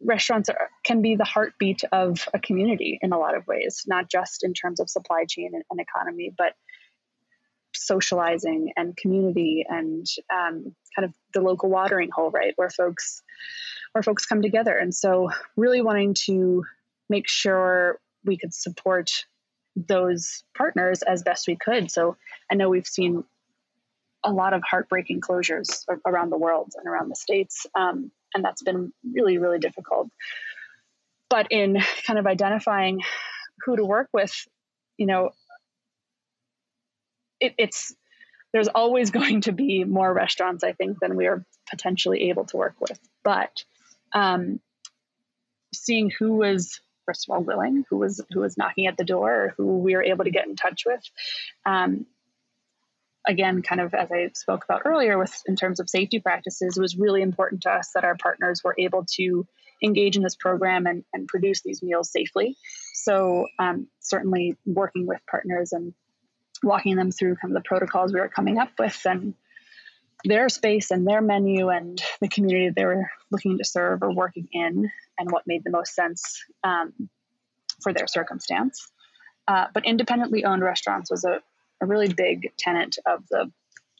restaurants 0.02 0.48
are, 0.48 0.70
can 0.84 1.02
be 1.02 1.16
the 1.16 1.24
heartbeat 1.24 1.82
of 1.92 2.26
a 2.32 2.38
community 2.38 2.98
in 3.02 3.12
a 3.12 3.18
lot 3.18 3.36
of 3.36 3.46
ways, 3.46 3.84
not 3.86 4.08
just 4.08 4.44
in 4.44 4.54
terms 4.54 4.80
of 4.80 4.88
supply 4.88 5.24
chain 5.28 5.50
and, 5.52 5.64
and 5.70 5.80
economy, 5.80 6.32
but 6.36 6.54
socializing 7.80 8.72
and 8.76 8.96
community 8.96 9.64
and 9.68 10.06
um, 10.32 10.74
kind 10.94 11.04
of 11.04 11.14
the 11.34 11.40
local 11.40 11.70
watering 11.70 12.10
hole, 12.12 12.30
right, 12.30 12.52
where 12.56 12.70
folks 12.70 13.22
where 13.92 14.02
folks 14.02 14.26
come 14.26 14.42
together. 14.42 14.76
And 14.76 14.94
so, 14.94 15.30
really 15.56 15.82
wanting 15.82 16.14
to 16.26 16.64
make 17.08 17.28
sure 17.28 17.98
we 18.24 18.36
could 18.36 18.54
support 18.54 19.10
those 19.74 20.44
partners 20.56 21.02
as 21.02 21.22
best 21.22 21.48
we 21.48 21.56
could. 21.56 21.90
So, 21.90 22.16
I 22.50 22.54
know 22.54 22.68
we've 22.68 22.86
seen 22.86 23.24
a 24.22 24.32
lot 24.32 24.52
of 24.52 24.62
heartbreaking 24.68 25.22
closures 25.22 25.84
around 26.06 26.30
the 26.30 26.38
world 26.38 26.72
and 26.76 26.86
around 26.86 27.08
the 27.08 27.16
states, 27.16 27.66
um, 27.74 28.12
and 28.34 28.44
that's 28.44 28.62
been 28.62 28.92
really, 29.14 29.38
really 29.38 29.58
difficult. 29.58 30.08
But 31.28 31.48
in 31.50 31.78
kind 32.06 32.18
of 32.18 32.26
identifying 32.26 33.00
who 33.64 33.76
to 33.76 33.84
work 33.84 34.08
with, 34.12 34.32
you 34.96 35.06
know, 35.06 35.30
it, 37.40 37.54
it's 37.58 37.94
there's 38.52 38.68
always 38.68 39.10
going 39.20 39.42
to 39.42 39.52
be 39.52 39.84
more 39.84 40.12
restaurants, 40.12 40.64
I 40.64 40.72
think, 40.72 40.98
than 41.00 41.16
we 41.16 41.26
are 41.26 41.44
potentially 41.68 42.30
able 42.30 42.44
to 42.46 42.56
work 42.56 42.76
with. 42.80 42.98
But 43.22 43.64
um, 44.12 44.60
seeing 45.74 46.10
who 46.10 46.34
was 46.34 46.80
first 47.06 47.28
of 47.28 47.34
all 47.34 47.42
willing, 47.42 47.84
who 47.90 47.98
was 47.98 48.20
who 48.30 48.40
was 48.40 48.56
knocking 48.56 48.86
at 48.86 48.96
the 48.96 49.04
door, 49.04 49.32
or 49.32 49.54
who 49.56 49.78
we 49.78 49.94
were 49.94 50.02
able 50.02 50.24
to 50.24 50.30
get 50.30 50.46
in 50.46 50.56
touch 50.56 50.84
with. 50.86 51.02
Um, 51.66 52.06
again, 53.26 53.62
kind 53.62 53.80
of 53.80 53.94
as 53.94 54.10
I 54.10 54.30
spoke 54.34 54.64
about 54.64 54.82
earlier, 54.84 55.18
with 55.18 55.34
in 55.46 55.56
terms 55.56 55.80
of 55.80 55.90
safety 55.90 56.20
practices, 56.20 56.76
it 56.76 56.80
was 56.80 56.96
really 56.96 57.22
important 57.22 57.62
to 57.62 57.70
us 57.70 57.90
that 57.94 58.04
our 58.04 58.16
partners 58.16 58.62
were 58.64 58.74
able 58.78 59.06
to 59.16 59.46
engage 59.82 60.16
in 60.16 60.22
this 60.22 60.36
program 60.36 60.86
and, 60.86 61.04
and 61.12 61.26
produce 61.26 61.62
these 61.62 61.82
meals 61.82 62.10
safely. 62.10 62.56
So 62.94 63.46
um, 63.58 63.88
certainly 64.00 64.56
working 64.66 65.06
with 65.06 65.20
partners 65.28 65.72
and 65.72 65.94
walking 66.62 66.96
them 66.96 67.10
through 67.10 67.36
kind 67.36 67.56
of 67.56 67.62
the 67.62 67.66
protocols 67.66 68.12
we 68.12 68.20
were 68.20 68.28
coming 68.28 68.58
up 68.58 68.70
with 68.78 69.00
and 69.04 69.34
their 70.24 70.48
space 70.48 70.90
and 70.90 71.06
their 71.06 71.22
menu 71.22 71.68
and 71.68 72.02
the 72.20 72.28
community 72.28 72.70
they 72.70 72.84
were 72.84 73.10
looking 73.30 73.58
to 73.58 73.64
serve 73.64 74.02
or 74.02 74.12
working 74.12 74.48
in 74.52 74.90
and 75.18 75.30
what 75.30 75.46
made 75.46 75.64
the 75.64 75.70
most 75.70 75.94
sense 75.94 76.44
um, 76.62 76.92
for 77.82 77.92
their 77.92 78.06
circumstance. 78.06 78.90
Uh, 79.48 79.66
but 79.72 79.86
independently 79.86 80.44
owned 80.44 80.62
restaurants 80.62 81.10
was 81.10 81.24
a, 81.24 81.40
a 81.80 81.86
really 81.86 82.08
big 82.08 82.52
tenet 82.58 82.96
of 83.06 83.24
the 83.30 83.50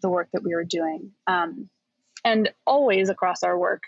the 0.02 0.08
work 0.08 0.28
that 0.32 0.42
we 0.42 0.54
were 0.54 0.64
doing. 0.64 1.12
Um, 1.26 1.68
and 2.24 2.50
always 2.66 3.08
across 3.08 3.42
our 3.42 3.58
work, 3.58 3.82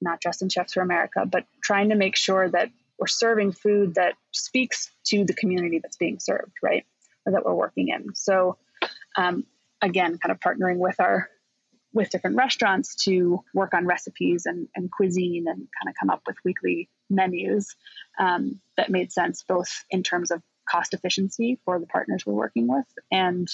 not 0.00 0.20
just 0.20 0.42
in 0.42 0.48
Chefs 0.48 0.74
for 0.74 0.80
America, 0.80 1.24
but 1.26 1.46
trying 1.62 1.90
to 1.90 1.94
make 1.94 2.16
sure 2.16 2.48
that 2.48 2.70
we're 2.98 3.06
serving 3.06 3.52
food 3.52 3.94
that 3.94 4.14
speaks 4.32 4.90
to 5.06 5.24
the 5.24 5.34
community 5.34 5.78
that's 5.78 5.96
being 5.96 6.18
served, 6.20 6.52
right? 6.62 6.84
That 7.26 7.44
we're 7.44 7.54
working 7.54 7.88
in. 7.88 8.14
So, 8.14 8.56
um, 9.16 9.44
again, 9.82 10.18
kind 10.18 10.32
of 10.32 10.40
partnering 10.40 10.78
with 10.78 10.98
our 11.00 11.28
with 11.92 12.10
different 12.10 12.36
restaurants 12.36 12.94
to 13.04 13.40
work 13.52 13.74
on 13.74 13.86
recipes 13.86 14.46
and, 14.46 14.68
and 14.76 14.90
cuisine 14.90 15.46
and 15.48 15.56
kind 15.56 15.88
of 15.88 15.94
come 15.98 16.10
up 16.10 16.22
with 16.26 16.36
weekly 16.44 16.88
menus 17.08 17.74
um, 18.18 18.60
that 18.76 18.90
made 18.90 19.12
sense 19.12 19.44
both 19.46 19.84
in 19.90 20.02
terms 20.02 20.30
of 20.30 20.40
cost 20.68 20.94
efficiency 20.94 21.58
for 21.64 21.80
the 21.80 21.86
partners 21.86 22.24
we're 22.24 22.32
working 22.32 22.68
with 22.68 22.86
and 23.10 23.48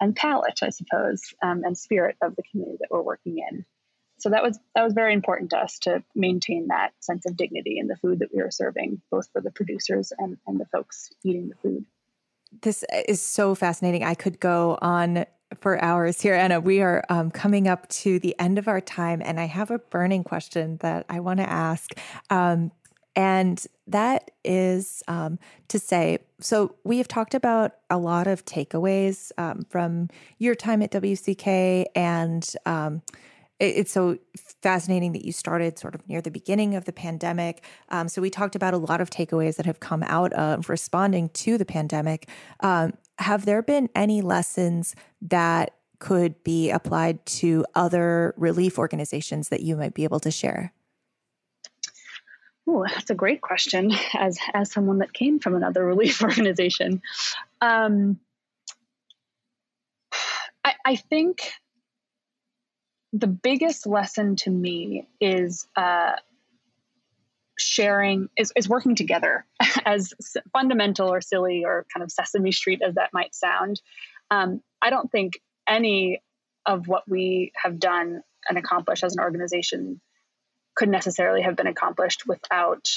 and 0.00 0.14
palate, 0.14 0.60
I 0.62 0.70
suppose, 0.70 1.22
um, 1.42 1.62
and 1.64 1.76
spirit 1.76 2.16
of 2.22 2.36
the 2.36 2.42
community 2.50 2.78
that 2.80 2.88
we're 2.90 3.02
working 3.02 3.38
in. 3.38 3.64
So 4.20 4.30
that 4.30 4.42
was 4.44 4.58
that 4.76 4.84
was 4.84 4.92
very 4.92 5.12
important 5.12 5.50
to 5.50 5.58
us 5.58 5.80
to 5.80 6.04
maintain 6.14 6.68
that 6.68 6.92
sense 7.00 7.26
of 7.26 7.36
dignity 7.36 7.78
in 7.78 7.88
the 7.88 7.96
food 7.96 8.20
that 8.20 8.28
we 8.32 8.42
were 8.42 8.52
serving, 8.52 9.02
both 9.10 9.28
for 9.32 9.40
the 9.40 9.50
producers 9.50 10.12
and, 10.16 10.36
and 10.46 10.60
the 10.60 10.66
folks 10.66 11.10
eating 11.24 11.48
the 11.48 11.56
food. 11.56 11.84
This 12.60 12.84
is 13.08 13.20
so 13.20 13.54
fascinating. 13.54 14.04
I 14.04 14.14
could 14.14 14.38
go 14.38 14.78
on 14.82 15.24
for 15.60 15.82
hours 15.82 16.20
here, 16.20 16.34
Anna. 16.34 16.60
We 16.60 16.80
are 16.80 17.04
um, 17.08 17.30
coming 17.30 17.68
up 17.68 17.88
to 17.88 18.18
the 18.18 18.38
end 18.38 18.58
of 18.58 18.68
our 18.68 18.80
time, 18.80 19.22
and 19.24 19.40
I 19.40 19.46
have 19.46 19.70
a 19.70 19.78
burning 19.78 20.24
question 20.24 20.78
that 20.78 21.06
I 21.08 21.20
want 21.20 21.40
to 21.40 21.48
ask. 21.48 21.90
Um, 22.30 22.72
and 23.14 23.64
that 23.86 24.30
is 24.44 25.02
um, 25.08 25.38
to 25.68 25.78
say, 25.78 26.18
so 26.40 26.76
we 26.84 26.98
have 26.98 27.08
talked 27.08 27.34
about 27.34 27.72
a 27.90 27.98
lot 27.98 28.26
of 28.26 28.44
takeaways 28.44 29.32
um, 29.36 29.66
from 29.68 30.08
your 30.38 30.54
time 30.54 30.82
at 30.82 30.90
WCK, 30.92 31.86
and 31.94 32.54
um, 32.64 33.02
it's 33.62 33.92
so 33.92 34.18
fascinating 34.60 35.12
that 35.12 35.24
you 35.24 35.32
started 35.32 35.78
sort 35.78 35.94
of 35.94 36.06
near 36.08 36.20
the 36.20 36.30
beginning 36.30 36.74
of 36.74 36.84
the 36.84 36.92
pandemic. 36.92 37.62
Um, 37.90 38.08
so 38.08 38.20
we 38.20 38.28
talked 38.28 38.56
about 38.56 38.74
a 38.74 38.78
lot 38.78 39.00
of 39.00 39.08
takeaways 39.08 39.56
that 39.56 39.66
have 39.66 39.80
come 39.80 40.02
out 40.02 40.32
of 40.32 40.68
responding 40.68 41.28
to 41.30 41.56
the 41.56 41.64
pandemic. 41.64 42.28
Um, 42.60 42.94
have 43.18 43.44
there 43.44 43.62
been 43.62 43.88
any 43.94 44.20
lessons 44.20 44.96
that 45.22 45.74
could 46.00 46.42
be 46.42 46.70
applied 46.70 47.24
to 47.24 47.64
other 47.76 48.34
relief 48.36 48.78
organizations 48.78 49.50
that 49.50 49.60
you 49.60 49.76
might 49.76 49.94
be 49.94 50.04
able 50.04 50.18
to 50.20 50.30
share? 50.32 50.72
Oh, 52.66 52.84
that's 52.88 53.10
a 53.10 53.14
great 53.14 53.40
question. 53.40 53.92
As 54.14 54.38
as 54.54 54.72
someone 54.72 54.98
that 54.98 55.12
came 55.12 55.38
from 55.38 55.54
another 55.54 55.84
relief 55.86 56.22
organization, 56.22 57.02
um, 57.60 58.18
I, 60.64 60.74
I 60.84 60.96
think 60.96 61.52
the 63.12 63.26
biggest 63.26 63.86
lesson 63.86 64.36
to 64.36 64.50
me 64.50 65.08
is 65.20 65.66
uh, 65.76 66.12
sharing 67.58 68.28
is, 68.36 68.52
is 68.56 68.68
working 68.68 68.94
together 68.94 69.46
as 69.84 70.14
fundamental 70.52 71.12
or 71.12 71.20
silly 71.20 71.64
or 71.64 71.86
kind 71.94 72.02
of 72.02 72.10
sesame 72.10 72.52
street 72.52 72.80
as 72.86 72.94
that 72.94 73.10
might 73.12 73.34
sound 73.34 73.80
um, 74.30 74.62
i 74.80 74.90
don't 74.90 75.12
think 75.12 75.34
any 75.68 76.22
of 76.66 76.88
what 76.88 77.02
we 77.08 77.52
have 77.62 77.78
done 77.78 78.22
and 78.48 78.58
accomplished 78.58 79.04
as 79.04 79.16
an 79.16 79.22
organization 79.22 80.00
could 80.74 80.88
necessarily 80.88 81.42
have 81.42 81.56
been 81.56 81.66
accomplished 81.66 82.26
without 82.26 82.88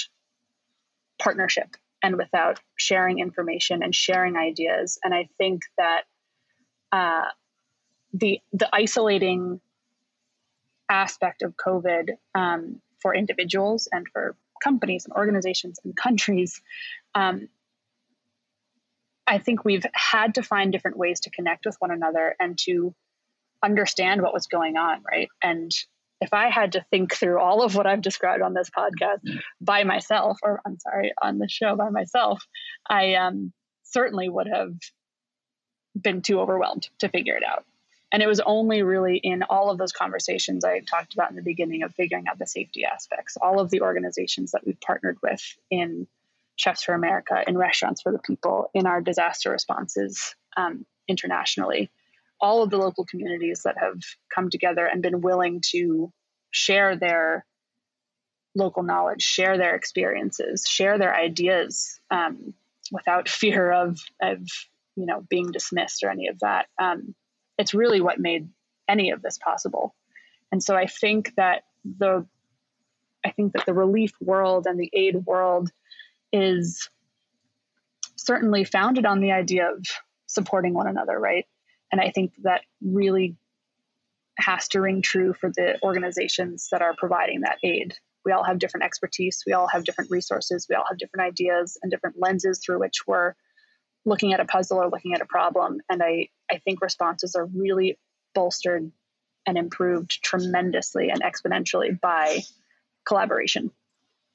partnership 1.19 1.75
and 2.01 2.17
without 2.17 2.59
sharing 2.75 3.19
information 3.19 3.83
and 3.83 3.93
sharing 3.93 4.37
ideas. 4.37 4.99
And 5.03 5.13
I 5.13 5.27
think 5.37 5.63
that 5.77 6.03
uh, 6.91 7.25
the 8.13 8.39
the 8.53 8.69
isolating 8.73 9.59
aspect 10.89 11.41
of 11.41 11.55
COVID 11.55 12.11
um, 12.33 12.81
for 13.01 13.15
individuals 13.15 13.87
and 13.91 14.07
for 14.11 14.35
companies 14.63 15.05
and 15.05 15.13
organizations 15.13 15.79
and 15.83 15.95
countries, 15.95 16.61
um, 17.13 17.47
I 19.27 19.39
think 19.39 19.65
we've 19.65 19.85
had 19.93 20.35
to 20.35 20.43
find 20.43 20.71
different 20.71 20.97
ways 20.97 21.21
to 21.21 21.29
connect 21.29 21.65
with 21.65 21.75
one 21.79 21.91
another 21.91 22.35
and 22.39 22.57
to 22.59 22.93
understand 23.63 24.21
what 24.21 24.33
was 24.33 24.47
going 24.47 24.77
on, 24.77 25.01
right? 25.09 25.29
And 25.41 25.71
if 26.21 26.33
I 26.33 26.49
had 26.49 26.73
to 26.73 26.85
think 26.89 27.13
through 27.13 27.39
all 27.39 27.63
of 27.63 27.75
what 27.75 27.87
I've 27.87 28.01
described 28.01 28.41
on 28.41 28.53
this 28.53 28.69
podcast 28.69 29.19
by 29.59 29.83
myself, 29.83 30.39
or 30.43 30.61
I'm 30.65 30.79
sorry, 30.79 31.13
on 31.21 31.39
the 31.39 31.49
show 31.49 31.75
by 31.75 31.89
myself, 31.89 32.45
I 32.87 33.15
um, 33.15 33.51
certainly 33.83 34.29
would 34.29 34.47
have 34.47 34.73
been 35.99 36.21
too 36.21 36.39
overwhelmed 36.39 36.87
to 36.99 37.09
figure 37.09 37.35
it 37.35 37.43
out. 37.43 37.65
And 38.15 38.23
it 38.23 38.27
was 38.27 38.39
only 38.39 38.81
really 38.81 39.17
in 39.17 39.43
all 39.43 39.69
of 39.69 39.77
those 39.77 39.91
conversations 39.91 40.63
I 40.63 40.79
talked 40.79 41.13
about 41.13 41.31
in 41.31 41.35
the 41.35 41.41
beginning 41.41 41.83
of 41.83 41.93
figuring 41.93 42.27
out 42.29 42.39
the 42.39 42.47
safety 42.47 42.85
aspects, 42.85 43.35
all 43.41 43.59
of 43.59 43.69
the 43.69 43.81
organizations 43.81 44.51
that 44.51 44.65
we've 44.65 44.79
partnered 44.79 45.17
with 45.21 45.41
in 45.69 46.07
Chefs 46.55 46.83
for 46.83 46.93
America, 46.93 47.43
in 47.45 47.57
Restaurants 47.57 48.01
for 48.01 48.13
the 48.13 48.19
People, 48.19 48.69
in 48.73 48.87
our 48.87 49.01
disaster 49.01 49.51
responses 49.51 50.33
um, 50.55 50.85
internationally 51.09 51.91
all 52.39 52.63
of 52.63 52.69
the 52.69 52.77
local 52.77 53.05
communities 53.05 53.61
that 53.63 53.77
have 53.79 53.99
come 54.33 54.49
together 54.49 54.85
and 54.85 55.01
been 55.01 55.21
willing 55.21 55.61
to 55.71 56.11
share 56.51 56.95
their 56.95 57.45
local 58.55 58.83
knowledge, 58.83 59.21
share 59.21 59.57
their 59.57 59.75
experiences, 59.75 60.65
share 60.67 60.97
their 60.97 61.15
ideas 61.15 61.99
um, 62.11 62.53
without 62.91 63.29
fear 63.41 63.71
of, 63.71 63.99
of 64.21 64.39
you 64.95 65.05
know 65.05 65.23
being 65.29 65.51
dismissed 65.51 66.03
or 66.03 66.09
any 66.09 66.27
of 66.27 66.39
that. 66.39 66.67
Um, 66.79 67.15
it's 67.57 67.73
really 67.73 68.01
what 68.01 68.19
made 68.19 68.49
any 68.87 69.11
of 69.11 69.21
this 69.21 69.37
possible. 69.37 69.95
And 70.51 70.63
so 70.63 70.75
I 70.75 70.87
think 70.87 71.33
that 71.35 71.63
the 71.83 72.25
I 73.25 73.31
think 73.31 73.53
that 73.53 73.65
the 73.65 73.73
relief 73.73 74.13
world 74.21 74.67
and 74.67 74.79
the 74.79 74.91
aid 74.93 75.15
world 75.25 75.71
is 76.31 76.89
certainly 78.15 78.63
founded 78.63 79.05
on 79.05 79.19
the 79.19 79.31
idea 79.31 79.71
of 79.71 79.83
supporting 80.27 80.73
one 80.73 80.87
another, 80.87 81.19
right? 81.19 81.45
And 81.91 81.99
I 81.99 82.11
think 82.11 82.33
that 82.43 82.61
really 82.81 83.35
has 84.37 84.67
to 84.69 84.81
ring 84.81 85.01
true 85.01 85.33
for 85.33 85.49
the 85.49 85.79
organizations 85.81 86.67
that 86.71 86.81
are 86.81 86.93
providing 86.97 87.41
that 87.41 87.57
aid. 87.63 87.95
We 88.25 88.31
all 88.31 88.43
have 88.43 88.59
different 88.59 88.85
expertise, 88.85 89.43
we 89.45 89.53
all 89.53 89.67
have 89.67 89.83
different 89.83 90.11
resources, 90.11 90.67
we 90.69 90.75
all 90.75 90.85
have 90.89 90.97
different 90.97 91.27
ideas 91.27 91.77
and 91.81 91.91
different 91.91 92.17
lenses 92.19 92.59
through 92.63 92.79
which 92.79 93.07
we're 93.07 93.33
looking 94.05 94.33
at 94.33 94.39
a 94.39 94.45
puzzle 94.45 94.77
or 94.77 94.89
looking 94.89 95.13
at 95.13 95.21
a 95.21 95.25
problem. 95.25 95.79
And 95.89 96.01
I, 96.01 96.29
I 96.49 96.59
think 96.59 96.81
responses 96.81 97.35
are 97.35 97.45
really 97.45 97.97
bolstered 98.33 98.91
and 99.45 99.57
improved 99.57 100.23
tremendously 100.23 101.09
and 101.09 101.21
exponentially 101.21 101.99
by 101.99 102.41
collaboration 103.05 103.71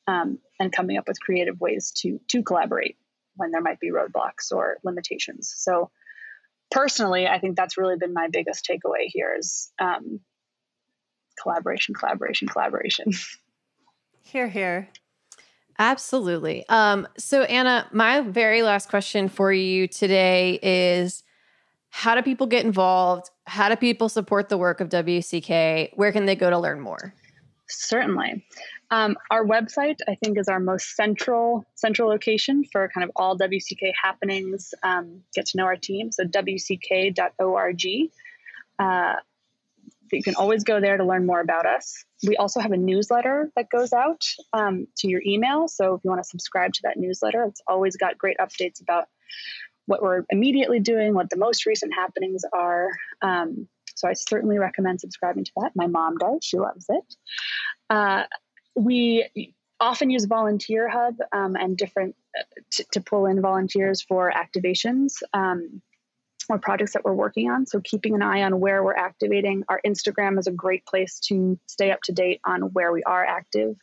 um, 0.07 0.39
and 0.59 0.73
coming 0.73 0.97
up 0.97 1.09
with 1.09 1.21
creative 1.21 1.61
ways 1.61 1.93
to 1.99 2.21
to 2.29 2.43
collaborate 2.43 2.97
when 3.37 3.51
there 3.51 3.61
might 3.61 3.81
be 3.81 3.91
roadblocks 3.91 4.53
or 4.53 4.79
limitations. 4.85 5.53
So 5.57 5.91
personally, 6.71 7.27
I 7.27 7.39
think 7.39 7.57
that's 7.57 7.79
really 7.79 7.97
been 7.97 8.13
my 8.13 8.29
biggest 8.29 8.69
takeaway 8.69 9.07
here 9.07 9.35
is 9.39 9.73
um, 9.81 10.21
collaboration, 11.41 11.95
collaboration, 11.95 12.49
collaboration. 12.49 13.13
Here, 14.23 14.49
here. 14.49 14.89
Absolutely. 15.81 16.69
Um, 16.69 17.09
so, 17.17 17.43
Anna, 17.45 17.89
my 17.91 18.21
very 18.21 18.63
last 18.63 18.91
question 18.91 19.31
for 19.31 19.51
you 19.51 19.89
today 19.89 20.59
is 20.63 21.23
how 21.89 22.15
do 22.15 22.21
people 22.21 22.47
get 22.47 22.67
involved? 22.67 23.31
How 23.45 23.71
do 23.71 23.77
people 23.77 24.11
support 24.11 24.51
the 24.51 24.59
work 24.59 24.83
of 24.83 24.91
WCK? 24.91 25.93
Where 25.95 26.13
can 26.13 26.27
they 26.27 26.37
go 26.37 26.51
to 26.51 26.59
learn 26.59 26.83
more? 26.83 27.15
Certainly. 27.67 28.45
Um, 28.91 29.17
our 29.31 29.43
website, 29.43 29.97
I 30.07 30.17
think, 30.17 30.39
is 30.39 30.49
our 30.49 30.61
most 30.61 30.97
central 30.97 31.65
central 31.77 32.11
location 32.11 32.65
for 32.71 32.91
kind 32.93 33.03
of 33.03 33.11
all 33.17 33.39
WCK 33.39 33.93
happenings. 34.03 34.75
Um, 34.83 35.23
get 35.35 35.47
to 35.47 35.57
know 35.57 35.65
our 35.65 35.77
team. 35.77 36.13
So 36.13 36.25
wck.org. 36.25 37.83
you 40.13 40.23
can 40.23 40.35
always 40.35 40.65
go 40.65 40.81
there 40.81 40.97
to 40.97 41.05
learn 41.05 41.27
more 41.27 41.41
about 41.41 41.67
us. 41.67 42.05
We 42.27 42.37
also 42.37 42.61
have 42.61 42.73
a 42.73 42.77
newsletter 42.77 43.51
that 43.57 43.71
goes 43.71 43.93
out 43.93 44.23
um, 44.53 44.87
to 44.99 45.09
your 45.09 45.23
email. 45.25 45.69
So 45.69 45.95
if 45.95 46.01
you 46.05 46.11
want 46.11 46.23
to 46.23 46.29
subscribe 46.29 46.73
to 46.75 46.81
that 46.85 46.97
newsletter, 46.97 47.45
it's 47.45 47.63
always 47.67 47.97
got 47.97 48.19
great 48.19 48.39
updates 48.39 48.81
about 48.81 49.07
what 49.87 50.03
we're 50.03 50.25
immediately 50.31 50.81
doing, 50.81 51.15
what 51.15 51.31
the 51.31 51.37
most 51.37 51.67
recent 51.67 51.95
happenings 51.95 52.43
are. 52.53 52.89
Um, 53.23 53.69
so 53.95 54.09
I 54.09 54.13
certainly 54.15 54.59
recommend 54.59 55.01
subscribing 55.01 55.45
to 55.45 55.53
that. 55.57 55.73
My 55.75 55.87
mom 55.87 56.17
does; 56.17 56.39
she 56.43 56.59
loves 56.59 56.87
it. 56.89 57.15
Uh, 57.91 58.25
we 58.77 59.53
often 59.81 60.11
use 60.11 60.27
Volunteer 60.27 60.89
Hub 60.89 61.17
um, 61.33 61.57
and 61.57 61.77
different 61.77 62.15
uh, 62.39 62.43
t- 62.71 62.85
to 62.93 63.01
pull 63.01 63.27
in 63.27 63.41
volunteers 63.41 64.03
for 64.03 64.33
activations 64.33 65.23
um, 65.33 65.83
or 66.51 66.59
projects 66.59 66.93
that 66.95 67.05
we're 67.05 67.15
working 67.15 67.51
on. 67.51 67.67
So 67.67 67.81
keeping 67.81 68.15
an 68.15 68.23
eye 68.23 68.43
on 68.43 68.61
where 68.61 68.83
we're 68.83 68.95
activating. 68.95 69.65
Our 69.69 69.81
Instagram 69.87 70.39
is 70.39 70.47
a 70.47 70.53
great 70.53 70.85
place 70.87 71.21
to 71.29 71.59
stay 71.67 71.91
up 71.91 72.01
to 72.05 72.13
date 72.13 72.41
on 72.45 72.63
where 72.73 72.93
we 72.93 73.03
are 73.03 73.25
active. 73.25 73.77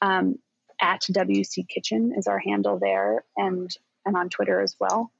Um, 0.00 0.38
at 0.80 1.02
WC 1.10 1.66
Kitchen 1.68 2.12
is 2.16 2.26
our 2.26 2.38
handle 2.38 2.78
there, 2.78 3.24
and 3.36 3.70
and 4.04 4.16
on 4.16 4.28
Twitter 4.28 4.60
as 4.60 4.76
well. 4.78 5.10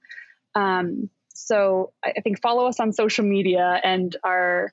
Um, 0.54 1.10
so 1.34 1.92
I 2.04 2.20
think 2.22 2.40
follow 2.40 2.66
us 2.66 2.80
on 2.80 2.92
social 2.92 3.24
media, 3.24 3.80
and 3.82 4.14
our 4.24 4.72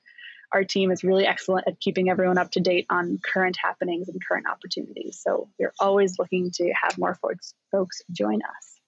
our 0.52 0.64
team 0.64 0.90
is 0.90 1.02
really 1.02 1.26
excellent 1.26 1.66
at 1.66 1.80
keeping 1.80 2.08
everyone 2.08 2.38
up 2.38 2.52
to 2.52 2.60
date 2.60 2.86
on 2.88 3.18
current 3.24 3.56
happenings 3.60 4.08
and 4.08 4.20
current 4.26 4.46
opportunities. 4.48 5.20
So 5.22 5.48
we're 5.58 5.74
always 5.80 6.18
looking 6.18 6.50
to 6.52 6.72
have 6.80 6.98
more 6.98 7.14
folks 7.14 7.54
folks 7.72 8.02
join 8.12 8.40
us. 8.42 8.80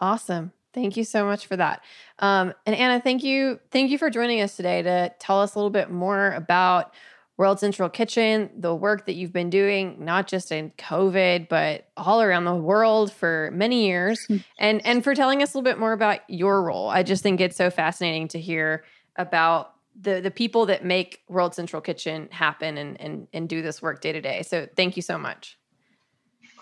Awesome. 0.00 0.52
Thank 0.74 0.96
you 0.96 1.04
so 1.04 1.24
much 1.24 1.46
for 1.46 1.56
that. 1.56 1.82
Um, 2.18 2.52
and 2.66 2.76
Anna, 2.76 3.00
thank 3.00 3.22
you, 3.24 3.58
thank 3.70 3.90
you 3.90 3.98
for 3.98 4.10
joining 4.10 4.40
us 4.40 4.56
today 4.56 4.82
to 4.82 5.12
tell 5.18 5.40
us 5.40 5.54
a 5.54 5.58
little 5.58 5.70
bit 5.70 5.90
more 5.90 6.32
about 6.32 6.92
World 7.38 7.60
Central 7.60 7.88
Kitchen, 7.88 8.50
the 8.56 8.74
work 8.74 9.06
that 9.06 9.14
you've 9.14 9.32
been 9.32 9.48
doing, 9.48 10.04
not 10.04 10.26
just 10.26 10.50
in 10.50 10.72
COVID, 10.72 11.48
but 11.48 11.86
all 11.96 12.20
around 12.20 12.44
the 12.44 12.54
world 12.54 13.12
for 13.12 13.50
many 13.54 13.86
years, 13.86 14.26
hmm. 14.26 14.38
and 14.58 14.84
and 14.84 15.04
for 15.04 15.14
telling 15.14 15.40
us 15.40 15.54
a 15.54 15.56
little 15.56 15.70
bit 15.70 15.78
more 15.78 15.92
about 15.92 16.18
your 16.28 16.64
role. 16.64 16.88
I 16.88 17.04
just 17.04 17.22
think 17.22 17.40
it's 17.40 17.56
so 17.56 17.70
fascinating 17.70 18.26
to 18.28 18.40
hear 18.40 18.82
about 19.14 19.72
the 20.00 20.20
the 20.20 20.32
people 20.32 20.66
that 20.66 20.84
make 20.84 21.22
World 21.28 21.54
Central 21.54 21.80
Kitchen 21.80 22.28
happen 22.32 22.76
and 22.76 23.00
and 23.00 23.28
and 23.32 23.48
do 23.48 23.62
this 23.62 23.80
work 23.80 24.00
day 24.00 24.10
to 24.10 24.20
day. 24.20 24.42
So 24.42 24.66
thank 24.76 24.96
you 24.96 25.02
so 25.02 25.16
much. 25.16 25.56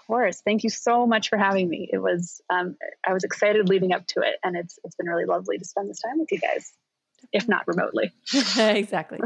Of 0.06 0.08
course, 0.08 0.40
thank 0.40 0.62
you 0.62 0.70
so 0.70 1.04
much 1.04 1.28
for 1.30 1.36
having 1.36 1.68
me. 1.68 1.90
It 1.92 1.98
was 1.98 2.40
um, 2.48 2.76
I 3.04 3.12
was 3.12 3.24
excited 3.24 3.68
leading 3.68 3.92
up 3.92 4.06
to 4.08 4.20
it, 4.20 4.36
and 4.44 4.56
it's 4.56 4.78
it's 4.84 4.94
been 4.94 5.08
really 5.08 5.24
lovely 5.24 5.58
to 5.58 5.64
spend 5.64 5.90
this 5.90 5.98
time 5.98 6.20
with 6.20 6.30
you 6.30 6.38
guys, 6.38 6.72
if 7.32 7.48
not 7.48 7.66
remotely. 7.66 8.12
exactly. 8.56 9.18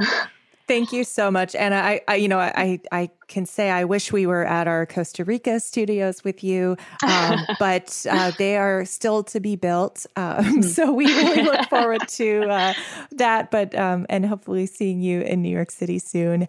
Thank 0.67 0.91
you 0.93 1.05
so 1.05 1.31
much, 1.31 1.55
Anna. 1.55 1.77
I, 1.77 2.01
I, 2.09 2.15
you 2.15 2.29
know, 2.29 2.39
I, 2.39 2.81
I 2.91 3.11
can 3.29 3.45
say 3.45 3.71
I 3.71 3.85
wish 3.85 4.11
we 4.11 4.27
were 4.27 4.47
at 4.47 4.69
our 4.69 4.87
Costa 4.87 5.23
Rica 5.23 5.61
studios 5.61 6.25
with 6.25 6.43
you, 6.43 6.79
um, 7.07 7.41
but 7.59 8.07
uh, 8.09 8.33
they 8.39 8.57
are 8.57 8.87
still 8.87 9.23
to 9.25 9.41
be 9.41 9.57
built. 9.57 10.07
Um, 10.17 10.45
hmm. 10.45 10.63
so 10.63 10.93
we 10.93 11.05
really 11.05 11.43
look 11.43 11.69
forward 11.69 12.09
to 12.09 12.49
uh, 12.49 12.73
that, 13.11 13.51
but 13.51 13.75
um, 13.75 14.07
and 14.09 14.25
hopefully 14.25 14.65
seeing 14.65 15.03
you 15.03 15.21
in 15.21 15.43
New 15.43 15.51
York 15.51 15.71
City 15.71 15.99
soon. 15.99 16.49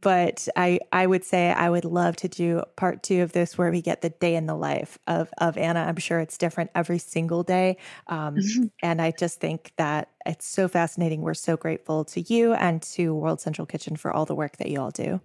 But 0.00 0.48
I 0.56 0.80
I 0.92 1.06
would 1.06 1.24
say 1.24 1.50
I 1.50 1.68
would 1.68 1.84
love 1.84 2.16
to 2.16 2.28
do 2.28 2.62
part 2.76 3.02
two 3.02 3.22
of 3.22 3.32
this 3.32 3.56
where 3.58 3.70
we 3.70 3.82
get 3.82 4.00
the 4.00 4.10
day 4.10 4.34
in 4.34 4.46
the 4.46 4.54
life 4.54 4.98
of 5.06 5.30
of 5.38 5.56
Anna. 5.56 5.80
I'm 5.80 5.96
sure 5.96 6.20
it's 6.20 6.38
different 6.38 6.70
every 6.74 6.98
single 6.98 7.42
day, 7.42 7.76
um, 8.06 8.36
mm-hmm. 8.36 8.64
and 8.82 9.00
I 9.00 9.12
just 9.12 9.40
think 9.40 9.72
that 9.76 10.10
it's 10.24 10.46
so 10.46 10.68
fascinating. 10.68 11.20
We're 11.22 11.34
so 11.34 11.56
grateful 11.56 12.04
to 12.06 12.20
you 12.20 12.54
and 12.54 12.82
to 12.82 13.14
World 13.14 13.40
Central 13.40 13.66
Kitchen 13.66 13.96
for 13.96 14.12
all 14.12 14.24
the 14.24 14.34
work 14.34 14.56
that 14.58 14.68
you 14.68 14.80
all 14.80 14.90
do. 14.90 15.20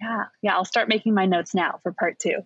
Yeah, 0.00 0.24
yeah. 0.42 0.54
I'll 0.54 0.64
start 0.64 0.88
making 0.88 1.14
my 1.14 1.26
notes 1.26 1.54
now 1.54 1.80
for 1.82 1.92
part 1.92 2.18
two. 2.18 2.38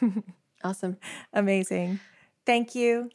awesome, 0.64 0.96
amazing. 1.32 2.00
Thank 2.46 2.74
you. 2.74 3.10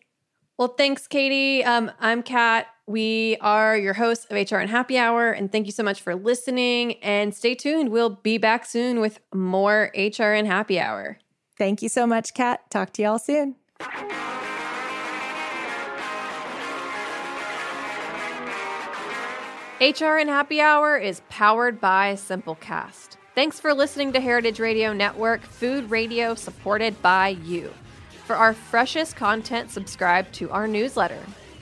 Well, 0.57 0.69
thanks, 0.69 1.07
Caity. 1.07 1.65
Um, 1.65 1.91
I'm 1.99 2.23
Kat. 2.23 2.67
We 2.87 3.37
are 3.41 3.75
your 3.75 3.95
hosts 3.95 4.25
of 4.25 4.37
HRN 4.37 4.67
Happy 4.67 4.97
Hour, 4.97 5.31
and 5.31 5.51
thank 5.51 5.65
you 5.65 5.71
so 5.71 5.81
much 5.81 6.01
for 6.01 6.13
listening. 6.13 6.93
And 7.03 7.33
stay 7.33 7.55
tuned. 7.55 7.89
We'll 7.89 8.11
be 8.11 8.37
back 8.37 8.65
soon 8.65 8.99
with 8.99 9.19
more 9.33 9.91
HRN 9.95 10.45
Happy 10.45 10.79
Hour. 10.79 11.17
Thank 11.57 11.81
you 11.81 11.89
so 11.89 12.05
much, 12.05 12.33
Kat. 12.35 12.69
Talk 12.69 12.93
to 12.93 13.01
y'all 13.01 13.17
soon. 13.17 13.55
HRN 19.79 20.27
Happy 20.27 20.61
Hour 20.61 20.97
is 20.97 21.21
powered 21.29 21.81
by 21.81 22.13
Simplecast. 22.13 23.17
Thanks 23.33 23.59
for 23.59 23.73
listening 23.73 24.13
to 24.13 24.19
Heritage 24.19 24.59
Radio 24.59 24.93
Network, 24.93 25.41
food 25.41 25.89
radio 25.89 26.35
supported 26.35 27.01
by 27.01 27.29
you. 27.29 27.73
For 28.25 28.35
our 28.35 28.53
freshest 28.53 29.15
content, 29.15 29.71
subscribe 29.71 30.31
to 30.33 30.49
our 30.51 30.67
newsletter. 30.67 31.19